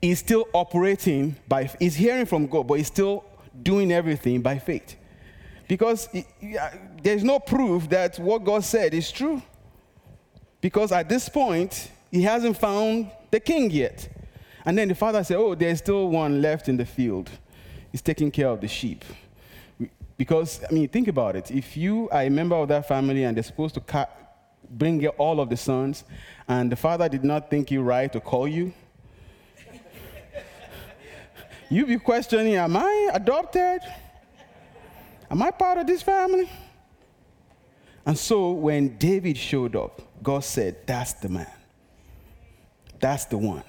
He's 0.00 0.18
still 0.18 0.48
operating 0.52 1.36
by, 1.46 1.70
he's 1.78 1.94
hearing 1.94 2.26
from 2.26 2.46
God, 2.46 2.66
but 2.66 2.74
he's 2.74 2.88
still 2.88 3.24
doing 3.62 3.92
everything 3.92 4.40
by 4.40 4.58
faith. 4.58 4.96
Because 5.68 6.08
he, 6.08 6.24
there's 7.02 7.22
no 7.22 7.38
proof 7.38 7.88
that 7.90 8.18
what 8.18 8.42
God 8.42 8.64
said 8.64 8.94
is 8.94 9.12
true. 9.12 9.40
Because 10.62 10.92
at 10.92 11.08
this 11.08 11.28
point, 11.28 11.90
he 12.10 12.22
hasn't 12.22 12.56
found 12.56 13.10
the 13.30 13.40
king 13.40 13.70
yet. 13.70 14.08
And 14.64 14.78
then 14.78 14.88
the 14.88 14.94
father 14.94 15.22
said, 15.24 15.36
Oh, 15.36 15.54
there's 15.54 15.78
still 15.78 16.08
one 16.08 16.40
left 16.40 16.68
in 16.68 16.78
the 16.78 16.86
field. 16.86 17.28
He's 17.90 18.00
taking 18.00 18.30
care 18.30 18.46
of 18.46 18.60
the 18.60 18.68
sheep. 18.68 19.04
Because, 20.16 20.62
I 20.70 20.72
mean, 20.72 20.88
think 20.88 21.08
about 21.08 21.34
it. 21.34 21.50
If 21.50 21.76
you 21.76 22.08
are 22.10 22.22
a 22.22 22.30
member 22.30 22.54
of 22.54 22.68
that 22.68 22.86
family 22.86 23.24
and 23.24 23.36
they're 23.36 23.42
supposed 23.42 23.74
to 23.74 23.80
ca- 23.80 24.06
bring 24.70 25.04
all 25.08 25.40
of 25.40 25.50
the 25.50 25.56
sons, 25.56 26.04
and 26.46 26.70
the 26.70 26.76
father 26.76 27.08
did 27.08 27.24
not 27.24 27.50
think 27.50 27.72
you 27.72 27.82
right 27.82 28.10
to 28.12 28.20
call 28.20 28.46
you, 28.46 28.72
you 31.70 31.86
be 31.86 31.98
questioning, 31.98 32.54
am 32.54 32.76
I 32.76 33.10
adopted? 33.12 33.80
Am 35.28 35.42
I 35.42 35.50
part 35.50 35.78
of 35.78 35.88
this 35.88 36.02
family? 36.02 36.48
And 38.04 38.18
so 38.18 38.52
when 38.52 38.96
David 38.98 39.36
showed 39.36 39.76
up, 39.76 40.02
God 40.22 40.44
said, 40.44 40.86
That's 40.86 41.12
the 41.14 41.28
man. 41.28 41.50
That's 43.00 43.24
the 43.26 43.38
one. 43.38 43.64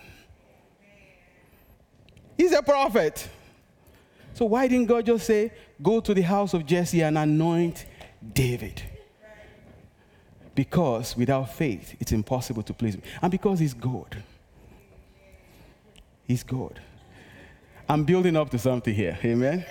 He's 2.37 2.53
a 2.53 2.61
prophet. 2.61 3.27
So 4.33 4.45
why 4.45 4.67
didn't 4.67 4.87
God 4.87 5.05
just 5.05 5.27
say, 5.27 5.51
go 5.81 5.99
to 5.99 6.13
the 6.13 6.21
house 6.21 6.53
of 6.53 6.65
Jesse 6.65 7.01
and 7.01 7.17
anoint 7.17 7.85
David? 8.33 8.81
Because 10.55 11.15
without 11.15 11.53
faith, 11.53 11.95
it's 11.99 12.11
impossible 12.11 12.63
to 12.63 12.73
please 12.73 12.95
him. 12.95 13.01
And 13.21 13.31
because 13.31 13.59
he's 13.59 13.73
God. 13.73 14.23
He's 16.27 16.43
God. 16.43 16.79
I'm 17.89 18.03
building 18.03 18.35
up 18.35 18.49
to 18.51 18.59
something 18.59 18.93
here. 18.93 19.17
Amen. 19.23 19.65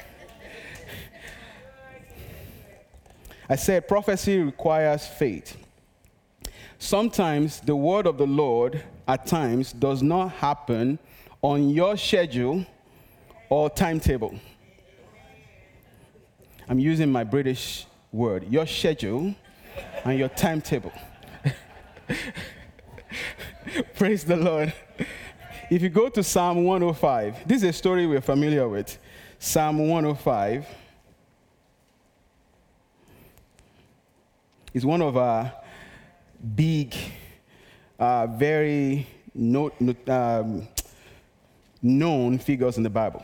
I 3.52 3.56
said 3.56 3.86
prophecy 3.86 4.38
requires 4.38 5.06
faith. 5.06 5.58
Sometimes 6.78 7.60
the 7.60 7.76
word 7.76 8.06
of 8.06 8.16
the 8.16 8.26
Lord 8.26 8.82
at 9.06 9.26
times 9.26 9.74
does 9.74 10.02
not 10.02 10.28
happen 10.28 10.98
on 11.42 11.68
your 11.68 11.98
schedule 11.98 12.64
or 13.50 13.68
timetable. 13.68 14.34
I'm 16.66 16.78
using 16.78 17.12
my 17.12 17.24
British 17.24 17.84
word, 18.10 18.50
your 18.50 18.66
schedule 18.66 19.34
and 20.06 20.18
your 20.18 20.30
timetable. 20.30 20.92
Praise 23.96 24.24
the 24.24 24.36
Lord. 24.36 24.72
If 25.70 25.82
you 25.82 25.90
go 25.90 26.08
to 26.08 26.22
Psalm 26.22 26.64
105, 26.64 27.46
this 27.46 27.58
is 27.58 27.68
a 27.68 27.72
story 27.74 28.06
we're 28.06 28.22
familiar 28.22 28.66
with. 28.66 28.96
Psalm 29.38 29.76
105 29.90 30.66
is 34.74 34.86
one 34.86 35.02
of 35.02 35.16
our 35.16 35.52
big, 36.54 36.94
uh, 37.98 38.26
very 38.26 39.06
um, 40.08 40.66
known 41.82 42.38
figures 42.38 42.76
in 42.76 42.82
the 42.82 42.90
Bible. 42.90 43.22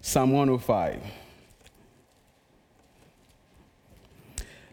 Psalm 0.00 0.32
105. 0.32 1.00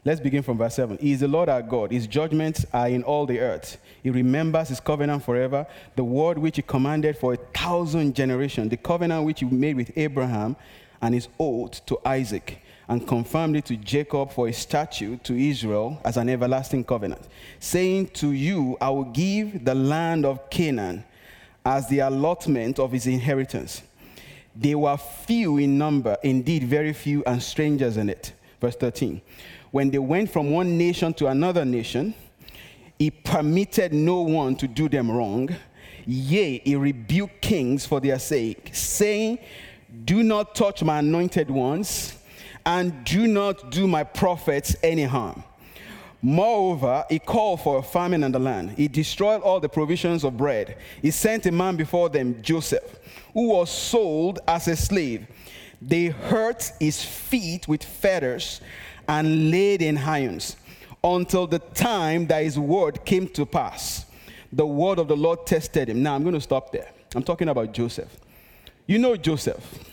Let's 0.06 0.22
begin 0.22 0.42
from 0.44 0.58
verse 0.58 0.76
7. 0.76 0.98
He 0.98 1.12
is 1.12 1.20
the 1.20 1.28
Lord 1.28 1.50
our 1.50 1.62
God. 1.62 1.92
His 1.92 2.08
judgments 2.08 2.66
are 2.72 2.88
in 2.88 3.04
all 3.04 3.26
the 3.26 3.40
earth. 3.40 3.78
He 4.02 4.10
remembers 4.10 4.70
his 4.70 4.80
covenant 4.80 5.24
forever, 5.24 5.68
the 5.96 6.04
word 6.04 6.38
which 6.38 6.56
he 6.56 6.62
commanded 6.62 7.18
for 7.18 7.34
a 7.34 7.38
thousand 7.38 8.16
generations, 8.16 8.70
the 8.70 8.78
covenant 8.78 9.26
which 9.26 9.42
he 9.42 9.46
made 9.46 9.76
with 9.76 9.92
Abraham 9.98 10.56
and 11.02 11.14
his 11.14 11.28
oath 11.38 11.86
to 11.86 12.00
Isaac, 12.06 12.60
and 12.90 13.08
confirmed 13.08 13.56
it 13.56 13.66
to 13.66 13.78
Jacob 13.78 14.32
for 14.32 14.48
a 14.48 14.52
statute 14.52 15.24
to 15.24 15.36
Israel 15.36 16.02
as 16.04 16.18
an 16.18 16.28
everlasting 16.28 16.84
covenant, 16.84 17.22
saying, 17.60 18.08
To 18.16 18.32
you 18.32 18.78
I 18.82 18.90
will 18.90 19.06
give 19.06 19.64
the 19.64 19.76
land 19.76 20.26
of 20.26 20.50
Canaan 20.50 21.06
as 21.64 21.88
the 21.88 22.00
allotment 22.00 22.80
of 22.80 22.92
his 22.92 23.06
inheritance. 23.06 23.84
They 24.56 24.74
were 24.74 24.98
few 24.98 25.60
in 25.60 25.78
number, 25.78 26.18
indeed, 26.24 26.64
very 26.64 26.92
few, 26.94 27.24
and 27.26 27.42
strangers 27.42 27.96
in 27.96 28.10
it. 28.10 28.34
Verse 28.60 28.76
13. 28.76 29.22
When 29.70 29.92
they 29.92 30.00
went 30.00 30.32
from 30.32 30.50
one 30.50 30.76
nation 30.76 31.14
to 31.14 31.28
another 31.28 31.64
nation, 31.64 32.16
he 32.98 33.12
permitted 33.12 33.94
no 33.94 34.22
one 34.22 34.56
to 34.58 34.68
do 34.68 34.90
them 34.90 35.12
wrong. 35.12 35.48
Yea, 36.08 36.58
he 36.66 36.76
rebuked 36.76 37.40
kings 37.40 37.86
for 37.86 38.00
their 38.00 38.18
sake, 38.18 38.72
saying, 38.74 39.38
Do 40.06 40.24
not 40.24 40.56
touch 40.56 40.82
my 40.84 41.00
anointed 41.00 41.52
ones, 41.52 42.16
and 42.66 43.04
do 43.04 43.28
not 43.28 43.72
do 43.72 43.88
my 43.88 44.04
prophets 44.04 44.76
any 44.84 45.04
harm. 45.04 45.44
Moreover, 46.22 47.06
he 47.10 47.20
called 47.20 47.62
for 47.62 47.80
a 47.80 47.84
famine 47.84 48.24
in 48.24 48.32
the 48.32 48.40
land. 48.40 48.72
He 48.72 48.88
destroyed 48.88 49.42
all 49.42 49.60
the 49.60 49.70
provisions 49.70 50.24
of 50.26 50.36
bread. 50.36 50.78
He 51.02 51.12
sent 51.12 51.46
a 51.46 51.52
man 51.52 51.78
before 51.78 52.10
them, 52.10 52.42
Joseph, 52.42 53.00
who 53.34 53.50
was 53.50 53.70
sold 53.70 54.40
as 54.48 54.68
a 54.68 54.76
slave. 54.76 55.28
They 55.82 56.08
hurt 56.08 56.72
his 56.80 57.04
feet 57.04 57.68
with 57.70 57.84
fetters 57.84 58.60
and 59.08 59.50
laid 59.50 59.82
in 59.82 59.98
irons 59.98 60.58
until 61.02 61.48
the 61.48 61.60
time 61.60 62.28
that 62.28 62.44
his 62.44 62.60
word 62.60 63.06
came 63.06 63.28
to 63.30 63.46
pass. 63.46 64.06
The 64.52 64.66
word 64.66 65.00
of 65.00 65.08
the 65.08 65.16
Lord 65.16 65.46
tested 65.46 65.90
him. 65.90 66.04
Now 66.04 66.16
I'm 66.16 66.24
going 66.24 66.36
to 66.36 66.42
stop 66.42 66.74
there. 66.74 66.90
I'm 67.16 67.24
talking 67.24 67.48
about 67.48 67.72
Joseph. 67.72 68.14
You 68.88 68.98
know 68.98 69.16
Joseph, 69.16 69.89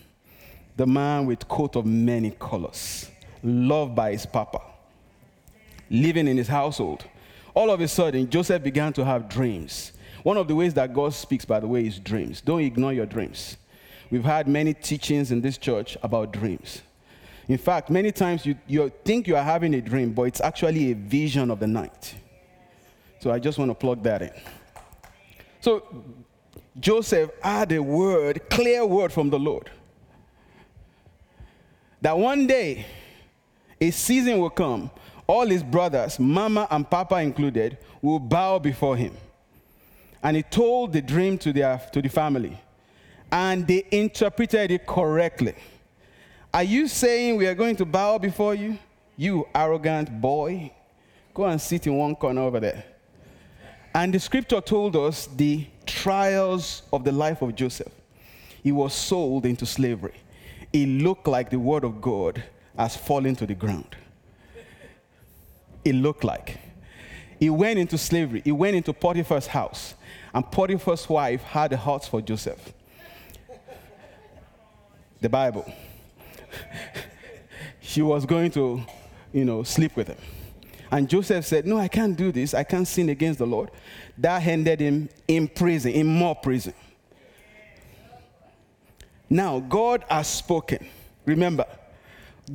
the 0.76 0.86
man 0.86 1.26
with 1.26 1.48
coat 1.48 1.76
of 1.76 1.86
many 1.86 2.30
colors, 2.32 3.10
loved 3.42 3.94
by 3.94 4.12
his 4.12 4.26
papa 4.26 4.60
living 5.90 6.28
in 6.28 6.36
his 6.36 6.48
household. 6.48 7.04
All 7.54 7.70
of 7.70 7.80
a 7.80 7.88
sudden, 7.88 8.28
Joseph 8.28 8.62
began 8.62 8.92
to 8.94 9.04
have 9.04 9.28
dreams. 9.28 9.92
One 10.22 10.36
of 10.36 10.48
the 10.48 10.54
ways 10.54 10.74
that 10.74 10.92
God 10.92 11.14
speaks, 11.14 11.44
by 11.44 11.60
the 11.60 11.66
way, 11.66 11.86
is 11.86 11.98
dreams. 11.98 12.40
Don't 12.40 12.60
ignore 12.60 12.92
your 12.92 13.06
dreams. 13.06 13.56
We've 14.10 14.24
had 14.24 14.48
many 14.48 14.74
teachings 14.74 15.32
in 15.32 15.40
this 15.40 15.58
church 15.58 15.96
about 16.02 16.32
dreams. 16.32 16.82
In 17.48 17.58
fact, 17.58 17.90
many 17.90 18.10
times 18.10 18.44
you, 18.44 18.56
you 18.66 18.92
think 19.04 19.28
you 19.28 19.36
are 19.36 19.42
having 19.42 19.74
a 19.74 19.80
dream, 19.80 20.12
but 20.12 20.22
it's 20.22 20.40
actually 20.40 20.90
a 20.90 20.94
vision 20.94 21.50
of 21.50 21.60
the 21.60 21.66
night. 21.66 22.14
So 23.20 23.30
I 23.30 23.38
just 23.38 23.58
want 23.58 23.70
to 23.70 23.74
plug 23.74 24.02
that 24.02 24.22
in. 24.22 24.32
So 25.60 26.04
Joseph 26.78 27.30
had 27.42 27.72
a 27.72 27.82
word, 27.82 28.48
clear 28.50 28.84
word 28.84 29.12
from 29.12 29.30
the 29.30 29.38
Lord. 29.38 29.70
That 32.00 32.16
one 32.16 32.46
day 32.46 32.86
a 33.80 33.90
season 33.90 34.38
will 34.38 34.50
come 34.50 34.90
all 35.26 35.46
his 35.46 35.62
brothers, 35.62 36.18
mama 36.20 36.68
and 36.70 36.88
papa 36.88 37.16
included, 37.16 37.78
will 38.00 38.20
bow 38.20 38.58
before 38.58 38.96
him. 38.96 39.12
And 40.22 40.36
he 40.36 40.42
told 40.42 40.92
the 40.92 41.02
dream 41.02 41.38
to, 41.38 41.52
to 41.52 42.02
the 42.02 42.08
family, 42.08 42.58
and 43.30 43.66
they 43.66 43.84
interpreted 43.90 44.70
it 44.70 44.86
correctly. 44.86 45.54
Are 46.54 46.62
you 46.62 46.88
saying 46.88 47.36
we 47.36 47.46
are 47.46 47.54
going 47.54 47.76
to 47.76 47.84
bow 47.84 48.18
before 48.18 48.54
you? 48.54 48.78
You 49.16 49.46
arrogant 49.54 50.20
boy. 50.20 50.72
Go 51.34 51.44
and 51.44 51.60
sit 51.60 51.86
in 51.86 51.96
one 51.96 52.14
corner 52.14 52.42
over 52.42 52.60
there. 52.60 52.84
And 53.94 54.12
the 54.12 54.20
scripture 54.20 54.60
told 54.60 54.94
us 54.96 55.26
the 55.26 55.66
trials 55.86 56.82
of 56.92 57.04
the 57.04 57.12
life 57.12 57.42
of 57.42 57.54
Joseph. 57.54 57.92
He 58.62 58.72
was 58.72 58.94
sold 58.94 59.44
into 59.46 59.66
slavery. 59.66 60.14
It 60.72 60.86
looked 60.86 61.26
like 61.26 61.50
the 61.50 61.58
word 61.58 61.84
of 61.84 62.00
God 62.00 62.42
has 62.76 62.96
fallen 62.96 63.34
to 63.36 63.46
the 63.46 63.54
ground 63.54 63.96
it 65.86 65.94
looked 65.94 66.24
like. 66.24 66.58
He 67.38 67.48
went 67.48 67.78
into 67.78 67.96
slavery, 67.96 68.42
he 68.44 68.52
went 68.52 68.76
into 68.76 68.92
Potiphar's 68.92 69.46
house, 69.46 69.94
and 70.34 70.50
Potiphar's 70.50 71.08
wife 71.08 71.42
had 71.42 71.72
a 71.72 71.76
heart 71.76 72.04
for 72.04 72.20
Joseph. 72.20 72.72
The 75.20 75.28
Bible. 75.28 75.70
she 77.80 78.02
was 78.02 78.26
going 78.26 78.50
to, 78.52 78.82
you 79.32 79.44
know, 79.44 79.62
sleep 79.62 79.96
with 79.96 80.08
him. 80.08 80.18
And 80.90 81.08
Joseph 81.08 81.44
said, 81.44 81.66
No, 81.66 81.78
I 81.78 81.88
can't 81.88 82.16
do 82.16 82.30
this. 82.32 82.52
I 82.54 82.64
can't 82.64 82.86
sin 82.86 83.08
against 83.08 83.38
the 83.38 83.46
Lord. 83.46 83.70
That 84.18 84.46
ended 84.46 84.80
him 84.80 85.08
in 85.26 85.48
prison, 85.48 85.92
in 85.92 86.06
more 86.06 86.34
prison. 86.34 86.74
Now, 89.28 89.60
God 89.60 90.04
has 90.08 90.28
spoken. 90.28 90.86
Remember, 91.24 91.66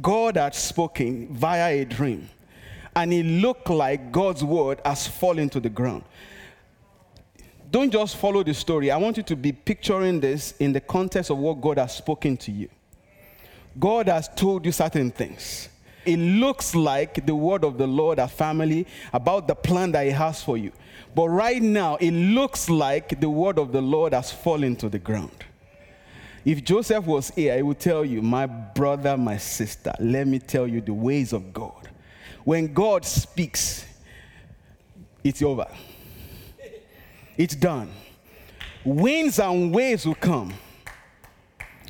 God 0.01 0.37
had 0.37 0.55
spoken 0.55 1.27
via 1.33 1.81
a 1.81 1.85
dream 1.85 2.29
and 2.95 3.13
it 3.13 3.23
looked 3.23 3.69
like 3.69 4.11
God's 4.11 4.43
word 4.43 4.79
has 4.85 5.07
fallen 5.07 5.49
to 5.49 5.59
the 5.59 5.69
ground. 5.69 6.03
Don't 7.69 7.91
just 7.91 8.17
follow 8.17 8.43
the 8.43 8.53
story. 8.53 8.91
I 8.91 8.97
want 8.97 9.17
you 9.17 9.23
to 9.23 9.35
be 9.35 9.53
picturing 9.53 10.19
this 10.19 10.53
in 10.59 10.73
the 10.73 10.81
context 10.81 11.29
of 11.31 11.37
what 11.37 11.61
God 11.61 11.77
has 11.77 11.95
spoken 11.95 12.35
to 12.37 12.51
you. 12.51 12.69
God 13.79 14.07
has 14.07 14.27
told 14.27 14.65
you 14.65 14.73
certain 14.73 15.11
things. 15.11 15.69
It 16.05 16.17
looks 16.17 16.75
like 16.75 17.25
the 17.25 17.35
word 17.35 17.63
of 17.63 17.77
the 17.77 17.87
Lord, 17.87 18.19
a 18.19 18.27
family, 18.27 18.87
about 19.13 19.47
the 19.47 19.55
plan 19.55 19.91
that 19.93 20.05
He 20.05 20.11
has 20.11 20.43
for 20.43 20.57
you. 20.57 20.71
But 21.15 21.29
right 21.29 21.61
now, 21.61 21.95
it 21.97 22.11
looks 22.11 22.69
like 22.69 23.21
the 23.21 23.29
word 23.29 23.57
of 23.57 23.71
the 23.71 23.81
Lord 23.81 24.13
has 24.13 24.31
fallen 24.31 24.75
to 24.77 24.89
the 24.89 24.99
ground. 24.99 25.45
If 26.43 26.63
Joseph 26.63 27.05
was 27.05 27.29
here, 27.31 27.55
he 27.55 27.61
would 27.61 27.79
tell 27.79 28.03
you, 28.03 28.21
My 28.21 28.45
brother, 28.45 29.15
my 29.15 29.37
sister, 29.37 29.93
let 29.99 30.27
me 30.27 30.39
tell 30.39 30.67
you 30.67 30.81
the 30.81 30.93
ways 30.93 31.33
of 31.33 31.53
God. 31.53 31.89
When 32.43 32.73
God 32.73 33.05
speaks, 33.05 33.85
it's 35.23 35.41
over. 35.41 35.67
It's 37.37 37.55
done. 37.55 37.91
Winds 38.83 39.39
and 39.39 39.73
waves 39.73 40.05
will 40.05 40.15
come. 40.15 40.53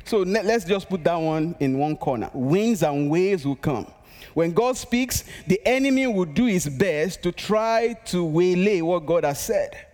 So 0.04 0.18
let's 0.18 0.64
just 0.64 0.88
put 0.90 1.02
that 1.04 1.16
one 1.16 1.56
in 1.58 1.78
one 1.78 1.96
corner. 1.96 2.30
Winds 2.34 2.82
and 2.82 3.08
waves 3.10 3.46
will 3.46 3.56
come. 3.56 3.86
When 4.34 4.52
God 4.52 4.76
speaks, 4.76 5.24
the 5.46 5.60
enemy 5.66 6.06
will 6.06 6.26
do 6.26 6.46
his 6.46 6.68
best 6.68 7.22
to 7.22 7.32
try 7.32 7.94
to 8.06 8.24
waylay 8.24 8.80
what 8.80 9.06
God 9.06 9.24
has 9.24 9.40
said. 9.40 9.86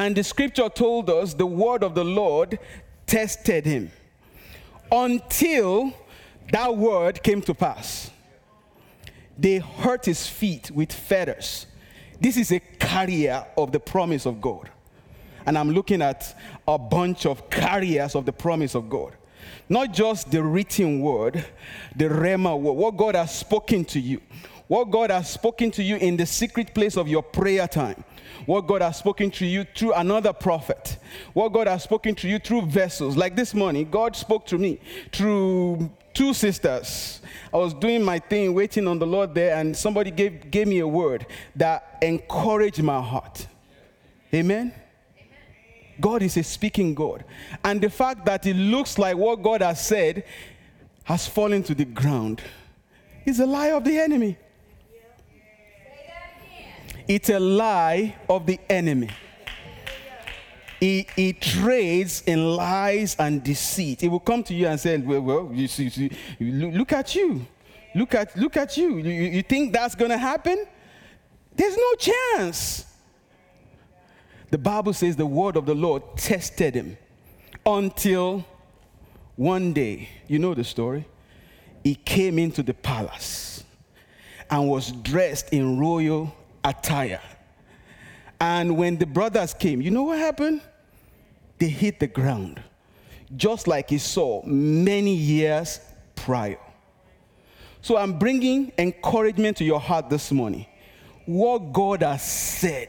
And 0.00 0.16
the 0.16 0.24
scripture 0.24 0.70
told 0.70 1.10
us 1.10 1.34
the 1.34 1.44
word 1.44 1.84
of 1.84 1.94
the 1.94 2.04
Lord 2.04 2.58
tested 3.06 3.66
him 3.66 3.90
until 4.90 5.92
that 6.50 6.74
word 6.74 7.22
came 7.22 7.42
to 7.42 7.52
pass 7.52 8.10
they 9.38 9.58
hurt 9.58 10.04
his 10.04 10.26
feet 10.26 10.70
with 10.70 10.92
fetters. 10.92 11.66
This 12.20 12.36
is 12.36 12.50
a 12.52 12.60
carrier 12.60 13.46
of 13.56 13.72
the 13.72 13.80
promise 13.80 14.26
of 14.26 14.40
God. 14.40 14.70
And 15.46 15.56
I'm 15.56 15.70
looking 15.70 16.02
at 16.02 16.34
a 16.68 16.78
bunch 16.78 17.24
of 17.24 17.48
carriers 17.48 18.14
of 18.14 18.26
the 18.26 18.32
promise 18.32 18.74
of 18.74 18.90
God. 18.90 19.16
Not 19.70 19.92
just 19.92 20.32
the 20.32 20.42
written 20.42 21.00
word, 21.00 21.44
the 21.94 22.06
Rhema 22.06 22.58
word, 22.60 22.72
what 22.72 22.96
God 22.96 23.14
has 23.14 23.32
spoken 23.32 23.84
to 23.84 24.00
you, 24.00 24.20
what 24.66 24.90
God 24.90 25.10
has 25.10 25.30
spoken 25.30 25.70
to 25.70 25.82
you 25.82 25.94
in 25.94 26.16
the 26.16 26.26
secret 26.26 26.74
place 26.74 26.96
of 26.96 27.06
your 27.06 27.22
prayer 27.22 27.68
time, 27.68 28.02
what 28.46 28.66
God 28.66 28.82
has 28.82 28.98
spoken 28.98 29.30
to 29.30 29.46
you 29.46 29.62
through 29.76 29.92
another 29.92 30.32
prophet, 30.32 30.98
what 31.34 31.52
God 31.52 31.68
has 31.68 31.84
spoken 31.84 32.16
to 32.16 32.28
you 32.28 32.40
through 32.40 32.62
vessels. 32.62 33.16
Like 33.16 33.36
this 33.36 33.54
morning, 33.54 33.88
God 33.88 34.16
spoke 34.16 34.44
to 34.46 34.58
me 34.58 34.80
through 35.12 35.88
two 36.14 36.34
sisters. 36.34 37.20
I 37.54 37.56
was 37.56 37.72
doing 37.72 38.02
my 38.02 38.18
thing, 38.18 38.52
waiting 38.54 38.88
on 38.88 38.98
the 38.98 39.06
Lord 39.06 39.36
there, 39.36 39.54
and 39.54 39.76
somebody 39.76 40.10
gave, 40.10 40.50
gave 40.50 40.66
me 40.66 40.80
a 40.80 40.88
word 40.88 41.26
that 41.54 41.96
encouraged 42.02 42.82
my 42.82 43.00
heart. 43.00 43.46
Amen? 44.34 44.74
God 46.00 46.22
is 46.22 46.36
a 46.36 46.42
speaking 46.42 46.94
God. 46.94 47.24
And 47.64 47.80
the 47.80 47.90
fact 47.90 48.24
that 48.26 48.46
it 48.46 48.54
looks 48.54 48.98
like 48.98 49.16
what 49.16 49.42
God 49.42 49.62
has 49.62 49.84
said 49.84 50.24
has 51.04 51.26
fallen 51.26 51.62
to 51.64 51.74
the 51.74 51.84
ground 51.84 52.42
is 53.26 53.40
a 53.40 53.46
lie 53.46 53.72
of 53.72 53.84
the 53.84 53.98
enemy. 53.98 54.36
It's 57.08 57.28
a 57.28 57.40
lie 57.40 58.16
of 58.28 58.46
the 58.46 58.60
enemy. 58.68 59.10
He, 60.78 61.06
he 61.14 61.32
trades 61.34 62.22
in 62.26 62.56
lies 62.56 63.16
and 63.18 63.42
deceit. 63.42 64.00
He 64.00 64.08
will 64.08 64.20
come 64.20 64.42
to 64.44 64.54
you 64.54 64.66
and 64.66 64.80
say, 64.80 64.96
Well, 64.96 65.20
well 65.20 65.50
you 65.52 65.68
see, 65.68 65.90
see 65.90 66.10
look 66.38 66.92
at 66.92 67.14
you. 67.14 67.46
Look 67.94 68.14
at, 68.14 68.36
look 68.36 68.56
at 68.56 68.76
you. 68.76 68.98
You, 68.98 69.10
you 69.10 69.42
think 69.42 69.72
that's 69.72 69.94
going 69.94 70.10
to 70.10 70.18
happen? 70.18 70.66
There's 71.54 71.76
no 71.76 71.94
chance. 71.94 72.86
The 74.50 74.58
Bible 74.58 74.92
says 74.92 75.16
the 75.16 75.26
word 75.26 75.56
of 75.56 75.66
the 75.66 75.74
Lord 75.74 76.02
tested 76.16 76.74
him 76.74 76.96
until 77.64 78.44
one 79.36 79.72
day, 79.72 80.08
you 80.26 80.38
know 80.38 80.54
the 80.54 80.64
story, 80.64 81.06
he 81.84 81.94
came 81.94 82.38
into 82.38 82.62
the 82.62 82.74
palace 82.74 83.64
and 84.50 84.68
was 84.68 84.90
dressed 84.90 85.52
in 85.52 85.78
royal 85.78 86.34
attire. 86.64 87.22
And 88.40 88.76
when 88.76 88.96
the 88.96 89.06
brothers 89.06 89.54
came, 89.54 89.80
you 89.80 89.90
know 89.90 90.02
what 90.04 90.18
happened? 90.18 90.62
They 91.58 91.68
hit 91.68 92.00
the 92.00 92.06
ground, 92.06 92.60
just 93.36 93.68
like 93.68 93.90
he 93.90 93.98
saw 93.98 94.42
many 94.44 95.14
years 95.14 95.78
prior. 96.16 96.58
So 97.82 97.96
I'm 97.96 98.18
bringing 98.18 98.72
encouragement 98.78 99.58
to 99.58 99.64
your 99.64 99.80
heart 99.80 100.10
this 100.10 100.32
morning. 100.32 100.66
What 101.24 101.72
God 101.72 102.02
has 102.02 102.22
said 102.22 102.88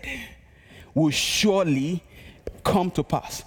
will 0.93 1.11
surely 1.11 2.03
come 2.63 2.91
to 2.91 3.03
pass. 3.03 3.43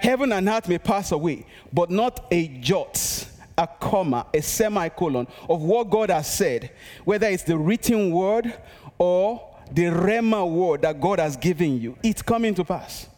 Heaven 0.00 0.32
and 0.32 0.48
earth 0.48 0.68
may 0.68 0.78
pass 0.78 1.12
away, 1.12 1.46
but 1.72 1.90
not 1.90 2.26
a 2.30 2.48
jot, 2.48 3.26
a 3.56 3.66
comma, 3.66 4.26
a 4.34 4.42
semicolon 4.42 5.26
of 5.48 5.62
what 5.62 5.90
God 5.90 6.10
has 6.10 6.32
said, 6.32 6.72
whether 7.04 7.28
it's 7.28 7.44
the 7.44 7.56
written 7.56 8.10
word 8.10 8.52
or 8.98 9.48
the 9.70 9.84
Rhema 9.84 10.50
word 10.50 10.82
that 10.82 11.00
God 11.00 11.18
has 11.18 11.36
given 11.36 11.80
you. 11.80 11.96
It's 12.02 12.20
coming 12.22 12.54
to 12.54 12.64
pass. 12.64 13.08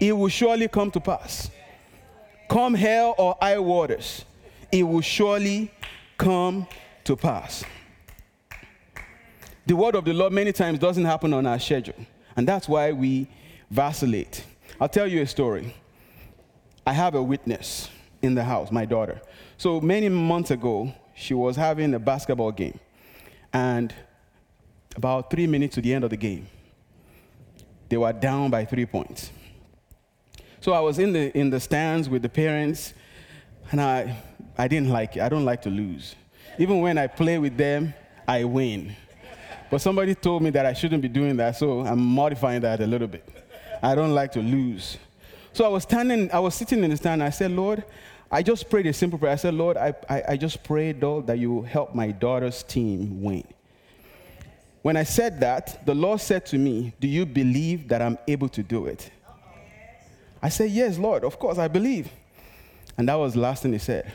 It 0.00 0.16
will 0.16 0.28
surely 0.28 0.68
come 0.68 0.90
to 0.92 1.00
pass. 1.00 1.50
Come 2.48 2.74
hell 2.74 3.14
or 3.18 3.36
high 3.40 3.58
waters, 3.58 4.24
it 4.72 4.82
will 4.82 5.02
surely 5.02 5.70
come 6.16 6.66
to 7.04 7.16
pass. 7.16 7.64
The 9.66 9.76
word 9.76 9.94
of 9.96 10.04
the 10.04 10.14
Lord 10.14 10.32
many 10.32 10.52
times 10.52 10.78
doesn't 10.78 11.04
happen 11.04 11.34
on 11.34 11.46
our 11.46 11.58
schedule, 11.58 11.94
and 12.38 12.46
that's 12.46 12.68
why 12.68 12.92
we 12.92 13.26
vacillate. 13.68 14.44
I'll 14.80 14.88
tell 14.88 15.08
you 15.08 15.22
a 15.22 15.26
story. 15.26 15.74
I 16.86 16.92
have 16.92 17.16
a 17.16 17.22
witness 17.22 17.90
in 18.22 18.36
the 18.36 18.44
house, 18.44 18.70
my 18.70 18.84
daughter. 18.84 19.20
So 19.56 19.80
many 19.80 20.08
months 20.08 20.52
ago, 20.52 20.94
she 21.16 21.34
was 21.34 21.56
having 21.56 21.92
a 21.94 21.98
basketball 21.98 22.52
game. 22.52 22.78
And 23.52 23.92
about 24.94 25.32
three 25.32 25.48
minutes 25.48 25.74
to 25.74 25.80
the 25.80 25.92
end 25.92 26.04
of 26.04 26.10
the 26.10 26.16
game, 26.16 26.46
they 27.88 27.96
were 27.96 28.12
down 28.12 28.50
by 28.50 28.64
three 28.64 28.86
points. 28.86 29.32
So 30.60 30.72
I 30.72 30.80
was 30.80 31.00
in 31.00 31.12
the, 31.12 31.36
in 31.36 31.50
the 31.50 31.58
stands 31.58 32.08
with 32.08 32.22
the 32.22 32.28
parents, 32.28 32.94
and 33.72 33.80
I, 33.80 34.16
I 34.56 34.68
didn't 34.68 34.90
like 34.90 35.16
it. 35.16 35.22
I 35.22 35.28
don't 35.28 35.44
like 35.44 35.62
to 35.62 35.70
lose. 35.70 36.14
Even 36.56 36.82
when 36.82 36.98
I 36.98 37.08
play 37.08 37.38
with 37.38 37.56
them, 37.56 37.94
I 38.28 38.44
win. 38.44 38.94
But 39.70 39.80
somebody 39.80 40.14
told 40.14 40.42
me 40.42 40.50
that 40.50 40.64
I 40.64 40.72
shouldn't 40.72 41.02
be 41.02 41.08
doing 41.08 41.36
that, 41.36 41.56
so 41.56 41.80
I'm 41.80 42.00
modifying 42.00 42.62
that 42.62 42.80
a 42.80 42.86
little 42.86 43.08
bit. 43.08 43.28
I 43.82 43.94
don't 43.94 44.14
like 44.14 44.32
to 44.32 44.40
lose. 44.40 44.96
So 45.52 45.64
I 45.64 45.68
was 45.68 45.82
standing, 45.82 46.30
I 46.32 46.38
was 46.38 46.54
sitting 46.54 46.82
in 46.82 46.90
the 46.90 46.96
stand. 46.96 47.22
I 47.22 47.30
said, 47.30 47.50
Lord, 47.50 47.84
I 48.30 48.42
just 48.42 48.68
prayed 48.68 48.86
a 48.86 48.92
simple 48.92 49.18
prayer. 49.18 49.32
I 49.32 49.36
said, 49.36 49.54
Lord, 49.54 49.76
I, 49.76 49.94
I, 50.08 50.22
I 50.30 50.36
just 50.36 50.62
prayed, 50.62 51.00
though, 51.00 51.20
that 51.22 51.38
you 51.38 51.62
help 51.62 51.94
my 51.94 52.10
daughter's 52.10 52.62
team 52.62 53.22
win. 53.22 53.44
When 54.82 54.96
I 54.96 55.02
said 55.02 55.40
that, 55.40 55.84
the 55.84 55.94
Lord 55.94 56.20
said 56.20 56.46
to 56.46 56.58
me, 56.58 56.94
Do 57.00 57.08
you 57.08 57.26
believe 57.26 57.88
that 57.88 58.00
I'm 58.00 58.18
able 58.26 58.48
to 58.50 58.62
do 58.62 58.86
it? 58.86 59.10
I 60.42 60.48
said, 60.48 60.70
Yes, 60.70 60.98
Lord, 60.98 61.24
of 61.24 61.38
course, 61.38 61.58
I 61.58 61.68
believe. 61.68 62.10
And 62.96 63.08
that 63.08 63.14
was 63.14 63.34
the 63.34 63.40
last 63.40 63.62
thing 63.62 63.72
he 63.72 63.78
said. 63.78 64.12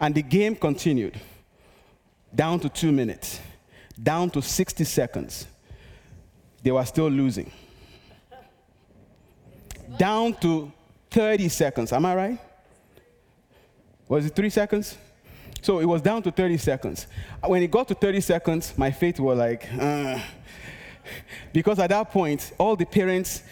And 0.00 0.14
the 0.14 0.22
game 0.22 0.56
continued 0.56 1.20
down 2.34 2.60
to 2.60 2.68
two 2.68 2.92
minutes, 2.92 3.40
down 4.02 4.30
to 4.30 4.42
60 4.42 4.84
seconds. 4.84 5.46
They 6.62 6.70
were 6.70 6.84
still 6.84 7.08
losing 7.08 7.50
down 9.96 10.34
to 10.34 10.72
30 11.10 11.48
seconds. 11.48 11.92
Am 11.92 12.04
I 12.06 12.14
right? 12.14 12.38
Was 14.08 14.26
it 14.26 14.34
three 14.34 14.50
seconds? 14.50 14.96
So 15.62 15.78
it 15.80 15.84
was 15.84 16.00
down 16.00 16.22
to 16.22 16.30
30 16.30 16.56
seconds. 16.58 17.06
When 17.44 17.62
it 17.62 17.70
got 17.70 17.88
to 17.88 17.94
30 17.94 18.20
seconds, 18.20 18.74
my 18.76 18.90
faith 18.90 19.20
was 19.20 19.38
like, 19.38 19.68
uh, 19.78 20.18
because 21.52 21.78
at 21.78 21.90
that 21.90 22.10
point, 22.10 22.52
all 22.58 22.76
the 22.76 22.86
parents 22.86 23.42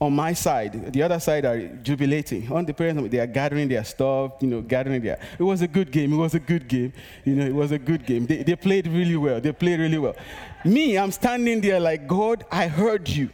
on 0.00 0.14
my 0.14 0.32
side, 0.32 0.92
the 0.92 1.02
other 1.02 1.18
side 1.18 1.44
are 1.44 1.58
jubilating. 1.82 2.50
On 2.52 2.64
the 2.64 2.72
parents, 2.72 3.10
they 3.10 3.18
are 3.18 3.26
gathering 3.26 3.68
their 3.68 3.82
stuff, 3.82 4.32
you 4.40 4.46
know, 4.46 4.60
gathering 4.60 5.02
their. 5.02 5.18
It 5.36 5.42
was 5.42 5.60
a 5.60 5.66
good 5.66 5.90
game. 5.90 6.12
It 6.12 6.16
was 6.16 6.34
a 6.34 6.38
good 6.40 6.68
game. 6.68 6.92
You 7.24 7.34
know, 7.34 7.46
it 7.46 7.54
was 7.54 7.72
a 7.72 7.78
good 7.78 8.06
game. 8.06 8.24
They, 8.26 8.44
they 8.44 8.54
played 8.54 8.86
really 8.86 9.16
well. 9.16 9.40
They 9.40 9.52
played 9.52 9.80
really 9.80 9.98
well. 9.98 10.14
Me, 10.64 10.96
I'm 10.96 11.10
standing 11.10 11.60
there 11.60 11.80
like, 11.80 12.06
God, 12.06 12.44
I 12.50 12.68
heard 12.68 13.08
you. 13.08 13.30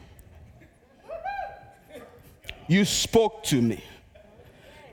You 2.67 2.87
spoke 2.87 3.43
to 3.45 3.61
me. 3.61 3.85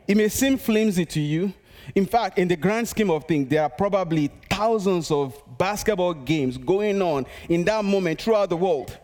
It 0.06 0.18
may 0.18 0.28
seem 0.28 0.58
flimsy 0.58 1.06
to 1.06 1.22
you. 1.22 1.54
In 1.96 2.06
fact, 2.06 2.38
in 2.38 2.50
the 2.50 2.58
grand 2.58 2.90
scheme 2.90 3.10
of 3.10 3.24
things, 3.24 3.48
there 3.48 3.64
are 3.64 3.70
probably 3.70 4.30
thousands 4.50 5.10
of 5.10 5.42
basketball 5.58 6.14
games 6.14 6.58
going 6.58 7.02
on 7.02 7.26
in 7.48 7.64
that 7.64 7.86
moment 7.86 8.22
throughout 8.22 8.50
the 8.50 8.58
world. 8.58 8.98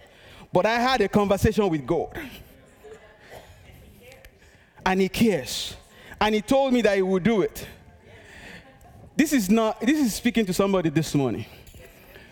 But 0.52 0.66
I 0.66 0.80
had 0.80 1.00
a 1.00 1.08
conversation 1.08 1.70
with 1.70 1.86
God. 1.86 2.10
And 4.88 5.00
He 5.00 5.08
cares. 5.08 5.76
And 6.20 6.34
He 6.34 6.42
told 6.42 6.74
me 6.74 6.82
that 6.82 6.96
He 6.96 7.04
would 7.04 7.22
do 7.22 7.44
it. 7.44 7.68
This 9.16 9.34
is 9.34 9.52
not, 9.52 9.80
this 9.82 10.00
is 10.00 10.16
speaking 10.16 10.48
to 10.48 10.54
somebody 10.54 10.90
this 10.90 11.14
morning. 11.14 11.46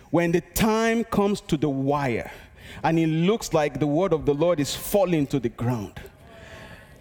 When 0.10 0.32
the 0.32 0.42
time 0.42 1.04
comes 1.04 1.40
to 1.42 1.58
the 1.58 1.70
wire 1.70 2.32
and 2.84 2.98
it 2.98 3.08
looks 3.08 3.54
like 3.54 3.80
the 3.80 3.88
word 3.88 4.14
of 4.14 4.26
the 4.26 4.34
Lord 4.34 4.60
is 4.60 4.74
falling 4.74 5.28
to 5.28 5.40
the 5.40 5.50
ground 5.50 6.00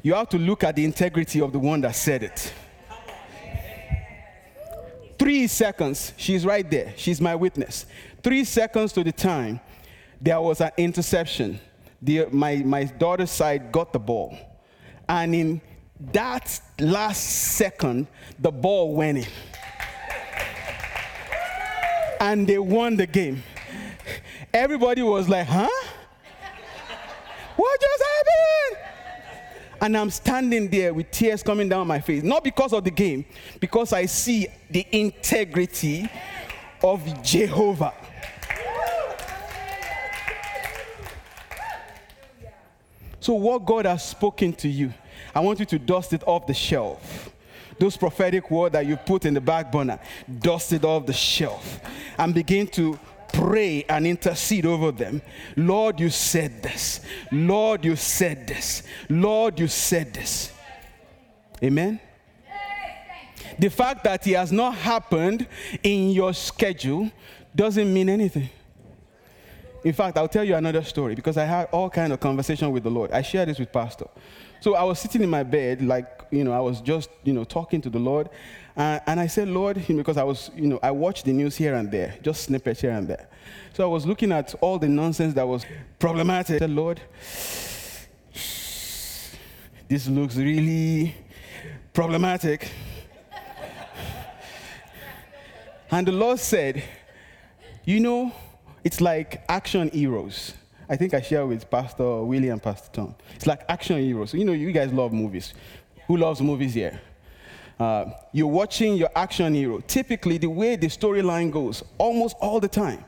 you 0.04 0.12
have 0.12 0.28
to 0.28 0.38
look 0.38 0.62
at 0.62 0.76
the 0.76 0.84
integrity 0.84 1.40
of 1.40 1.50
the 1.50 1.58
one 1.58 1.80
that 1.80 1.96
said 1.96 2.22
it. 2.22 2.52
Three 5.18 5.46
seconds, 5.46 6.12
she's 6.18 6.44
right 6.44 6.70
there. 6.70 6.92
She's 6.96 7.22
my 7.22 7.34
witness. 7.34 7.86
Three 8.22 8.44
seconds 8.44 8.92
to 8.92 9.02
the 9.02 9.12
time, 9.12 9.60
there 10.20 10.38
was 10.42 10.60
an 10.60 10.72
interception. 10.76 11.58
The, 12.02 12.26
my, 12.30 12.56
my 12.56 12.84
daughter's 12.84 13.30
side 13.30 13.72
got 13.72 13.94
the 13.94 13.98
ball. 13.98 14.36
And 15.08 15.34
in 15.34 15.60
that 16.12 16.60
last 16.80 17.22
second, 17.22 18.06
the 18.38 18.50
ball 18.50 18.94
went 18.94 19.18
in. 19.18 19.26
And 22.20 22.46
they 22.46 22.58
won 22.58 22.96
the 22.96 23.06
game. 23.06 23.42
Everybody 24.52 25.02
was 25.02 25.28
like, 25.28 25.46
huh? 25.46 25.68
What 27.56 27.80
just 27.80 28.02
happened? 28.02 28.90
And 29.80 29.96
I'm 29.96 30.10
standing 30.10 30.70
there 30.70 30.94
with 30.94 31.10
tears 31.10 31.42
coming 31.42 31.68
down 31.68 31.86
my 31.86 32.00
face, 32.00 32.22
not 32.22 32.42
because 32.42 32.72
of 32.72 32.84
the 32.84 32.90
game, 32.90 33.26
because 33.60 33.92
I 33.92 34.06
see 34.06 34.46
the 34.70 34.86
integrity 34.92 36.08
of 36.82 37.22
Jehovah. 37.22 37.92
So, 43.24 43.32
what 43.32 43.64
God 43.64 43.86
has 43.86 44.04
spoken 44.04 44.52
to 44.56 44.68
you, 44.68 44.92
I 45.34 45.40
want 45.40 45.58
you 45.58 45.64
to 45.64 45.78
dust 45.78 46.12
it 46.12 46.22
off 46.26 46.46
the 46.46 46.52
shelf. 46.52 47.30
Those 47.78 47.96
prophetic 47.96 48.50
words 48.50 48.74
that 48.74 48.84
you 48.84 48.98
put 48.98 49.24
in 49.24 49.32
the 49.32 49.40
back 49.40 49.72
burner, 49.72 49.98
dust 50.40 50.74
it 50.74 50.84
off 50.84 51.06
the 51.06 51.14
shelf 51.14 51.80
and 52.18 52.34
begin 52.34 52.66
to 52.66 53.00
pray 53.32 53.82
and 53.88 54.06
intercede 54.06 54.66
over 54.66 54.92
them. 54.92 55.22
Lord, 55.56 56.00
you 56.00 56.10
said 56.10 56.62
this. 56.62 57.00
Lord, 57.32 57.82
you 57.86 57.96
said 57.96 58.46
this. 58.46 58.82
Lord, 59.08 59.58
you 59.58 59.68
said 59.68 60.12
this. 60.12 60.52
Amen. 61.62 62.00
The 63.58 63.70
fact 63.70 64.04
that 64.04 64.26
it 64.26 64.36
has 64.36 64.52
not 64.52 64.74
happened 64.74 65.46
in 65.82 66.10
your 66.10 66.34
schedule 66.34 67.10
doesn't 67.56 67.90
mean 67.90 68.10
anything. 68.10 68.50
In 69.84 69.92
fact, 69.92 70.16
I'll 70.16 70.28
tell 70.28 70.44
you 70.44 70.56
another 70.56 70.82
story 70.82 71.14
because 71.14 71.36
I 71.36 71.44
had 71.44 71.68
all 71.70 71.90
kind 71.90 72.12
of 72.12 72.18
conversation 72.18 72.72
with 72.72 72.82
the 72.82 72.90
Lord. 72.90 73.12
I 73.12 73.20
shared 73.20 73.50
this 73.50 73.58
with 73.58 73.70
Pastor. 73.70 74.06
So 74.60 74.74
I 74.74 74.82
was 74.82 74.98
sitting 74.98 75.22
in 75.22 75.28
my 75.28 75.42
bed, 75.42 75.82
like, 75.82 76.22
you 76.30 76.42
know, 76.42 76.52
I 76.52 76.60
was 76.60 76.80
just, 76.80 77.10
you 77.22 77.34
know, 77.34 77.44
talking 77.44 77.82
to 77.82 77.90
the 77.90 77.98
Lord. 77.98 78.30
And 78.76 79.20
I 79.20 79.26
said, 79.26 79.48
Lord, 79.48 79.76
because 79.86 80.16
I 80.16 80.22
was, 80.22 80.50
you 80.56 80.66
know, 80.66 80.80
I 80.82 80.90
watched 80.90 81.26
the 81.26 81.34
news 81.34 81.54
here 81.54 81.74
and 81.74 81.90
there, 81.90 82.14
just 82.22 82.44
snippets 82.44 82.80
here 82.80 82.92
and 82.92 83.06
there. 83.06 83.28
So 83.74 83.84
I 83.84 83.92
was 83.92 84.06
looking 84.06 84.32
at 84.32 84.54
all 84.62 84.78
the 84.78 84.88
nonsense 84.88 85.34
that 85.34 85.46
was 85.46 85.66
problematic. 85.98 86.56
I 86.56 86.58
said, 86.60 86.70
Lord, 86.70 87.02
this 89.86 90.08
looks 90.08 90.36
really 90.36 91.14
problematic. 91.92 92.70
and 95.90 96.06
the 96.06 96.12
Lord 96.12 96.40
said, 96.40 96.82
You 97.84 98.00
know, 98.00 98.32
it's 98.84 99.00
like 99.00 99.42
action 99.48 99.90
heroes. 99.90 100.54
I 100.88 100.96
think 100.96 101.14
I 101.14 101.20
share 101.22 101.46
with 101.46 101.70
Pastor 101.70 102.22
William, 102.22 102.60
Pastor 102.60 102.90
Tom. 102.92 103.14
It's 103.34 103.46
like 103.46 103.62
action 103.68 103.98
heroes. 103.98 104.34
You 104.34 104.44
know, 104.44 104.52
you 104.52 104.70
guys 104.70 104.92
love 104.92 105.12
movies. 105.12 105.54
Who 106.06 106.18
loves 106.18 106.42
movies 106.42 106.74
here? 106.74 107.00
Uh, 107.80 108.10
you're 108.32 108.46
watching 108.46 108.94
your 108.94 109.08
action 109.16 109.54
hero. 109.54 109.80
Typically, 109.80 110.38
the 110.38 110.48
way 110.48 110.76
the 110.76 110.86
storyline 110.86 111.50
goes, 111.50 111.82
almost 111.98 112.36
all 112.40 112.60
the 112.60 112.68
time, 112.68 113.04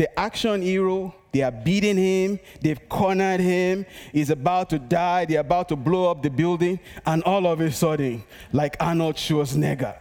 the 0.00 0.18
action 0.18 0.62
hero, 0.62 1.14
they 1.30 1.42
are 1.42 1.50
beating 1.50 1.98
him, 1.98 2.40
they've 2.62 2.88
cornered 2.88 3.38
him, 3.38 3.84
he's 4.12 4.30
about 4.30 4.70
to 4.70 4.78
die, 4.78 5.26
they're 5.26 5.40
about 5.40 5.68
to 5.68 5.76
blow 5.76 6.10
up 6.10 6.22
the 6.22 6.30
building, 6.30 6.80
and 7.04 7.22
all 7.24 7.46
of 7.46 7.60
a 7.60 7.70
sudden, 7.70 8.24
like 8.50 8.78
Arnold 8.80 9.16
Schwarzenegger, 9.16 9.94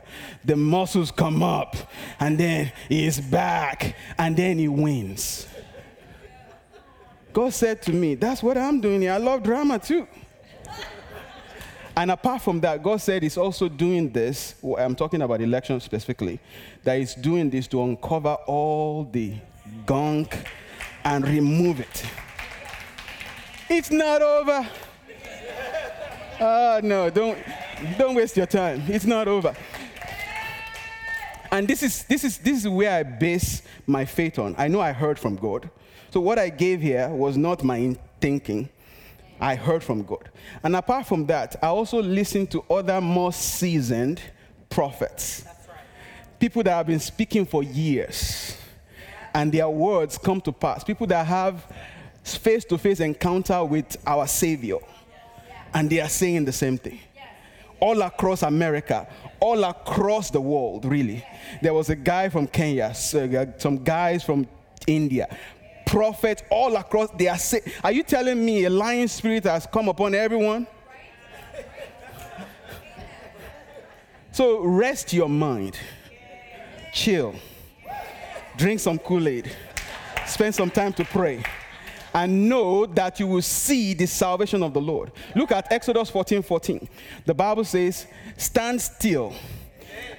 the 0.46 0.56
muscles 0.56 1.12
come 1.12 1.44
up, 1.44 1.76
and 2.22 2.38
then 2.38 2.72
he's 2.88 3.20
back, 3.20 3.98
and 4.18 4.38
then 4.38 4.58
he 4.58 4.70
wins. 4.70 5.50
God 7.34 7.52
said 7.52 7.82
to 7.82 7.92
me, 7.92 8.16
That's 8.16 8.42
what 8.42 8.58
I'm 8.58 8.80
doing 8.80 9.02
here. 9.02 9.12
I 9.12 9.18
love 9.18 9.44
drama 9.44 9.80
too. 9.80 10.08
And 11.98 12.10
apart 12.12 12.42
from 12.42 12.62
that, 12.62 12.82
God 12.82 13.02
said 13.02 13.22
He's 13.24 13.38
also 13.38 13.68
doing 13.68 14.10
this. 14.10 14.56
I'm 14.78 14.96
talking 14.96 15.22
about 15.22 15.42
election 15.42 15.78
specifically, 15.82 16.40
that 16.86 16.98
He's 16.98 17.14
doing 17.16 17.50
this 17.50 17.68
to 17.68 17.84
uncover 17.84 18.36
all 18.48 19.04
the 19.04 19.34
gunk 19.86 20.38
and 21.04 21.28
remove 21.28 21.80
it. 21.80 22.06
It's 23.70 23.92
not 23.92 24.22
over. 24.22 24.68
Uh, 26.40 26.82
no, 26.84 27.10
don't, 27.10 27.38
don't 27.98 28.16
waste 28.16 28.38
your 28.38 28.46
time. 28.46 28.84
It's 28.88 29.06
not 29.06 29.28
over. 29.28 29.54
And 31.52 31.68
this 31.68 31.84
is, 31.84 32.04
this, 32.04 32.24
is, 32.24 32.38
this 32.38 32.60
is 32.60 32.70
where 32.70 32.92
I 32.92 33.04
base 33.04 33.62
my 33.88 34.06
faith 34.06 34.40
on. 34.40 34.56
I 34.58 34.68
know 34.68 34.80
I 34.80 34.92
heard 34.92 35.18
from 35.18 35.36
God. 35.36 35.70
So 36.12 36.20
what 36.20 36.40
I 36.40 36.50
gave 36.50 36.82
here 36.82 37.10
was 37.10 37.38
not 37.38 37.64
my 37.64 37.96
thinking. 38.22 38.70
I 39.40 39.56
heard 39.56 39.84
from 39.84 40.04
God. 40.04 40.30
And 40.64 40.76
apart 40.76 41.08
from 41.08 41.26
that, 41.28 41.56
I 41.62 41.68
also 41.68 42.02
listened 42.02 42.52
to 42.52 42.64
other 42.70 43.00
more 43.02 43.32
seasoned 43.34 44.22
prophets. 44.70 45.46
People 46.40 46.64
that 46.64 46.72
have 46.72 46.88
been 46.88 47.00
speaking 47.00 47.46
for 47.46 47.64
years. 47.64 48.59
And 49.34 49.52
their 49.52 49.70
words 49.70 50.18
come 50.18 50.42
to 50.42 50.52
pass. 50.52 50.84
People 50.84 51.08
that 51.08 51.26
have 51.26 51.66
face 52.24 52.66
to 52.66 52.78
face 52.78 53.00
encounter 53.00 53.64
with 53.64 53.98
our 54.06 54.28
Savior 54.28 54.78
and 55.74 55.90
they 55.90 56.00
are 56.00 56.10
saying 56.10 56.46
the 56.46 56.52
same 56.52 56.78
thing. 56.78 57.00
All 57.80 58.02
across 58.02 58.44
America, 58.44 59.08
all 59.40 59.64
across 59.64 60.30
the 60.30 60.42
world, 60.42 60.86
really. 60.86 61.26
There 61.62 61.74
was 61.74 61.90
a 61.90 61.96
guy 61.96 62.30
from 62.30 62.48
Kenya, 62.48 62.88
uh, 62.94 63.46
some 63.58 63.84
guys 63.84 64.24
from 64.24 64.48
India, 64.86 65.36
prophets 65.86 66.44
all 66.50 66.76
across. 66.76 67.10
They 67.12 67.28
are 67.28 67.38
say, 67.38 67.62
Are 67.84 67.92
you 67.92 68.04
telling 68.04 68.44
me 68.44 68.66
a 68.66 68.70
lying 68.70 69.08
spirit 69.08 69.46
has 69.46 69.66
come 69.66 69.88
upon 69.88 70.16
everyone? 70.16 70.68
So 74.32 74.62
rest 74.64 75.12
your 75.12 75.28
mind, 75.28 75.78
chill, 76.94 77.36
drink 78.60 78.82
some 78.82 79.00
Kool 79.00 79.28
Aid, 79.28 79.50
spend 80.28 80.54
some 80.54 80.70
time 80.70 80.92
to 80.94 81.06
pray 81.06 81.42
and 82.14 82.50
know 82.50 82.86
that 82.86 83.20
you 83.20 83.26
will 83.26 83.42
see 83.42 83.94
the 83.94 84.06
salvation 84.06 84.62
of 84.62 84.74
the 84.74 84.82
Lord. 84.82 85.12
Look 85.34 85.52
at 85.52 85.72
Exodus 85.72 86.10
14 86.10 86.42
14. 86.42 86.88
The 87.26 87.34
Bible 87.34 87.64
says, 87.64 88.06
Stand 88.38 88.82
still 88.82 89.34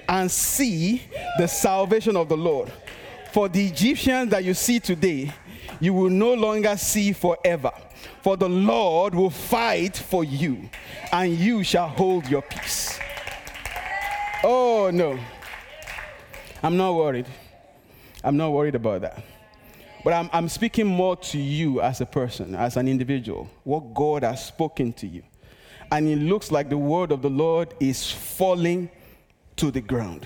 and 0.09 0.29
see 0.29 1.03
the 1.37 1.47
salvation 1.47 2.17
of 2.17 2.29
the 2.29 2.37
Lord. 2.37 2.71
For 3.31 3.47
the 3.47 3.67
Egyptians 3.67 4.31
that 4.31 4.43
you 4.43 4.53
see 4.53 4.79
today, 4.79 5.31
you 5.79 5.93
will 5.93 6.09
no 6.09 6.33
longer 6.33 6.75
see 6.77 7.13
forever. 7.13 7.71
For 8.23 8.35
the 8.35 8.49
Lord 8.49 9.13
will 9.13 9.29
fight 9.29 9.95
for 9.95 10.23
you, 10.23 10.69
and 11.11 11.37
you 11.37 11.63
shall 11.63 11.87
hold 11.87 12.27
your 12.27 12.41
peace. 12.41 12.99
Oh, 14.43 14.89
no. 14.91 15.19
I'm 16.63 16.77
not 16.77 16.95
worried. 16.95 17.27
I'm 18.23 18.37
not 18.37 18.51
worried 18.51 18.75
about 18.75 19.01
that. 19.01 19.23
But 20.03 20.13
I'm, 20.13 20.29
I'm 20.33 20.49
speaking 20.49 20.87
more 20.87 21.15
to 21.15 21.37
you 21.37 21.81
as 21.81 22.01
a 22.01 22.05
person, 22.05 22.55
as 22.55 22.77
an 22.77 22.87
individual, 22.87 23.49
what 23.63 23.93
God 23.93 24.23
has 24.23 24.45
spoken 24.45 24.93
to 24.93 25.07
you. 25.07 25.23
And 25.91 26.07
it 26.07 26.17
looks 26.17 26.51
like 26.51 26.69
the 26.69 26.77
word 26.77 27.11
of 27.11 27.21
the 27.21 27.29
Lord 27.29 27.73
is 27.79 28.11
falling 28.11 28.89
to 29.57 29.69
the 29.69 29.81
ground. 29.81 30.25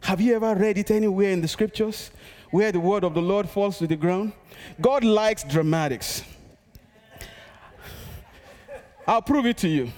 Have 0.00 0.20
you 0.20 0.36
ever 0.36 0.54
read 0.54 0.78
it 0.78 0.90
anywhere 0.90 1.30
in 1.30 1.40
the 1.40 1.48
scriptures 1.48 2.10
where 2.50 2.70
the 2.70 2.78
word 2.78 3.02
of 3.02 3.14
the 3.14 3.22
Lord 3.22 3.48
falls 3.48 3.78
to 3.78 3.86
the 3.86 3.96
ground? 3.96 4.32
God 4.80 5.02
likes 5.02 5.42
dramatics. 5.42 6.22
I'll 9.06 9.22
prove 9.22 9.46
it 9.46 9.56
to 9.58 9.68
you. 9.68 9.90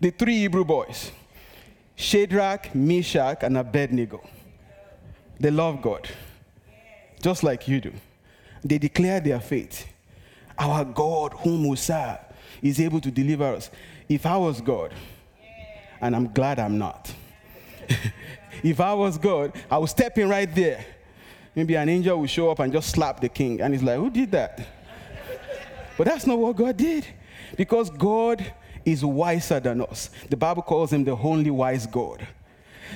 The 0.00 0.10
three 0.10 0.38
Hebrew 0.38 0.64
boys 0.64 1.10
Shadrach, 1.96 2.74
Meshach, 2.74 3.38
and 3.42 3.56
Abednego. 3.56 4.20
They 5.40 5.50
love 5.50 5.80
God 5.82 6.08
just 7.24 7.42
like 7.42 7.66
you 7.66 7.80
do. 7.80 7.92
They 8.62 8.76
declare 8.76 9.18
their 9.18 9.40
faith. 9.40 9.86
Our 10.58 10.84
God, 10.84 11.32
whom 11.38 11.66
we 11.66 11.76
serve, 11.76 12.18
is 12.60 12.78
able 12.78 13.00
to 13.00 13.10
deliver 13.10 13.44
us. 13.44 13.70
If 14.10 14.26
I 14.26 14.36
was 14.36 14.60
God, 14.60 14.92
and 16.02 16.14
I'm 16.14 16.30
glad 16.34 16.58
I'm 16.58 16.76
not, 16.76 17.10
if 18.62 18.78
I 18.78 18.92
was 18.92 19.16
God, 19.16 19.54
I 19.70 19.78
would 19.78 19.88
step 19.88 20.18
in 20.18 20.28
right 20.28 20.54
there. 20.54 20.84
Maybe 21.54 21.76
an 21.76 21.88
angel 21.88 22.18
will 22.18 22.26
show 22.26 22.50
up 22.50 22.58
and 22.58 22.70
just 22.70 22.90
slap 22.90 23.20
the 23.20 23.30
king. 23.30 23.58
And 23.62 23.72
he's 23.72 23.82
like, 23.82 23.96
Who 23.96 24.10
did 24.10 24.30
that? 24.32 24.60
but 25.96 26.04
that's 26.04 26.26
not 26.26 26.36
what 26.36 26.54
God 26.56 26.76
did. 26.76 27.06
Because 27.56 27.88
God 27.88 28.44
is 28.84 29.02
wiser 29.02 29.60
than 29.60 29.80
us. 29.80 30.10
The 30.28 30.36
Bible 30.36 30.62
calls 30.62 30.92
him 30.92 31.04
the 31.04 31.16
only 31.16 31.50
wise 31.50 31.86
God. 31.86 32.26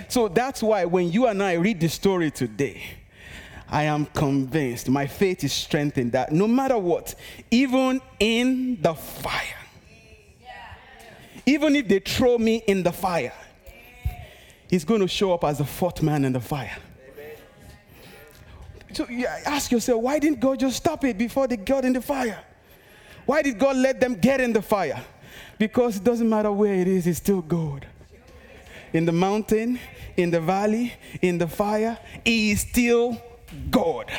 So 0.08 0.28
that's 0.28 0.62
why 0.62 0.84
when 0.84 1.10
you 1.10 1.28
and 1.28 1.42
I 1.42 1.54
read 1.54 1.80
the 1.80 1.88
story 1.88 2.30
today, 2.30 2.97
I 3.70 3.84
am 3.84 4.06
convinced, 4.06 4.88
my 4.88 5.06
faith 5.06 5.44
is 5.44 5.52
strengthened 5.52 6.12
that 6.12 6.32
no 6.32 6.48
matter 6.48 6.78
what, 6.78 7.14
even 7.50 8.00
in 8.18 8.80
the 8.80 8.94
fire, 8.94 9.42
even 11.44 11.76
if 11.76 11.88
they 11.88 11.98
throw 11.98 12.38
me 12.38 12.62
in 12.66 12.82
the 12.82 12.92
fire, 12.92 13.34
he's 14.70 14.84
going 14.84 15.00
to 15.00 15.08
show 15.08 15.34
up 15.34 15.44
as 15.44 15.58
the 15.58 15.64
fourth 15.64 16.02
man 16.02 16.24
in 16.24 16.32
the 16.32 16.40
fire. 16.40 16.76
So 18.92 19.06
you 19.08 19.26
ask 19.26 19.70
yourself, 19.70 20.02
why 20.02 20.18
didn't 20.18 20.40
God 20.40 20.60
just 20.60 20.76
stop 20.76 21.04
it 21.04 21.18
before 21.18 21.46
they 21.46 21.56
got 21.56 21.84
in 21.84 21.92
the 21.92 22.00
fire? 22.00 22.42
Why 23.26 23.42
did 23.42 23.58
God 23.58 23.76
let 23.76 24.00
them 24.00 24.14
get 24.14 24.40
in 24.40 24.54
the 24.54 24.62
fire? 24.62 25.04
Because 25.58 25.98
it 25.98 26.04
doesn't 26.04 26.28
matter 26.28 26.50
where 26.50 26.74
it 26.74 26.88
is, 26.88 27.06
it's 27.06 27.18
still 27.18 27.42
God. 27.42 27.86
In 28.94 29.04
the 29.04 29.12
mountain, 29.12 29.78
in 30.16 30.30
the 30.30 30.40
valley, 30.40 30.94
in 31.20 31.36
the 31.36 31.46
fire, 31.46 31.98
He 32.24 32.52
is 32.52 32.62
still 32.62 33.20
God. 33.70 34.10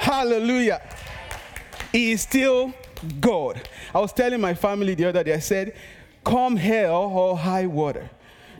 Hallelujah. 0.00 0.80
He 1.92 2.12
is 2.12 2.22
still 2.22 2.72
God. 3.20 3.60
I 3.94 3.98
was 3.98 4.12
telling 4.12 4.40
my 4.40 4.54
family 4.54 4.94
the 4.94 5.06
other 5.06 5.24
day, 5.24 5.34
I 5.34 5.38
said, 5.38 5.74
Come 6.24 6.56
hell 6.56 6.94
or 6.94 7.36
high 7.36 7.66
water, 7.66 8.08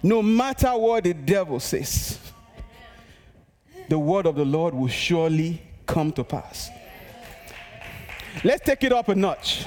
no 0.03 0.23
matter 0.23 0.71
what 0.77 1.05
the 1.05 1.15
devil 1.15 1.61
says, 1.61 2.19
the 3.89 3.99
word 3.99 4.27
of 4.27 4.37
the 4.37 4.45
Lord 4.45 4.75
will 4.75 4.89
surely 4.89 5.61
come 5.87 6.13
to 6.13 6.25
pass. 6.25 6.71
Let's 8.45 8.65
take 8.65 8.85
it 8.85 8.93
up 8.93 9.09
a 9.09 9.15
notch. 9.15 9.67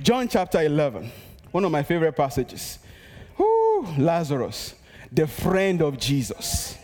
John 0.00 0.26
chapter 0.26 0.60
11, 0.62 1.10
one 1.52 1.64
of 1.64 1.70
my 1.70 1.82
favorite 1.82 2.14
passages. 2.14 2.78
Whoo, 3.38 3.86
Lazarus, 3.98 4.74
the 5.12 5.26
friend 5.26 5.82
of 5.82 5.98
Jesus 5.98 6.76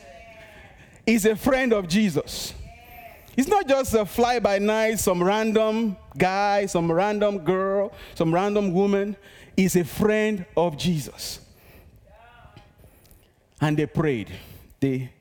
is 1.06 1.26
a 1.26 1.36
friend 1.36 1.72
of 1.72 1.88
Jesus. 1.88 2.54
He's 3.36 3.48
not 3.48 3.66
just 3.68 3.94
a 3.94 4.04
fly 4.04 4.38
by 4.38 4.58
night, 4.58 4.98
some 4.98 5.22
random 5.22 5.96
guy, 6.18 6.66
some 6.66 6.90
random 6.90 7.38
girl, 7.38 7.92
some 8.14 8.34
random 8.34 8.72
woman. 8.72 9.16
He's 9.56 9.76
a 9.76 9.84
friend 9.84 10.44
of 10.56 10.76
Jesus. 10.76 11.40
And 13.60 13.76
they 13.76 13.86
prayed. 13.86 14.30
They 14.80 15.12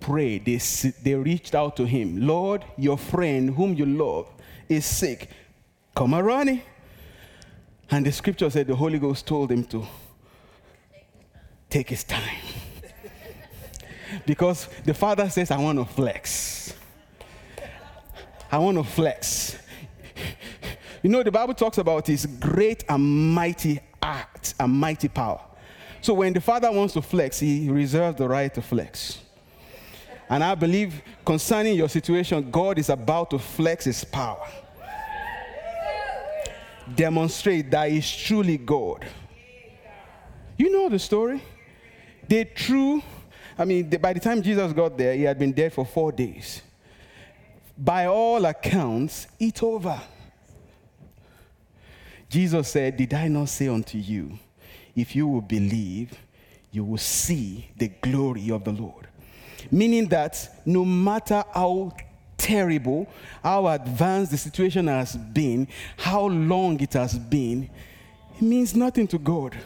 prayed. 0.00 0.44
They, 0.44 0.56
they 1.02 1.14
reached 1.14 1.54
out 1.54 1.76
to 1.76 1.84
him. 1.84 2.26
Lord, 2.26 2.64
your 2.76 2.96
friend 2.96 3.50
whom 3.54 3.74
you 3.74 3.86
love 3.86 4.28
is 4.68 4.84
sick. 4.84 5.28
Come 5.94 6.14
run. 6.14 6.62
And 7.90 8.06
the 8.06 8.12
scripture 8.12 8.50
said 8.50 8.66
the 8.66 8.76
Holy 8.76 8.98
Ghost 8.98 9.26
told 9.26 9.50
him 9.50 9.64
to 9.64 9.86
take 11.70 11.88
his 11.88 12.04
time. 12.04 12.38
Because 14.26 14.68
the 14.84 14.94
father 14.94 15.28
says, 15.28 15.50
I 15.50 15.58
want 15.58 15.78
to 15.78 15.84
flex. 15.84 16.74
I 18.50 18.58
want 18.58 18.78
to 18.78 18.84
flex. 18.84 19.58
You 21.02 21.10
know, 21.10 21.22
the 21.22 21.30
Bible 21.30 21.54
talks 21.54 21.78
about 21.78 22.06
his 22.06 22.26
great 22.26 22.84
and 22.88 23.34
mighty 23.34 23.80
act 24.02 24.54
and 24.58 24.72
mighty 24.72 25.08
power. 25.08 25.40
So 26.00 26.14
when 26.14 26.32
the 26.32 26.40
father 26.40 26.70
wants 26.70 26.94
to 26.94 27.02
flex, 27.02 27.40
he 27.40 27.68
reserves 27.68 28.18
the 28.18 28.28
right 28.28 28.52
to 28.54 28.62
flex. 28.62 29.20
And 30.30 30.44
I 30.44 30.54
believe 30.54 31.02
concerning 31.24 31.76
your 31.76 31.88
situation, 31.88 32.50
God 32.50 32.78
is 32.78 32.88
about 32.88 33.30
to 33.30 33.38
flex 33.38 33.84
his 33.84 34.04
power. 34.04 34.46
Demonstrate 36.94 37.70
that 37.70 37.90
he's 37.90 38.10
truly 38.10 38.56
God. 38.56 39.06
You 40.56 40.70
know 40.70 40.88
the 40.88 40.98
story. 40.98 41.42
They 42.26 42.44
threw 42.44 43.02
I 43.58 43.64
mean, 43.64 43.88
by 43.88 44.12
the 44.12 44.20
time 44.20 44.40
Jesus 44.40 44.72
got 44.72 44.96
there, 44.96 45.14
he 45.14 45.24
had 45.24 45.38
been 45.38 45.52
dead 45.52 45.72
for 45.72 45.84
four 45.84 46.12
days. 46.12 46.62
By 47.76 48.06
all 48.06 48.44
accounts, 48.44 49.26
it's 49.38 49.62
over. 49.62 50.00
Jesus 52.28 52.68
said, 52.68 52.96
Did 52.96 53.14
I 53.14 53.26
not 53.26 53.48
say 53.48 53.68
unto 53.68 53.98
you, 53.98 54.38
if 54.94 55.16
you 55.16 55.26
will 55.26 55.40
believe, 55.40 56.16
you 56.70 56.84
will 56.84 56.98
see 56.98 57.68
the 57.76 57.88
glory 57.88 58.50
of 58.50 58.64
the 58.64 58.72
Lord? 58.72 59.08
Meaning 59.72 60.06
that 60.08 60.62
no 60.64 60.84
matter 60.84 61.42
how 61.52 61.92
terrible, 62.36 63.08
how 63.42 63.66
advanced 63.66 64.30
the 64.30 64.38
situation 64.38 64.86
has 64.86 65.16
been, 65.16 65.66
how 65.96 66.26
long 66.26 66.80
it 66.80 66.92
has 66.92 67.18
been, 67.18 67.68
it 68.36 68.42
means 68.42 68.76
nothing 68.76 69.08
to 69.08 69.18
God 69.18 69.56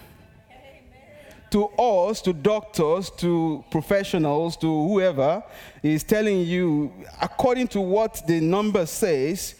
to 1.53 1.67
us, 1.67 2.23
to 2.23 2.33
doctors, 2.33 3.11
to 3.11 3.65
professionals, 3.71 4.57
to 4.57 4.67
whoever 4.67 5.43
is 5.83 6.03
telling 6.03 6.41
you, 6.41 6.93
according 7.21 7.69
to 7.69 7.81
what 7.81 8.23
the 8.27 8.41
number 8.41 8.87
says, 8.87 9.55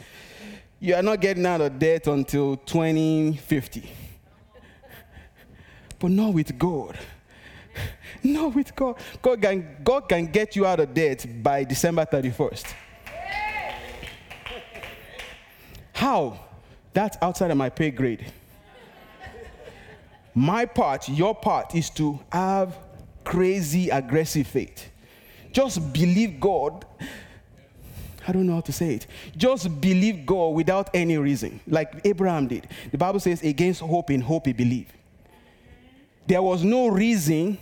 you 0.81 0.95
are 0.95 1.03
not 1.03 1.21
getting 1.21 1.47
out 1.47 1.61
of 1.61 1.79
debt 1.79 2.07
until 2.07 2.57
2050. 2.57 3.91
But 5.99 6.11
not 6.11 6.33
with 6.35 6.59
God. 6.59 6.99
Not 8.25 8.55
with 8.55 8.75
God. 8.75 8.97
God 9.21 9.43
can, 9.43 9.77
God 9.85 10.09
can 10.09 10.27
get 10.27 10.57
you 10.57 10.65
out 10.65 10.81
of 10.81 10.95
debt 10.95 11.27
by 11.43 11.65
December 11.65 12.07
31st. 12.07 12.75
How? 15.93 16.41
That's 16.93 17.17
outside 17.21 17.51
of 17.51 17.57
my 17.57 17.69
pay 17.69 17.91
grade. 17.91 18.33
My 20.35 20.65
part, 20.65 21.09
your 21.09 21.35
part, 21.35 21.75
is 21.75 21.91
to 21.91 22.19
have 22.33 22.77
crazy, 23.25 23.91
aggressive 23.91 24.47
faith. 24.47 24.91
Just 25.53 25.93
believe 25.93 26.41
God. 26.41 26.85
I 28.27 28.33
don't 28.33 28.47
know 28.47 28.55
how 28.55 28.61
to 28.63 28.73
say 28.73 28.95
it. 28.95 29.07
Just 29.37 29.81
believe 29.81 30.25
God 30.25 30.55
without 30.55 30.91
any 30.95 31.19
reason, 31.19 31.61
like 31.67 32.01
Abraham 32.05 32.47
did. 32.47 32.69
The 32.91 32.99
Bible 32.99 33.21
says, 33.21 33.43
against 33.43 33.81
hope, 33.81 34.11
in 34.11 34.21
hope 34.21 34.47
he 34.47 34.53
believed. 34.53 34.93
There 36.27 36.41
was 36.41 36.63
no 36.63 36.89
reason 36.89 37.59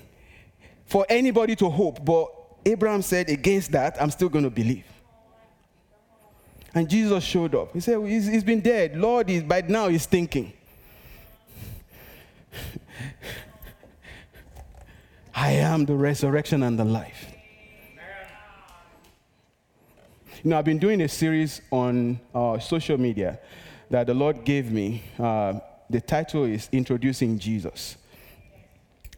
for 0.86 1.06
anybody 1.08 1.56
to 1.56 1.70
hope, 1.70 2.04
but 2.04 2.28
Abraham 2.66 3.02
said, 3.02 3.30
against 3.30 3.72
that, 3.72 4.00
I'm 4.00 4.10
still 4.10 4.28
going 4.28 4.44
to 4.44 4.50
believe. 4.50 4.84
And 6.74 6.88
Jesus 6.88 7.24
showed 7.24 7.54
up. 7.54 7.72
He 7.72 7.80
said, 7.80 7.98
he's, 8.06 8.44
been 8.44 8.60
dead. 8.60 8.96
Lord, 8.96 9.28
is, 9.30 9.42
by 9.42 9.62
now 9.62 9.88
he's 9.88 10.06
thinking. 10.06 10.52
I 15.34 15.52
am 15.52 15.86
the 15.86 15.94
resurrection 15.94 16.62
and 16.62 16.78
the 16.78 16.84
life. 16.84 17.26
You 20.42 20.50
know, 20.50 20.58
I've 20.58 20.64
been 20.64 20.78
doing 20.78 21.02
a 21.02 21.08
series 21.08 21.60
on 21.70 22.18
uh, 22.34 22.58
social 22.58 22.98
media 22.98 23.38
that 23.90 24.06
the 24.06 24.14
Lord 24.14 24.44
gave 24.44 24.72
me. 24.72 25.02
Uh, 25.18 25.60
the 25.90 26.00
title 26.00 26.44
is 26.44 26.68
Introducing 26.72 27.38
Jesus. 27.38 27.96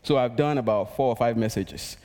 So 0.02 0.16
I've 0.16 0.34
done 0.34 0.58
about 0.58 0.96
four 0.96 1.08
or 1.08 1.16
five 1.16 1.36
messages. 1.36 1.96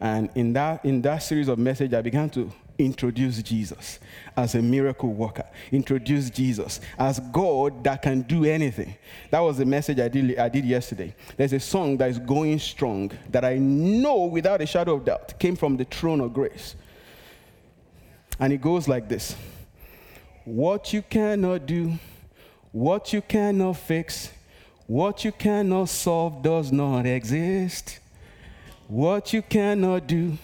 And 0.00 0.30
in 0.34 0.52
that, 0.54 0.84
in 0.84 1.02
that 1.02 1.18
series 1.18 1.48
of 1.48 1.58
messages, 1.58 1.94
I 1.94 2.00
began 2.00 2.30
to 2.30 2.50
introduce 2.84 3.42
Jesus 3.42 3.98
as 4.36 4.54
a 4.54 4.62
miracle 4.62 5.12
worker, 5.12 5.44
introduce 5.70 6.30
Jesus 6.30 6.80
as 6.98 7.20
God 7.32 7.84
that 7.84 8.02
can 8.02 8.22
do 8.22 8.44
anything. 8.44 8.96
That 9.30 9.40
was 9.40 9.58
the 9.58 9.64
message 9.64 9.98
I 10.00 10.08
did, 10.08 10.38
I 10.38 10.48
did 10.48 10.64
yesterday. 10.64 11.14
There's 11.36 11.52
a 11.52 11.60
song 11.60 11.96
that 11.98 12.10
is 12.10 12.18
going 12.18 12.58
strong 12.58 13.10
that 13.30 13.44
I 13.44 13.58
know 13.58 14.24
without 14.24 14.60
a 14.60 14.66
shadow 14.66 14.94
of 14.94 15.04
doubt 15.04 15.38
came 15.38 15.56
from 15.56 15.76
the 15.76 15.84
throne 15.84 16.20
of 16.20 16.32
grace. 16.32 16.74
And 18.38 18.52
it 18.52 18.60
goes 18.60 18.88
like 18.88 19.08
this 19.08 19.36
What 20.44 20.92
you 20.92 21.02
cannot 21.02 21.66
do, 21.66 21.98
what 22.72 23.12
you 23.12 23.22
cannot 23.22 23.76
fix, 23.76 24.30
what 24.86 25.24
you 25.24 25.32
cannot 25.32 25.88
solve 25.88 26.42
does 26.42 26.72
not 26.72 27.06
exist. 27.06 27.98
What 28.88 29.32
you 29.32 29.40
cannot 29.40 30.06
do, 30.06 30.36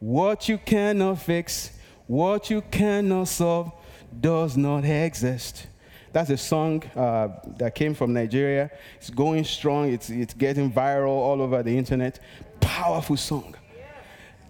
what 0.00 0.48
you 0.48 0.58
cannot 0.58 1.20
fix, 1.20 1.72
what 2.06 2.50
you 2.50 2.62
cannot 2.62 3.28
solve 3.28 3.70
does 4.18 4.56
not 4.56 4.84
exist. 4.84 5.66
That's 6.12 6.30
a 6.30 6.36
song 6.36 6.82
uh, 6.96 7.28
that 7.58 7.74
came 7.74 7.94
from 7.94 8.12
Nigeria. 8.12 8.70
It's 8.96 9.10
going 9.10 9.44
strong, 9.44 9.92
it's, 9.92 10.10
it's 10.10 10.34
getting 10.34 10.72
viral 10.72 11.10
all 11.10 11.40
over 11.40 11.62
the 11.62 11.76
internet. 11.76 12.18
Powerful 12.60 13.16
song. 13.16 13.54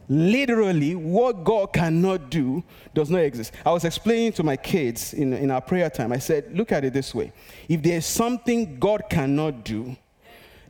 Literally, 0.09 0.96
what 0.96 1.44
God 1.44 1.72
cannot 1.72 2.30
do 2.30 2.64
does 2.94 3.11
not 3.11 3.18
exist. 3.18 3.53
I 3.64 3.70
was 3.70 3.84
explaining 3.84 4.32
to 4.32 4.42
my 4.42 4.57
kids 4.57 5.14
in, 5.14 5.32
in 5.32 5.51
our 5.51 5.61
prayer 5.61 5.88
time, 5.90 6.11
I 6.12 6.18
said, 6.18 6.57
Look 6.57 6.72
at 6.72 6.84
it 6.84 6.92
this 6.92 7.14
way. 7.14 7.32
If 7.68 7.82
there's 7.82 8.07
something 8.07 8.80
God 8.80 9.05
cannot 9.09 9.64
do, 9.64 9.96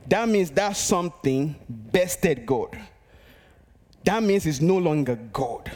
that 0.07 0.27
means 0.27 0.51
that 0.51 0.75
something 0.75 1.55
bested 1.67 2.45
God 2.45 2.77
that 4.03 4.23
means 4.23 4.45
it's 4.45 4.61
no 4.61 4.77
longer 4.77 5.15
God. 5.31 5.71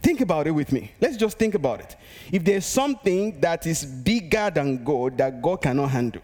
Think 0.00 0.20
about 0.20 0.46
it 0.46 0.50
with 0.50 0.70
me. 0.70 0.92
Let's 1.00 1.16
just 1.16 1.38
think 1.38 1.54
about 1.54 1.80
it. 1.80 1.96
If 2.30 2.44
there's 2.44 2.66
something 2.66 3.40
that 3.40 3.66
is 3.66 3.84
bigger 3.84 4.50
than 4.50 4.84
God 4.84 5.16
that 5.18 5.40
God 5.40 5.62
cannot 5.62 5.90
handle, 5.90 6.22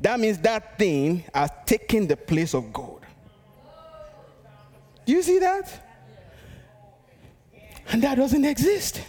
that 0.00 0.20
means 0.20 0.38
that 0.38 0.78
thing 0.78 1.24
has 1.34 1.50
taken 1.64 2.06
the 2.06 2.16
place 2.16 2.54
of 2.54 2.72
God. 2.72 3.00
Do 5.06 5.12
you 5.12 5.22
see 5.22 5.38
that? 5.38 5.86
And 7.88 8.02
that 8.02 8.16
doesn't 8.16 8.44
exist. 8.44 9.00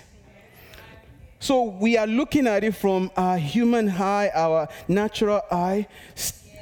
So 1.39 1.63
we 1.63 1.97
are 1.97 2.07
looking 2.07 2.47
at 2.47 2.63
it 2.63 2.75
from 2.75 3.11
our 3.17 3.37
human 3.37 3.89
eye, 3.89 4.31
our 4.33 4.69
natural 4.87 5.41
eye, 5.51 5.87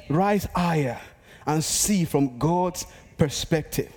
rise 0.08 0.48
higher 0.56 0.98
and 1.46 1.62
see 1.62 2.04
from 2.04 2.36
God's 2.38 2.86
perspective 3.16 3.92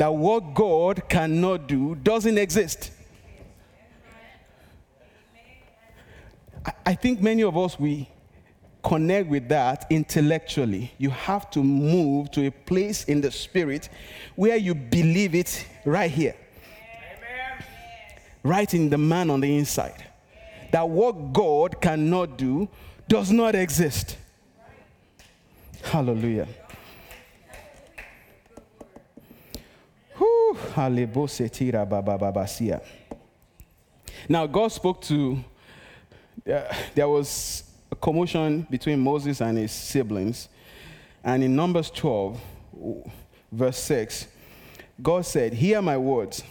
that 0.00 0.14
what 0.14 0.54
God 0.54 1.06
cannot 1.10 1.66
do 1.66 1.94
doesn't 1.94 2.38
exist. 2.38 2.90
I 6.86 6.94
think 6.94 7.20
many 7.20 7.42
of 7.42 7.54
us, 7.58 7.78
we 7.78 8.08
connect 8.82 9.28
with 9.28 9.50
that 9.50 9.84
intellectually. 9.90 10.90
You 10.96 11.10
have 11.10 11.50
to 11.50 11.62
move 11.62 12.30
to 12.30 12.46
a 12.46 12.50
place 12.50 13.04
in 13.04 13.20
the 13.20 13.30
spirit 13.30 13.90
where 14.36 14.56
you 14.56 14.74
believe 14.74 15.34
it 15.34 15.66
right 15.84 16.10
here. 16.10 16.34
Amen. 17.18 17.64
Right 18.42 18.72
in 18.72 18.88
the 18.88 18.96
man 18.96 19.28
on 19.28 19.42
the 19.42 19.54
inside. 19.54 20.02
That 20.72 20.88
what 20.88 21.34
God 21.34 21.78
cannot 21.78 22.38
do 22.38 22.70
does 23.06 23.30
not 23.30 23.54
exist. 23.54 24.16
Hallelujah. 25.82 26.48
Now, 34.28 34.46
God 34.46 34.68
spoke 34.68 35.00
to, 35.02 35.42
uh, 36.50 36.62
there 36.94 37.08
was 37.08 37.64
a 37.90 37.96
commotion 37.96 38.66
between 38.70 39.00
Moses 39.00 39.40
and 39.40 39.58
his 39.58 39.72
siblings. 39.72 40.48
And 41.22 41.42
in 41.42 41.54
Numbers 41.54 41.90
12, 41.90 42.40
verse 43.52 43.78
6, 43.78 44.26
God 45.02 45.26
said, 45.26 45.52
Hear 45.52 45.82
my 45.82 45.96
words. 45.96 46.42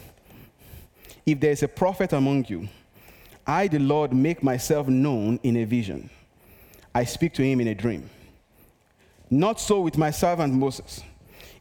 If 1.26 1.40
there 1.40 1.52
is 1.52 1.64
a 1.64 1.68
prophet 1.68 2.14
among 2.14 2.46
you, 2.48 2.68
I, 3.46 3.68
the 3.68 3.80
Lord, 3.80 4.14
make 4.14 4.44
myself 4.44 4.88
known 4.88 5.40
in 5.44 5.58
a 5.58 5.64
vision. 5.64 6.10
I 6.94 7.04
speak 7.04 7.34
to 7.36 7.44
him 7.44 7.62
in 7.62 7.68
a 7.68 7.76
dream. 7.76 8.10
Not 9.30 9.60
so 9.60 9.82
with 9.82 9.98
my 9.98 10.12
servant 10.12 10.54
Moses 10.54 11.04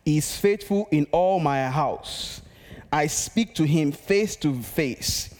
He 0.05 0.17
is 0.17 0.37
faithful 0.37 0.89
in 0.91 1.07
all 1.13 1.39
my 1.39 1.67
house. 1.67 2.41
I 2.93 3.07
speak 3.07 3.55
to 3.57 3.65
him 3.65 3.93
face 3.93 4.37
to 4.37 4.55
face, 4.63 5.35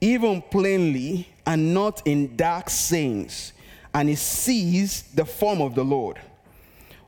even 0.00 0.42
plainly 0.42 1.28
and 1.44 1.74
not 1.74 2.06
in 2.06 2.36
dark 2.36 2.70
sayings, 2.70 3.52
and 3.92 4.08
he 4.08 4.14
sees 4.14 5.02
the 5.14 5.24
form 5.24 5.60
of 5.60 5.74
the 5.74 5.84
Lord. 5.84 6.18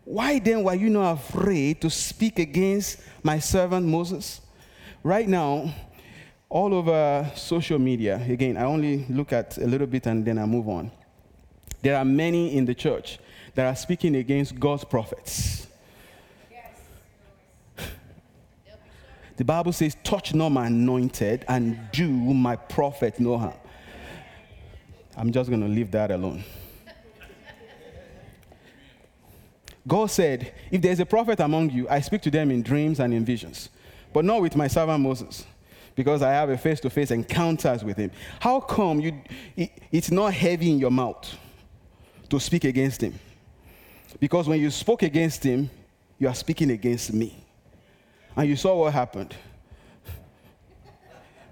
Why 0.04 0.38
then 0.38 0.64
were 0.64 0.74
you 0.74 0.88
not 0.90 1.12
afraid 1.12 1.80
to 1.82 1.90
speak 1.90 2.38
against 2.38 3.00
my 3.22 3.38
servant 3.38 3.86
Moses? 3.86 4.40
Right 5.02 5.28
now, 5.28 5.72
all 6.48 6.72
over 6.72 7.30
social 7.34 7.78
media, 7.78 8.16
again, 8.28 8.56
I 8.56 8.64
only 8.64 9.04
look 9.10 9.32
at 9.32 9.58
a 9.58 9.66
little 9.66 9.86
bit 9.86 10.06
and 10.06 10.24
then 10.24 10.38
I 10.38 10.46
move 10.46 10.68
on. 10.68 10.90
There 11.82 11.96
are 11.96 12.04
many 12.04 12.56
in 12.56 12.64
the 12.64 12.74
church 12.74 13.18
that 13.54 13.66
are 13.66 13.76
speaking 13.76 14.16
against 14.16 14.58
God's 14.58 14.84
prophets 14.84 15.67
The 19.38 19.44
Bible 19.44 19.72
says, 19.72 19.96
Touch 20.02 20.34
not 20.34 20.48
my 20.48 20.66
anointed 20.66 21.44
and 21.46 21.78
do 21.92 22.08
my 22.10 22.56
prophet 22.56 23.20
no 23.20 23.38
harm. 23.38 23.54
I'm 25.16 25.32
just 25.32 25.48
going 25.48 25.62
to 25.62 25.68
leave 25.68 25.92
that 25.92 26.10
alone. 26.10 26.42
God 29.86 30.06
said, 30.06 30.52
If 30.72 30.82
there's 30.82 30.98
a 30.98 31.06
prophet 31.06 31.38
among 31.38 31.70
you, 31.70 31.88
I 31.88 32.00
speak 32.00 32.20
to 32.22 32.32
them 32.32 32.50
in 32.50 32.62
dreams 32.62 32.98
and 32.98 33.14
in 33.14 33.24
visions, 33.24 33.68
but 34.12 34.24
not 34.24 34.42
with 34.42 34.56
my 34.56 34.66
servant 34.66 35.00
Moses, 35.00 35.46
because 35.94 36.20
I 36.20 36.32
have 36.32 36.50
a 36.50 36.58
face 36.58 36.80
to 36.80 36.90
face 36.90 37.12
encounters 37.12 37.84
with 37.84 37.96
him. 37.96 38.10
How 38.40 38.58
come 38.58 38.98
you, 38.98 39.22
it, 39.56 39.70
it's 39.92 40.10
not 40.10 40.34
heavy 40.34 40.72
in 40.72 40.80
your 40.80 40.90
mouth 40.90 41.32
to 42.28 42.40
speak 42.40 42.64
against 42.64 43.00
him? 43.00 43.16
Because 44.18 44.48
when 44.48 44.60
you 44.60 44.72
spoke 44.72 45.04
against 45.04 45.44
him, 45.44 45.70
you 46.18 46.26
are 46.26 46.34
speaking 46.34 46.72
against 46.72 47.12
me. 47.12 47.44
And 48.38 48.48
you 48.48 48.56
saw 48.56 48.76
what 48.76 48.92
happened. 48.92 49.34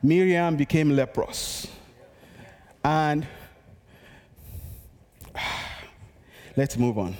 Miriam 0.02 0.56
became 0.56 0.90
leprous. 0.96 1.66
And 2.84 3.26
let's 6.56 6.78
move 6.78 6.96
on. 6.96 7.16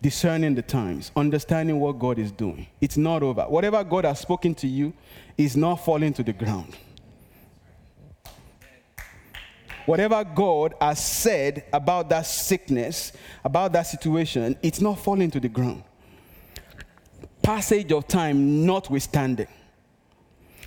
Discerning 0.00 0.54
the 0.54 0.62
times, 0.62 1.10
understanding 1.16 1.80
what 1.80 1.98
God 1.98 2.18
is 2.18 2.32
doing. 2.32 2.68
It's 2.80 2.96
not 2.96 3.22
over. 3.22 3.42
Whatever 3.42 3.84
God 3.84 4.06
has 4.06 4.20
spoken 4.20 4.54
to 4.54 4.68
you 4.68 4.94
is 5.36 5.56
not 5.56 5.84
falling 5.84 6.14
to 6.14 6.22
the 6.22 6.32
ground. 6.32 6.76
whatever 9.90 10.22
God 10.22 10.74
has 10.80 11.04
said 11.04 11.64
about 11.72 12.08
that 12.10 12.24
sickness, 12.24 13.12
about 13.42 13.72
that 13.72 13.82
situation, 13.82 14.56
it's 14.62 14.80
not 14.80 15.00
falling 15.00 15.32
to 15.32 15.40
the 15.40 15.48
ground. 15.48 15.82
Passage 17.42 17.90
of 17.92 18.06
time 18.06 18.64
notwithstanding. 18.66 19.48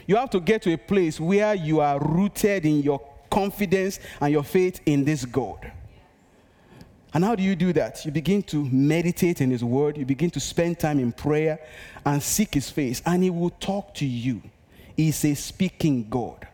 You 0.06 0.18
have 0.18 0.30
to 0.32 0.40
get 0.40 0.62
to 0.64 0.74
a 0.74 0.78
place 0.78 1.20
where 1.20 1.56
you 1.56 1.80
are 1.80 2.00
rooted 2.00 2.66
in 2.66 2.82
your 2.82 3.02
confidence 3.30 4.00
and 4.20 4.32
your 4.32 4.44
faith 4.44 4.82
in 4.86 5.06
this 5.06 5.26
God. 5.26 5.72
And 7.14 7.24
how 7.24 7.36
do 7.36 7.44
you 7.44 7.56
do 7.56 7.74
that? 7.74 8.04
You 8.06 8.12
begin 8.12 8.42
to 8.44 8.66
meditate 8.66 9.40
in 9.40 9.52
His 9.52 9.64
Word, 9.64 9.98
you 9.98 10.06
begin 10.06 10.32
to 10.32 10.40
spend 10.40 10.80
time 10.80 11.00
in 11.00 11.12
prayer 11.12 11.60
and 12.06 12.22
seek 12.22 12.56
His 12.56 12.70
face, 12.70 13.02
and 13.06 13.24
He 13.24 13.30
will 13.30 13.52
talk 13.52 13.94
to 13.96 14.06
you. 14.06 14.42
He's 14.98 15.24
a 15.24 15.36
speaking 15.36 16.10
God. 16.10 16.48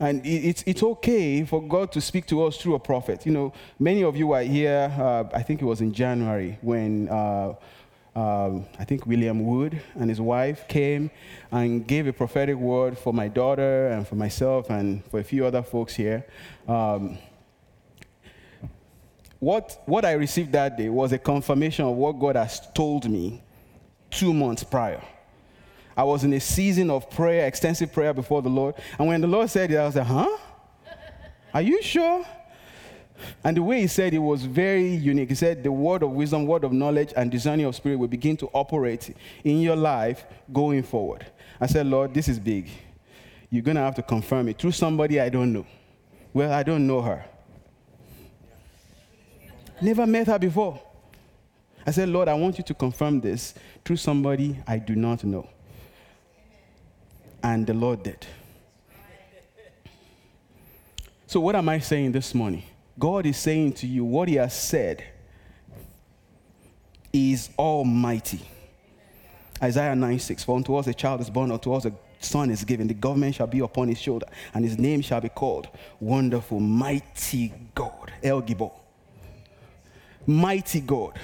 And 0.00 0.24
it's, 0.24 0.62
it's 0.64 0.82
okay 0.82 1.44
for 1.44 1.60
God 1.60 1.90
to 1.92 2.00
speak 2.00 2.26
to 2.26 2.44
us 2.44 2.56
through 2.56 2.76
a 2.76 2.78
prophet. 2.78 3.26
You 3.26 3.32
know, 3.32 3.52
many 3.80 4.04
of 4.04 4.16
you 4.16 4.30
are 4.30 4.42
here, 4.42 4.94
uh, 4.96 5.24
I 5.34 5.42
think 5.42 5.60
it 5.60 5.64
was 5.64 5.80
in 5.80 5.92
January, 5.92 6.56
when 6.60 7.08
uh, 7.08 7.54
um, 8.18 8.66
I 8.80 8.84
think 8.84 9.06
William 9.06 9.46
Wood 9.46 9.80
and 9.94 10.10
his 10.10 10.20
wife 10.20 10.66
came 10.66 11.08
and 11.52 11.86
gave 11.86 12.08
a 12.08 12.12
prophetic 12.12 12.56
word 12.56 12.98
for 12.98 13.12
my 13.12 13.28
daughter 13.28 13.88
and 13.88 14.08
for 14.08 14.16
myself 14.16 14.70
and 14.70 15.04
for 15.04 15.20
a 15.20 15.24
few 15.24 15.46
other 15.46 15.62
folks 15.62 15.94
here. 15.94 16.26
Um, 16.66 17.18
what, 19.38 19.80
what 19.86 20.04
I 20.04 20.12
received 20.12 20.50
that 20.52 20.76
day 20.76 20.88
was 20.88 21.12
a 21.12 21.18
confirmation 21.18 21.84
of 21.84 21.94
what 21.94 22.18
God 22.18 22.34
has 22.34 22.60
told 22.74 23.08
me 23.08 23.40
two 24.10 24.34
months 24.34 24.64
prior. 24.64 25.02
I 25.96 26.02
was 26.02 26.24
in 26.24 26.32
a 26.32 26.40
season 26.40 26.90
of 26.90 27.08
prayer, 27.10 27.46
extensive 27.46 27.92
prayer 27.92 28.12
before 28.12 28.42
the 28.42 28.48
Lord. 28.48 28.74
And 28.98 29.06
when 29.06 29.20
the 29.20 29.28
Lord 29.28 29.48
said 29.48 29.70
it, 29.70 29.76
I 29.76 29.86
was 29.86 29.94
like, 29.94 30.06
huh? 30.06 30.38
Are 31.54 31.62
you 31.62 31.80
sure? 31.82 32.26
And 33.44 33.56
the 33.56 33.62
way 33.62 33.80
he 33.80 33.86
said 33.86 34.14
it 34.14 34.18
was 34.18 34.44
very 34.44 34.88
unique. 34.94 35.30
He 35.30 35.34
said, 35.34 35.62
The 35.62 35.72
word 35.72 36.02
of 36.02 36.10
wisdom, 36.10 36.46
word 36.46 36.64
of 36.64 36.72
knowledge, 36.72 37.12
and 37.16 37.30
discerning 37.30 37.66
of 37.66 37.74
spirit 37.74 37.98
will 37.98 38.08
begin 38.08 38.36
to 38.38 38.46
operate 38.52 39.14
in 39.44 39.60
your 39.60 39.76
life 39.76 40.24
going 40.52 40.82
forward. 40.82 41.26
I 41.60 41.66
said, 41.66 41.86
Lord, 41.86 42.14
this 42.14 42.28
is 42.28 42.38
big. 42.38 42.68
You're 43.50 43.62
going 43.62 43.76
to 43.76 43.82
have 43.82 43.94
to 43.96 44.02
confirm 44.02 44.48
it 44.48 44.58
through 44.58 44.72
somebody 44.72 45.20
I 45.20 45.28
don't 45.28 45.52
know. 45.52 45.66
Well, 46.32 46.52
I 46.52 46.62
don't 46.62 46.86
know 46.86 47.00
her. 47.00 47.24
Never 49.80 50.06
met 50.06 50.26
her 50.26 50.38
before. 50.38 50.80
I 51.86 51.90
said, 51.90 52.08
Lord, 52.08 52.28
I 52.28 52.34
want 52.34 52.58
you 52.58 52.64
to 52.64 52.74
confirm 52.74 53.20
this 53.20 53.54
through 53.84 53.96
somebody 53.96 54.58
I 54.66 54.78
do 54.78 54.94
not 54.94 55.24
know. 55.24 55.48
And 57.42 57.66
the 57.66 57.74
Lord 57.74 58.02
did. 58.02 58.26
So, 61.26 61.40
what 61.40 61.54
am 61.56 61.68
I 61.68 61.78
saying 61.78 62.12
this 62.12 62.34
morning? 62.34 62.62
God 62.98 63.26
is 63.26 63.36
saying 63.36 63.74
to 63.74 63.86
you 63.86 64.04
what 64.04 64.28
He 64.28 64.34
has 64.36 64.54
said 64.54 65.04
is 67.12 67.50
almighty. 67.58 68.40
Isaiah 69.62 69.94
9 69.94 70.18
6 70.18 70.44
For 70.44 70.56
unto 70.56 70.76
us 70.76 70.86
a 70.86 70.94
child 70.94 71.20
is 71.20 71.30
born, 71.30 71.50
unto 71.50 71.72
us 71.72 71.84
a 71.84 71.92
son 72.20 72.50
is 72.50 72.64
given, 72.64 72.86
the 72.86 72.94
government 72.94 73.34
shall 73.34 73.46
be 73.46 73.60
upon 73.60 73.88
his 73.88 73.98
shoulder, 73.98 74.26
and 74.54 74.64
his 74.64 74.78
name 74.78 75.00
shall 75.00 75.20
be 75.20 75.28
called 75.28 75.68
Wonderful, 76.00 76.60
Mighty 76.60 77.52
God. 77.74 78.12
El 78.22 78.42
Gibor. 78.42 78.72
Mighty 80.26 80.80
God. 80.80 81.18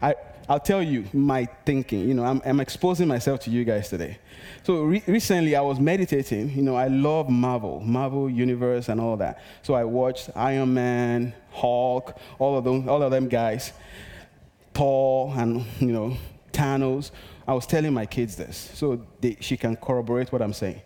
I, 0.00 0.14
I'll 0.48 0.60
tell 0.60 0.82
you 0.82 1.04
my 1.12 1.46
thinking. 1.66 2.08
You 2.08 2.14
know, 2.14 2.24
I'm, 2.24 2.40
I'm 2.44 2.60
exposing 2.60 3.06
myself 3.06 3.40
to 3.40 3.50
you 3.50 3.64
guys 3.64 3.90
today. 3.90 4.18
So 4.62 4.82
re- 4.82 5.02
recently 5.06 5.54
I 5.54 5.60
was 5.60 5.78
meditating. 5.78 6.50
You 6.50 6.62
know, 6.62 6.74
I 6.74 6.88
love 6.88 7.28
Marvel, 7.28 7.80
Marvel 7.80 8.30
Universe, 8.30 8.88
and 8.88 9.00
all 9.00 9.16
that. 9.18 9.42
So 9.62 9.74
I 9.74 9.84
watched 9.84 10.30
Iron 10.34 10.72
Man, 10.72 11.34
Hulk, 11.50 12.16
all 12.38 12.56
of 12.56 12.64
them, 12.64 12.88
all 12.88 13.02
of 13.02 13.10
them 13.10 13.28
guys, 13.28 13.72
Thor, 14.72 15.34
and 15.36 15.66
you 15.80 15.92
know, 15.92 16.16
Thanos. 16.52 17.10
I 17.46 17.52
was 17.52 17.66
telling 17.66 17.92
my 17.92 18.06
kids 18.06 18.36
this, 18.36 18.70
so 18.74 19.06
they, 19.20 19.36
she 19.40 19.56
can 19.56 19.76
corroborate 19.76 20.32
what 20.32 20.42
I'm 20.42 20.52
saying. 20.52 20.82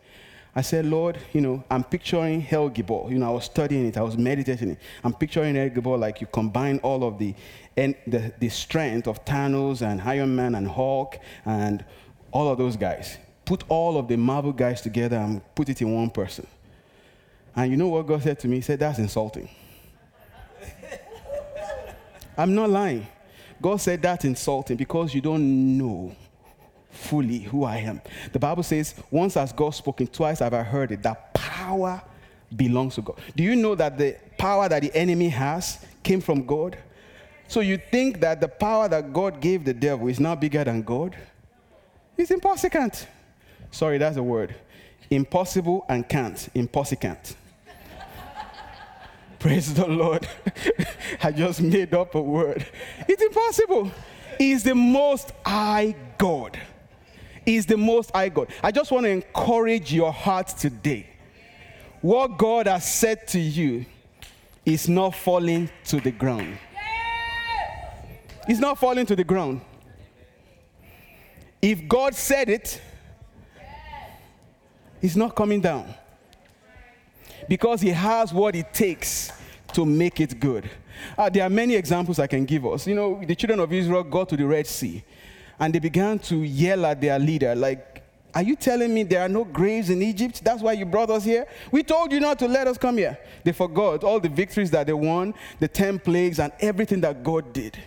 I 0.54 0.60
said, 0.60 0.84
Lord, 0.84 1.18
you 1.32 1.40
know, 1.40 1.64
I'm 1.70 1.82
picturing 1.82 2.42
Hell. 2.42 2.70
You 2.76 3.18
know, 3.18 3.26
I 3.26 3.30
was 3.30 3.44
studying 3.44 3.86
it, 3.86 3.96
I 3.96 4.02
was 4.02 4.18
meditating 4.18 4.70
it. 4.70 4.78
I'm 5.02 5.14
picturing 5.14 5.54
Hell 5.54 5.98
like 5.98 6.20
you 6.20 6.26
combine 6.26 6.78
all 6.82 7.04
of 7.04 7.18
the, 7.18 7.34
and 7.76 7.94
the, 8.06 8.32
the 8.38 8.48
strength 8.50 9.08
of 9.08 9.24
Thanos 9.24 9.80
and 9.80 10.00
Iron 10.02 10.36
Man 10.36 10.54
and 10.54 10.68
Hulk 10.68 11.18
and 11.46 11.84
all 12.30 12.50
of 12.50 12.58
those 12.58 12.76
guys. 12.76 13.16
Put 13.44 13.64
all 13.68 13.96
of 13.98 14.08
the 14.08 14.16
Marvel 14.16 14.52
guys 14.52 14.80
together 14.82 15.16
and 15.16 15.40
put 15.54 15.68
it 15.68 15.80
in 15.80 15.94
one 15.94 16.10
person. 16.10 16.46
And 17.56 17.70
you 17.70 17.76
know 17.76 17.88
what 17.88 18.06
God 18.06 18.22
said 18.22 18.38
to 18.40 18.48
me? 18.48 18.56
He 18.56 18.62
said, 18.62 18.78
That's 18.78 18.98
insulting. 18.98 19.48
I'm 22.36 22.54
not 22.54 22.70
lying. 22.70 23.06
God 23.62 23.80
said 23.80 24.02
that's 24.02 24.24
insulting 24.24 24.76
because 24.76 25.14
you 25.14 25.20
don't 25.20 25.78
know 25.78 26.14
fully 26.92 27.38
who 27.38 27.64
I 27.64 27.78
am. 27.78 28.00
The 28.32 28.38
Bible 28.38 28.62
says, 28.62 28.94
once 29.10 29.34
has 29.34 29.52
God 29.52 29.70
spoken, 29.70 30.06
twice 30.06 30.38
have 30.38 30.54
I 30.54 30.62
heard 30.62 30.92
it, 30.92 31.02
that 31.02 31.34
power 31.34 32.02
belongs 32.54 32.94
to 32.96 33.02
God. 33.02 33.18
Do 33.34 33.42
you 33.42 33.56
know 33.56 33.74
that 33.74 33.98
the 33.98 34.16
power 34.38 34.68
that 34.68 34.82
the 34.82 34.94
enemy 34.94 35.30
has 35.30 35.84
came 36.02 36.20
from 36.20 36.46
God? 36.46 36.76
So 37.48 37.60
you 37.60 37.78
think 37.78 38.20
that 38.20 38.40
the 38.40 38.48
power 38.48 38.88
that 38.88 39.12
God 39.12 39.40
gave 39.40 39.64
the 39.64 39.74
devil 39.74 40.08
is 40.08 40.20
now 40.20 40.34
bigger 40.34 40.64
than 40.64 40.82
God? 40.82 41.16
It's 42.16 42.30
impossible. 42.30 42.90
Sorry, 43.70 43.98
that's 43.98 44.16
a 44.16 44.22
word. 44.22 44.54
Impossible 45.10 45.84
and 45.88 46.08
can't. 46.08 46.48
Impossible. 46.54 47.18
Praise 49.38 49.74
the 49.74 49.86
Lord. 49.86 50.28
I 51.22 51.32
just 51.32 51.60
made 51.60 51.94
up 51.94 52.14
a 52.14 52.20
word. 52.20 52.66
It's 53.08 53.22
impossible. 53.22 53.90
He's 54.38 54.62
the 54.62 54.74
most 54.74 55.32
high 55.44 55.94
God 56.18 56.58
is 57.46 57.66
the 57.66 57.76
most 57.76 58.10
high 58.10 58.28
God. 58.28 58.48
I 58.62 58.70
just 58.70 58.90
want 58.90 59.04
to 59.04 59.10
encourage 59.10 59.92
your 59.92 60.12
heart 60.12 60.48
today. 60.48 61.06
What 62.00 62.38
God 62.38 62.66
has 62.66 62.90
said 62.90 63.28
to 63.28 63.38
you 63.38 63.86
is 64.64 64.88
not 64.88 65.14
falling 65.14 65.70
to 65.86 66.00
the 66.00 66.10
ground. 66.10 66.58
It's 68.48 68.60
not 68.60 68.78
falling 68.78 69.06
to 69.06 69.16
the 69.16 69.24
ground. 69.24 69.60
If 71.60 71.86
God 71.86 72.14
said 72.14 72.48
it, 72.48 72.80
it's 75.00 75.16
not 75.16 75.34
coming 75.34 75.60
down. 75.60 75.94
Because 77.48 77.80
He 77.80 77.90
has 77.90 78.32
what 78.32 78.54
it 78.56 78.72
takes 78.72 79.30
to 79.74 79.86
make 79.86 80.20
it 80.20 80.38
good. 80.38 80.68
Uh, 81.16 81.28
there 81.28 81.44
are 81.44 81.50
many 81.50 81.74
examples 81.74 82.18
I 82.18 82.26
can 82.26 82.44
give 82.44 82.66
us. 82.66 82.86
You 82.86 82.94
know, 82.94 83.22
the 83.24 83.34
children 83.34 83.60
of 83.60 83.72
Israel 83.72 84.02
got 84.04 84.28
to 84.30 84.36
the 84.36 84.46
Red 84.46 84.66
Sea 84.66 85.02
and 85.58 85.74
they 85.74 85.78
began 85.78 86.18
to 86.20 86.36
yell 86.36 86.86
at 86.86 87.00
their 87.00 87.18
leader, 87.18 87.54
like, 87.54 88.02
Are 88.34 88.42
you 88.42 88.56
telling 88.56 88.94
me 88.94 89.02
there 89.02 89.22
are 89.22 89.28
no 89.28 89.44
graves 89.44 89.90
in 89.90 90.02
Egypt? 90.02 90.42
That's 90.42 90.62
why 90.62 90.72
you 90.72 90.86
brought 90.86 91.10
us 91.10 91.24
here? 91.24 91.46
We 91.70 91.82
told 91.82 92.12
you 92.12 92.20
not 92.20 92.38
to 92.38 92.48
let 92.48 92.66
us 92.66 92.78
come 92.78 92.96
here. 92.96 93.18
They 93.44 93.52
forgot 93.52 94.04
all 94.04 94.20
the 94.20 94.28
victories 94.28 94.70
that 94.70 94.86
they 94.86 94.92
won, 94.92 95.34
the 95.60 95.68
10 95.68 95.98
plagues, 95.98 96.38
and 96.38 96.52
everything 96.60 97.00
that 97.02 97.22
God 97.22 97.52
did. 97.52 97.78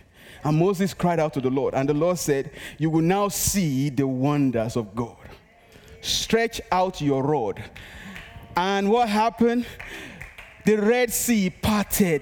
And 0.43 0.57
Moses 0.57 0.93
cried 0.93 1.19
out 1.19 1.33
to 1.33 1.41
the 1.41 1.49
Lord, 1.49 1.73
and 1.73 1.89
the 1.89 1.93
Lord 1.95 2.19
said, 2.19 2.51
You 2.77 2.91
will 2.91 3.01
now 3.01 3.29
see 3.29 3.89
the 3.89 4.07
wonders 4.07 4.75
of 4.75 4.95
God. 4.95 5.17
Stretch 6.01 6.61
out 6.71 7.01
your 7.01 7.23
rod. 7.23 7.63
And 8.55 8.91
what 8.91 9.09
happened? 9.09 9.65
The 10.63 10.77
Red 10.77 11.11
Sea 11.11 11.49
parted. 11.49 12.21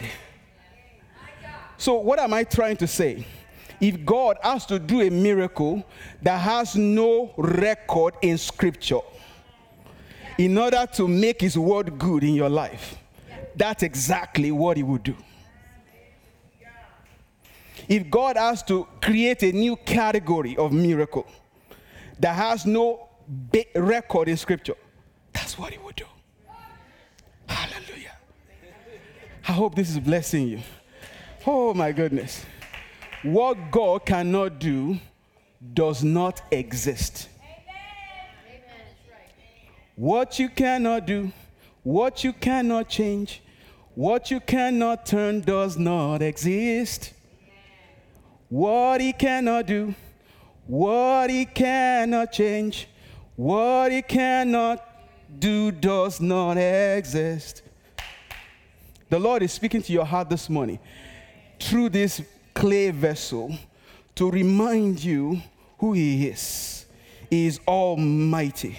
So, 1.78 1.96
what 1.96 2.18
am 2.18 2.34
I 2.34 2.46
trying 2.46 2.78
to 2.78 2.88
say? 2.88 3.26
If 3.84 4.06
God 4.06 4.38
has 4.42 4.66
to 4.68 4.80
do 4.80 5.02
a 5.02 5.10
miracle 5.10 5.84
that 6.22 6.38
has 6.38 6.78
no 6.78 7.34
record 7.36 8.14
in 8.22 8.38
Scripture 8.38 9.02
in 10.38 10.58
order 10.58 10.88
to 10.94 11.06
make 11.06 11.42
His 11.42 11.58
word 11.58 12.00
good 12.00 12.24
in 12.24 12.34
your 12.34 12.48
life, 12.48 12.96
that's 13.58 13.84
exactly 13.84 14.54
what 14.54 14.78
He 14.78 14.84
would 14.84 15.04
do. 15.04 15.18
If 17.90 18.10
God 18.10 18.38
has 18.38 18.64
to 18.64 18.88
create 19.02 19.44
a 19.44 19.52
new 19.52 19.76
category 19.76 20.56
of 20.56 20.72
miracle 20.72 21.28
that 22.20 22.36
has 22.36 22.66
no 22.66 23.10
record 23.76 24.30
in 24.30 24.38
Scripture, 24.38 24.78
that's 25.34 25.58
what 25.60 25.74
He 25.74 25.80
would 25.80 25.98
do. 25.98 26.06
Hallelujah. 27.48 28.16
I 29.46 29.52
hope 29.52 29.76
this 29.76 29.90
is 29.90 30.00
blessing 30.00 30.48
you. 30.48 30.62
Oh 31.46 31.74
my 31.74 31.92
goodness. 31.92 32.46
What 33.24 33.72
God 33.72 34.06
cannot 34.06 34.60
do 34.60 35.00
does 35.74 36.04
not 36.04 36.42
exist. 36.52 37.30
What 39.96 40.40
you 40.40 40.50
cannot 40.50 41.06
do, 41.06 41.32
what 41.84 42.24
you 42.26 42.34
cannot 42.34 42.90
change, 42.90 43.42
what 43.96 44.30
you 44.30 44.42
cannot 44.42 45.06
turn 45.06 45.40
does 45.40 45.78
not 45.78 46.22
exist. 46.22 47.14
What 48.50 49.00
he 49.00 49.14
cannot 49.14 49.68
do, 49.68 49.96
what 50.68 51.30
he 51.30 51.46
cannot 51.46 52.32
change, 52.32 52.88
what 53.36 53.92
he 53.92 54.02
cannot 54.02 54.84
do 55.40 55.72
does 55.72 56.20
not 56.20 56.58
exist. 56.58 57.62
The 59.10 59.20
Lord 59.20 59.44
is 59.44 59.54
speaking 59.54 59.82
to 59.84 59.94
your 59.94 60.06
heart 60.06 60.30
this 60.30 60.50
morning 60.50 60.80
through 61.60 61.90
this 61.90 62.22
clay 62.54 62.92
vessel 62.92 63.56
to 64.16 64.30
remind 64.30 65.04
you 65.04 65.42
who 65.80 65.94
He 65.94 66.28
is. 66.28 66.86
He 67.30 67.48
is 67.48 67.60
Almighty, 67.68 68.78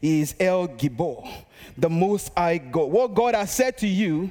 He 0.00 0.22
is 0.22 0.34
El 0.40 0.68
Gibor, 0.68 1.28
the 1.76 1.90
Most 1.90 2.32
High 2.36 2.58
God. 2.58 2.90
What 2.90 3.14
God 3.14 3.34
has 3.34 3.50
said 3.50 3.76
to 3.78 3.86
you 3.86 4.30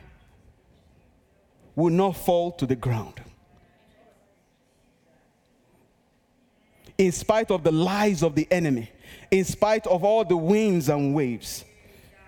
will 1.76 1.94
not 1.94 2.18
fall 2.18 2.52
to 2.54 2.66
the 2.66 2.76
ground. 2.76 3.22
In 6.98 7.12
spite 7.12 7.52
of 7.52 7.64
the 7.64 7.72
lies 7.72 8.24
of 8.24 8.36
the 8.36 8.48
enemy, 8.52 8.92
in 9.32 9.46
spite 9.46 9.88
of 9.88 10.04
all 10.04 10.26
the 10.26 10.36
winds 10.36 10.90
and 10.90 11.14
waves. 11.16 11.64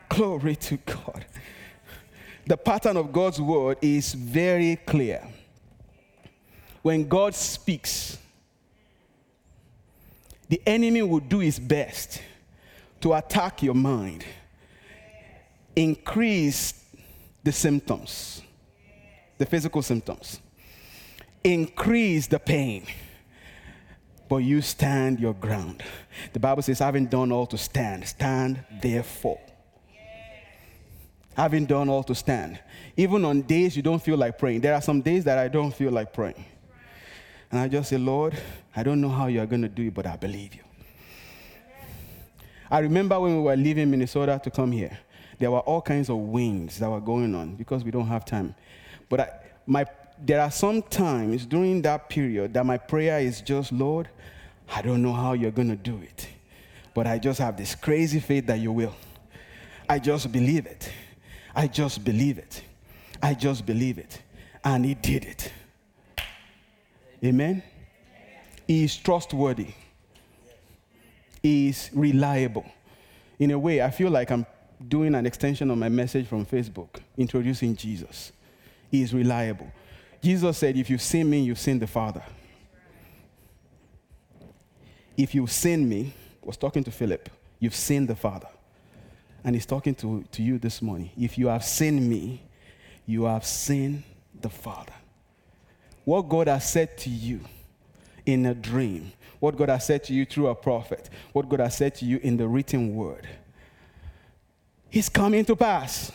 Glory 0.09 0.55
to 0.57 0.77
God. 0.77 1.25
The 2.45 2.57
pattern 2.57 2.97
of 2.97 3.11
God's 3.11 3.39
word 3.39 3.77
is 3.81 4.13
very 4.13 4.75
clear. 4.75 5.25
When 6.81 7.07
God 7.07 7.35
speaks, 7.35 8.17
the 10.49 10.61
enemy 10.65 11.01
will 11.01 11.19
do 11.19 11.39
his 11.39 11.59
best 11.59 12.21
to 13.01 13.13
attack 13.13 13.63
your 13.63 13.75
mind, 13.75 14.25
increase 15.75 16.73
the 17.43 17.51
symptoms, 17.51 18.41
the 19.37 19.45
physical 19.45 19.81
symptoms, 19.81 20.39
increase 21.43 22.27
the 22.27 22.39
pain 22.39 22.85
but 24.31 24.37
you 24.37 24.61
stand 24.61 25.19
your 25.19 25.33
ground. 25.33 25.83
The 26.31 26.39
Bible 26.39 26.61
says, 26.61 26.79
having 26.79 27.07
done 27.07 27.33
all 27.33 27.45
to 27.47 27.57
stand, 27.57 28.07
stand 28.07 28.63
therefore. 28.81 29.41
Having 31.33 31.65
done 31.65 31.89
all 31.89 32.03
to 32.03 32.15
stand. 32.15 32.57
Even 32.95 33.25
on 33.25 33.41
days 33.41 33.75
you 33.75 33.81
don't 33.81 34.01
feel 34.01 34.15
like 34.15 34.39
praying. 34.39 34.61
There 34.61 34.73
are 34.73 34.81
some 34.81 35.01
days 35.01 35.25
that 35.25 35.37
I 35.37 35.49
don't 35.49 35.73
feel 35.73 35.91
like 35.91 36.13
praying. 36.13 36.45
And 37.51 37.59
I 37.59 37.67
just 37.67 37.89
say, 37.89 37.97
Lord, 37.97 38.37
I 38.75 38.83
don't 38.83 39.01
know 39.01 39.09
how 39.09 39.27
you're 39.27 39.45
going 39.45 39.61
to 39.61 39.69
do 39.69 39.83
it, 39.83 39.93
but 39.93 40.07
I 40.07 40.15
believe 40.15 40.55
you. 40.55 40.61
I 42.69 42.79
remember 42.79 43.19
when 43.19 43.35
we 43.35 43.43
were 43.43 43.55
leaving 43.57 43.91
Minnesota 43.91 44.39
to 44.43 44.49
come 44.49 44.71
here, 44.71 44.97
there 45.39 45.51
were 45.51 45.59
all 45.59 45.81
kinds 45.81 46.09
of 46.09 46.17
winds 46.17 46.79
that 46.79 46.89
were 46.89 47.01
going 47.01 47.35
on 47.35 47.55
because 47.55 47.83
we 47.83 47.91
don't 47.91 48.07
have 48.07 48.23
time. 48.23 48.55
But 49.09 49.19
I, 49.19 49.29
my 49.65 49.85
there 50.23 50.39
are 50.39 50.51
some 50.51 50.83
times 50.83 51.45
during 51.45 51.81
that 51.81 52.07
period 52.07 52.53
that 52.53 52.65
my 52.65 52.77
prayer 52.77 53.19
is 53.19 53.41
just, 53.41 53.71
Lord, 53.71 54.07
I 54.73 54.81
don't 54.81 55.01
know 55.01 55.13
how 55.13 55.33
you're 55.33 55.51
going 55.51 55.69
to 55.69 55.75
do 55.75 55.99
it, 56.01 56.29
but 56.93 57.07
I 57.07 57.17
just 57.17 57.39
have 57.39 57.57
this 57.57 57.75
crazy 57.75 58.19
faith 58.19 58.45
that 58.45 58.59
you 58.59 58.71
will. 58.71 58.95
I 59.89 59.99
just 59.99 60.31
believe 60.31 60.67
it. 60.67 60.91
I 61.55 61.67
just 61.67 62.03
believe 62.03 62.37
it. 62.37 62.63
I 63.21 63.33
just 63.33 63.65
believe 63.65 63.97
it. 63.97 64.21
And 64.63 64.85
he 64.85 64.93
did 64.93 65.25
it. 65.25 65.51
Amen. 67.23 67.63
He 68.67 68.83
is 68.83 68.95
trustworthy. 68.97 69.67
He 71.41 71.69
is 71.69 71.89
reliable. 71.93 72.65
In 73.39 73.51
a 73.51 73.59
way, 73.59 73.81
I 73.81 73.89
feel 73.89 74.09
like 74.09 74.31
I'm 74.31 74.45
doing 74.87 75.15
an 75.15 75.25
extension 75.25 75.69
of 75.71 75.77
my 75.77 75.89
message 75.89 76.27
from 76.27 76.45
Facebook, 76.45 77.01
introducing 77.17 77.75
Jesus. 77.75 78.31
He 78.89 79.01
is 79.01 79.13
reliable. 79.13 79.71
Jesus 80.21 80.57
said, 80.57 80.77
If 80.77 80.89
you've 80.89 81.01
seen 81.01 81.29
me, 81.29 81.41
you've 81.41 81.59
seen 81.59 81.79
the 81.79 81.87
Father. 81.87 82.23
If 85.17 85.35
you've 85.35 85.51
seen 85.51 85.87
me, 85.87 86.13
was 86.43 86.57
talking 86.57 86.83
to 86.83 86.91
Philip, 86.91 87.29
you've 87.59 87.75
seen 87.75 88.07
the 88.07 88.15
Father. 88.15 88.47
And 89.43 89.55
he's 89.55 89.65
talking 89.65 89.95
to, 89.95 90.23
to 90.31 90.43
you 90.43 90.57
this 90.57 90.81
morning. 90.81 91.11
If 91.19 91.37
you 91.37 91.47
have 91.47 91.63
seen 91.63 92.07
me, 92.07 92.41
you 93.05 93.23
have 93.23 93.45
seen 93.45 94.03
the 94.39 94.49
Father. 94.49 94.93
What 96.03 96.27
God 96.27 96.47
has 96.47 96.69
said 96.69 96.97
to 96.99 97.09
you 97.09 97.41
in 98.25 98.45
a 98.45 98.53
dream, 98.53 99.11
what 99.39 99.55
God 99.55 99.69
has 99.69 99.85
said 99.85 100.03
to 100.05 100.13
you 100.13 100.25
through 100.25 100.47
a 100.47 100.55
prophet, 100.55 101.09
what 101.33 101.47
God 101.47 101.59
has 101.59 101.77
said 101.77 101.95
to 101.95 102.05
you 102.05 102.19
in 102.21 102.37
the 102.37 102.47
written 102.47 102.95
word, 102.95 103.27
is 104.91 105.09
coming 105.09 105.45
to 105.45 105.55
pass. 105.55 106.11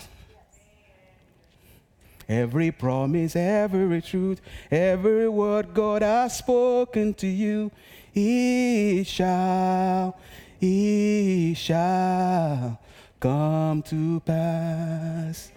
Every 2.28 2.72
promise, 2.72 3.36
every 3.36 4.02
truth, 4.02 4.40
every 4.70 5.28
word 5.28 5.72
God 5.72 6.02
has 6.02 6.38
spoken 6.38 7.14
to 7.14 7.26
you, 7.26 7.70
it 8.12 9.04
shall, 9.04 10.18
it 10.60 11.54
shall 11.54 12.80
come 13.20 13.82
to 13.82 14.20
pass. 14.20 15.52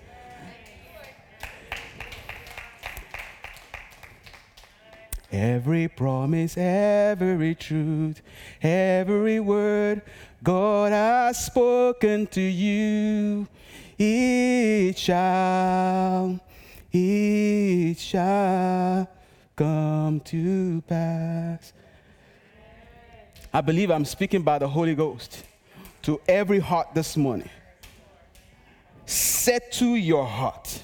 Every 5.31 5.87
promise, 5.87 6.57
every 6.57 7.53
truth, 7.53 8.21
every 8.63 9.39
word 9.39 10.01
God 10.41 10.91
has 10.91 11.45
spoken 11.45 12.25
to 12.27 12.41
you, 12.41 13.47
it 13.97 14.97
shall, 14.97 16.39
it 16.91 17.99
shall 17.99 19.07
come 19.55 20.19
to 20.21 20.81
pass. 20.87 21.73
I 23.53 23.61
believe 23.61 23.91
I'm 23.91 24.05
speaking 24.05 24.41
by 24.41 24.57
the 24.57 24.67
Holy 24.67 24.95
Ghost 24.95 25.43
to 26.03 26.19
every 26.27 26.59
heart 26.59 26.95
this 26.95 27.15
morning. 27.15 27.49
Settle 29.05 29.97
your 29.97 30.25
heart. 30.25 30.81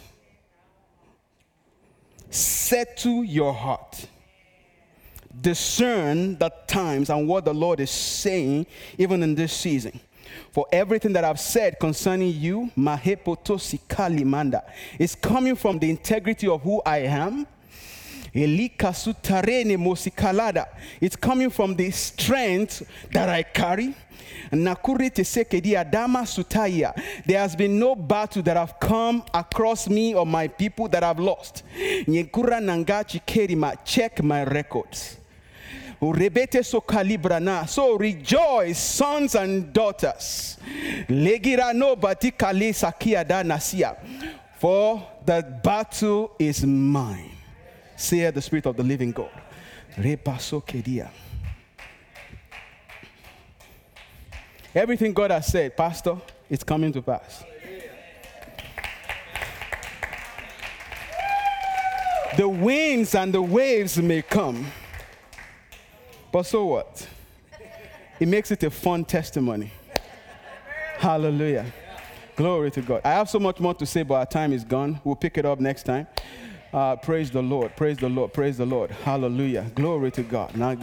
Settle 2.30 3.24
your 3.24 3.54
heart. 3.54 4.08
Discern 5.42 6.38
the 6.38 6.52
times 6.68 7.10
and 7.10 7.28
what 7.28 7.46
the 7.46 7.54
Lord 7.54 7.80
is 7.80 7.92
saying, 7.92 8.66
even 8.98 9.24
in 9.24 9.36
this 9.36 9.54
season. 9.54 10.00
For 10.52 10.66
everything 10.72 11.14
that 11.14 11.24
I've 11.24 11.40
said 11.40 11.80
concerning 11.80 12.34
you, 12.34 12.72
Mahepotosi 12.78 13.80
Kalimanda, 13.88 14.64
is 14.98 15.14
coming 15.16 15.56
from 15.56 15.80
the 15.80 15.90
integrity 15.90 16.48
of 16.48 16.62
who 16.62 16.82
I 16.86 17.00
am. 17.00 17.48
It's 18.34 18.76
coming 21.16 21.50
from 21.50 21.76
the 21.76 21.92
strength 21.92 22.86
that 23.12 23.30
I 23.30 23.44
carry. 23.44 23.94
There 24.52 24.76
has 27.40 27.56
been 27.56 27.80
no 27.80 27.96
battle 27.96 28.42
that 28.44 28.58
have 28.58 28.78
come 28.80 29.24
across 29.34 29.88
me 29.88 30.14
or 30.16 30.26
my 30.26 30.50
people 30.50 30.90
that 30.90 31.02
I've 31.04 31.20
lost. 31.20 31.64
Check 33.86 34.24
my 34.24 34.44
records. 34.44 35.18
So 37.68 37.98
rejoice, 37.98 38.78
sons 38.78 39.36
and 39.36 39.74
daughters. 39.74 40.58
For 44.58 45.08
the 45.26 45.60
battle 45.64 46.36
is 46.40 46.66
mine. 46.66 47.32
Say 47.96 48.30
the 48.32 48.42
Spirit 48.42 48.66
of 48.66 48.76
the 48.76 48.84
living 48.84 49.12
God. 49.12 49.30
Everything 54.74 55.14
God 55.14 55.32
has 55.32 55.48
said, 55.48 55.78
Pastor, 55.78 56.18
it's 56.50 56.64
coming 56.64 56.92
to 56.92 57.02
pass. 57.02 57.44
The 62.36 62.50
winds 62.50 63.16
and 63.16 63.34
the 63.34 63.42
waves 63.42 63.98
may 63.98 64.22
come 64.22 64.66
but 66.36 66.44
so 66.46 66.66
what? 66.66 67.08
It 68.20 68.28
makes 68.28 68.52
it 68.52 68.62
a 68.64 68.70
fun 68.70 69.06
testimony. 69.06 69.72
Hallelujah. 70.98 71.66
Glory 72.36 72.72
to 72.72 72.82
God. 72.82 73.00
I 73.06 73.12
have 73.12 73.30
so 73.30 73.40
much 73.40 73.62
more 73.62 73.74
to 73.76 73.86
say, 73.86 74.04
but 74.04 74.16
our 74.16 74.26
time 74.26 74.52
is 74.52 74.66
gone. 74.66 75.00
We'll 75.06 75.16
pick 75.16 75.38
it 75.38 75.46
up 75.46 75.62
next 75.62 75.84
time. 75.84 76.08
Uh, 76.74 76.98
praise 76.98 77.32
the 77.32 77.42
Lord. 77.42 77.74
Praise 77.78 77.96
the 78.00 78.10
Lord. 78.10 78.34
Praise 78.34 78.58
the 78.58 78.66
Lord. 78.66 78.92
Hallelujah. 78.92 79.72
Glory 79.76 80.12
to 80.12 80.24
God. 80.24 80.52
I 80.62 80.76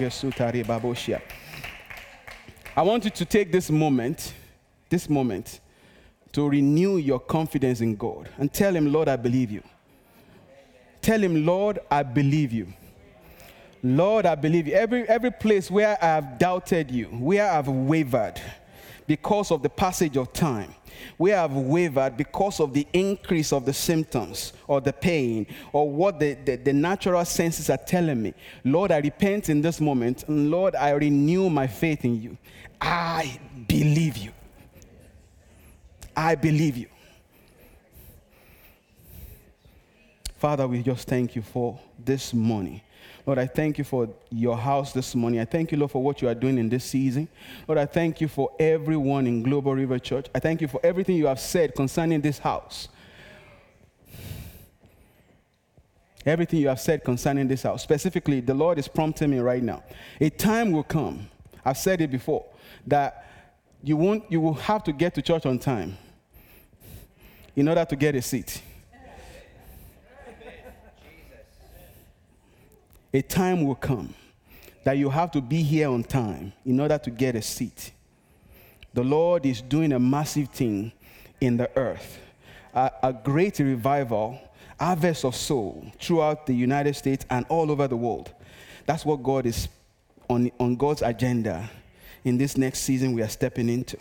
want 2.82 3.04
you 3.04 3.10
to 3.10 3.24
take 3.26 3.52
this 3.52 3.70
moment, 3.70 4.32
this 4.88 5.10
moment, 5.10 5.60
to 6.32 6.48
renew 6.48 6.96
your 6.96 7.20
confidence 7.20 7.82
in 7.82 7.94
God 7.96 8.30
and 8.38 8.50
tell 8.50 8.74
Him, 8.74 8.90
Lord, 8.90 9.06
I 9.06 9.16
believe 9.16 9.50
you. 9.50 9.62
Tell 11.02 11.22
Him, 11.22 11.44
Lord, 11.44 11.78
I 11.90 12.04
believe 12.04 12.52
you. 12.52 12.72
Lord, 13.82 14.26
I 14.26 14.34
believe 14.36 14.68
you. 14.68 14.74
Every, 14.74 15.08
every 15.08 15.32
place 15.32 15.70
where 15.70 15.98
I 16.00 16.06
have 16.06 16.38
doubted 16.38 16.90
you, 16.90 17.06
where 17.06 17.50
I've 17.50 17.68
wavered 17.68 18.40
because 19.06 19.50
of 19.50 19.62
the 19.62 19.68
passage 19.68 20.16
of 20.16 20.32
time, 20.32 20.72
where 21.16 21.38
I've 21.40 21.52
wavered 21.52 22.16
because 22.16 22.60
of 22.60 22.72
the 22.72 22.86
increase 22.92 23.52
of 23.52 23.64
the 23.64 23.72
symptoms 23.72 24.52
or 24.68 24.80
the 24.80 24.92
pain 24.92 25.46
or 25.72 25.90
what 25.90 26.20
the, 26.20 26.34
the, 26.34 26.56
the 26.56 26.72
natural 26.72 27.24
senses 27.24 27.70
are 27.70 27.76
telling 27.76 28.22
me. 28.22 28.34
Lord, 28.64 28.92
I 28.92 28.98
repent 28.98 29.48
in 29.48 29.60
this 29.60 29.80
moment. 29.80 30.28
And 30.28 30.50
Lord, 30.50 30.76
I 30.76 30.90
renew 30.90 31.50
my 31.50 31.66
faith 31.66 32.04
in 32.04 32.22
you. 32.22 32.38
I 32.80 33.40
believe 33.66 34.16
you. 34.16 34.30
I 36.16 36.36
believe 36.36 36.76
you. 36.76 36.88
Father, 40.36 40.66
we 40.68 40.82
just 40.82 41.08
thank 41.08 41.34
you 41.34 41.42
for 41.42 41.78
this 42.04 42.34
morning. 42.34 42.80
Lord, 43.24 43.38
I 43.38 43.46
thank 43.46 43.78
you 43.78 43.84
for 43.84 44.08
your 44.30 44.56
house 44.56 44.92
this 44.92 45.14
morning. 45.14 45.38
I 45.38 45.44
thank 45.44 45.70
you, 45.70 45.78
Lord, 45.78 45.92
for 45.92 46.02
what 46.02 46.20
you 46.20 46.28
are 46.28 46.34
doing 46.34 46.58
in 46.58 46.68
this 46.68 46.84
season. 46.84 47.28
Lord, 47.68 47.78
I 47.78 47.86
thank 47.86 48.20
you 48.20 48.26
for 48.26 48.50
everyone 48.58 49.28
in 49.28 49.42
Global 49.44 49.74
River 49.74 49.98
Church. 50.00 50.26
I 50.34 50.40
thank 50.40 50.60
you 50.60 50.66
for 50.66 50.80
everything 50.82 51.16
you 51.16 51.26
have 51.26 51.38
said 51.38 51.74
concerning 51.76 52.20
this 52.20 52.38
house. 52.38 52.88
Everything 56.26 56.60
you 56.60 56.68
have 56.68 56.80
said 56.80 57.04
concerning 57.04 57.46
this 57.46 57.62
house. 57.62 57.82
Specifically, 57.82 58.40
the 58.40 58.54
Lord 58.54 58.78
is 58.78 58.88
prompting 58.88 59.30
me 59.30 59.38
right 59.38 59.62
now. 59.62 59.84
A 60.20 60.28
time 60.30 60.72
will 60.72 60.84
come, 60.84 61.28
I've 61.64 61.78
said 61.78 62.00
it 62.00 62.10
before, 62.10 62.44
that 62.88 63.28
you, 63.84 63.96
won't, 63.96 64.24
you 64.30 64.40
will 64.40 64.54
have 64.54 64.82
to 64.84 64.92
get 64.92 65.14
to 65.14 65.22
church 65.22 65.46
on 65.46 65.58
time 65.60 65.96
in 67.54 67.68
order 67.68 67.84
to 67.84 67.96
get 67.96 68.16
a 68.16 68.22
seat. 68.22 68.62
A 73.12 73.22
time 73.22 73.66
will 73.66 73.74
come 73.74 74.14
that 74.84 74.98
you 74.98 75.10
have 75.10 75.30
to 75.32 75.40
be 75.40 75.62
here 75.62 75.88
on 75.88 76.02
time 76.02 76.52
in 76.64 76.80
order 76.80 76.98
to 76.98 77.10
get 77.10 77.36
a 77.36 77.42
seat. 77.42 77.92
The 78.94 79.04
Lord 79.04 79.46
is 79.46 79.62
doing 79.62 79.92
a 79.92 79.98
massive 79.98 80.48
thing 80.48 80.92
in 81.40 81.56
the 81.56 81.70
earth, 81.76 82.18
a, 82.74 82.90
a 83.02 83.12
great 83.12 83.58
revival, 83.58 84.40
harvest 84.78 85.24
of 85.24 85.36
soul 85.36 85.86
throughout 86.00 86.46
the 86.46 86.54
United 86.54 86.94
States 86.94 87.24
and 87.30 87.46
all 87.48 87.70
over 87.70 87.86
the 87.86 87.96
world. 87.96 88.32
That's 88.86 89.04
what 89.04 89.22
God 89.22 89.46
is 89.46 89.68
on, 90.28 90.50
on 90.58 90.76
God's 90.76 91.02
agenda 91.02 91.70
in 92.24 92.38
this 92.38 92.56
next 92.56 92.80
season 92.80 93.12
we 93.12 93.22
are 93.22 93.28
stepping 93.28 93.68
into. 93.68 93.98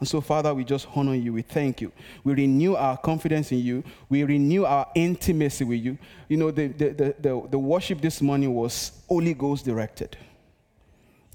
And 0.00 0.08
so, 0.08 0.20
Father, 0.20 0.52
we 0.52 0.64
just 0.64 0.86
honor 0.94 1.14
you. 1.14 1.32
We 1.32 1.42
thank 1.42 1.80
you. 1.80 1.92
We 2.24 2.34
renew 2.34 2.74
our 2.74 2.96
confidence 2.96 3.52
in 3.52 3.58
you. 3.58 3.84
We 4.08 4.24
renew 4.24 4.64
our 4.64 4.86
intimacy 4.94 5.64
with 5.64 5.80
you. 5.80 5.98
You 6.28 6.36
know, 6.36 6.50
the, 6.50 6.68
the, 6.68 6.88
the, 6.90 7.16
the, 7.18 7.48
the 7.50 7.58
worship 7.58 8.00
this 8.00 8.20
morning 8.20 8.54
was 8.54 8.92
Holy 9.08 9.34
Ghost 9.34 9.64
directed. 9.64 10.16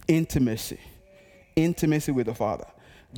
Intimacy. 0.08 0.80
Intimacy 1.56 2.12
with 2.12 2.28
the 2.28 2.36
Father. 2.36 2.66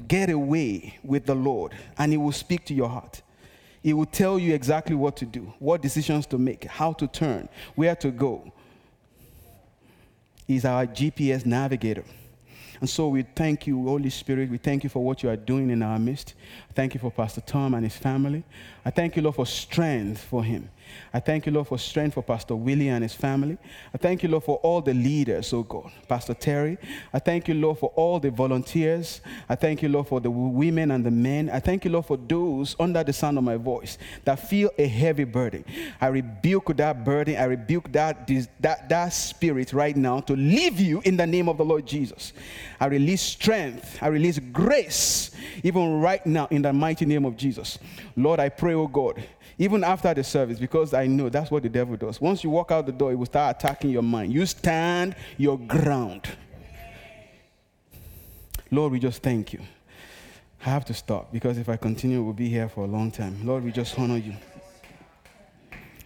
Get 0.07 0.29
away 0.29 0.99
with 1.03 1.25
the 1.25 1.35
Lord, 1.35 1.73
and 1.97 2.11
He 2.11 2.17
will 2.17 2.31
speak 2.31 2.65
to 2.65 2.73
your 2.73 2.89
heart. 2.89 3.21
He 3.83 3.93
will 3.93 4.05
tell 4.05 4.37
you 4.37 4.53
exactly 4.53 4.95
what 4.95 5.17
to 5.17 5.25
do, 5.25 5.53
what 5.59 5.81
decisions 5.81 6.27
to 6.27 6.37
make, 6.37 6.65
how 6.65 6.93
to 6.93 7.07
turn, 7.07 7.49
where 7.75 7.95
to 7.95 8.11
go. 8.11 8.51
He's 10.45 10.65
our 10.65 10.85
GPS 10.85 11.45
navigator. 11.45 12.03
And 12.81 12.89
so 12.89 13.09
we 13.09 13.21
thank 13.21 13.67
you, 13.67 13.83
Holy 13.85 14.09
Spirit. 14.09 14.49
We 14.49 14.57
thank 14.57 14.83
you 14.83 14.89
for 14.89 15.03
what 15.03 15.21
you 15.21 15.29
are 15.29 15.37
doing 15.37 15.69
in 15.69 15.83
our 15.83 15.99
midst. 15.99 16.33
Thank 16.73 16.95
you 16.95 16.99
for 16.99 17.11
Pastor 17.11 17.41
Tom 17.41 17.75
and 17.75 17.83
his 17.83 17.95
family. 17.95 18.43
I 18.83 18.89
thank 18.89 19.15
you, 19.15 19.21
Lord, 19.21 19.35
for 19.35 19.45
strength 19.45 20.23
for 20.23 20.43
him. 20.43 20.67
I 21.13 21.19
thank 21.19 21.45
you, 21.45 21.51
Lord, 21.51 21.67
for 21.67 21.77
strength 21.77 22.13
for 22.13 22.23
Pastor 22.23 22.55
Willie 22.55 22.87
and 22.87 23.03
his 23.03 23.13
family. 23.13 23.57
I 23.93 23.97
thank 23.97 24.23
you, 24.23 24.29
Lord, 24.29 24.45
for 24.45 24.57
all 24.57 24.81
the 24.81 24.93
leaders, 24.93 25.51
oh 25.53 25.63
God. 25.63 25.91
Pastor 26.07 26.33
Terry. 26.33 26.77
I 27.13 27.19
thank 27.19 27.49
you, 27.49 27.53
Lord, 27.53 27.79
for 27.79 27.91
all 27.95 28.19
the 28.19 28.31
volunteers. 28.31 29.19
I 29.49 29.55
thank 29.55 29.81
you, 29.81 29.89
Lord, 29.89 30.07
for 30.07 30.21
the 30.21 30.31
women 30.31 30.91
and 30.91 31.05
the 31.05 31.11
men. 31.11 31.49
I 31.49 31.59
thank 31.59 31.83
you, 31.83 31.91
Lord, 31.91 32.05
for 32.05 32.15
those 32.15 32.77
under 32.79 33.03
the 33.03 33.11
sound 33.11 33.37
of 33.37 33.43
my 33.43 33.57
voice 33.57 33.97
that 34.23 34.39
feel 34.39 34.69
a 34.77 34.87
heavy 34.87 35.25
burden. 35.25 35.65
I 35.99 36.07
rebuke 36.07 36.75
that 36.77 37.03
burden. 37.03 37.35
I 37.35 37.43
rebuke 37.43 37.91
that, 37.91 38.29
that, 38.61 38.87
that 38.87 39.09
spirit 39.09 39.73
right 39.73 39.97
now 39.97 40.21
to 40.21 40.35
leave 40.35 40.79
you 40.79 41.01
in 41.03 41.17
the 41.17 41.27
name 41.27 41.49
of 41.49 41.57
the 41.57 41.65
Lord 41.65 41.85
Jesus. 41.85 42.31
I 42.79 42.85
release 42.85 43.21
strength. 43.21 43.97
I 44.01 44.07
release 44.07 44.39
grace, 44.39 45.31
even 45.63 45.99
right 45.99 46.25
now, 46.25 46.47
in 46.51 46.61
the 46.61 46.71
mighty 46.71 47.05
name 47.05 47.25
of 47.25 47.35
Jesus. 47.35 47.79
Lord, 48.15 48.39
I 48.39 48.47
pray, 48.47 48.73
oh 48.75 48.87
God 48.87 49.21
even 49.61 49.83
after 49.83 50.11
the 50.11 50.23
service, 50.23 50.57
because 50.57 50.91
I 50.91 51.05
know 51.05 51.29
that's 51.29 51.51
what 51.51 51.61
the 51.61 51.69
devil 51.69 51.95
does. 51.95 52.19
Once 52.19 52.43
you 52.43 52.49
walk 52.49 52.71
out 52.71 52.87
the 52.87 52.91
door, 52.91 53.11
he 53.11 53.15
will 53.15 53.27
start 53.27 53.57
attacking 53.57 53.91
your 53.91 54.01
mind. 54.01 54.33
You 54.33 54.47
stand 54.47 55.15
your 55.37 55.59
ground. 55.59 56.27
Lord, 58.71 58.91
we 58.91 58.97
just 58.97 59.21
thank 59.21 59.53
you. 59.53 59.59
I 60.65 60.69
have 60.69 60.83
to 60.85 60.95
stop 60.95 61.31
because 61.31 61.59
if 61.59 61.69
I 61.69 61.77
continue, 61.77 62.23
we'll 62.23 62.33
be 62.33 62.49
here 62.49 62.69
for 62.69 62.85
a 62.85 62.87
long 62.87 63.11
time. 63.11 63.45
Lord, 63.45 63.63
we 63.63 63.71
just 63.71 63.99
honor 63.99 64.17
you. 64.17 64.33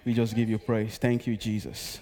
We 0.04 0.14
just 0.14 0.36
give 0.36 0.50
you 0.50 0.58
praise. 0.58 0.98
Thank 0.98 1.26
you, 1.26 1.38
Jesus. 1.38 2.00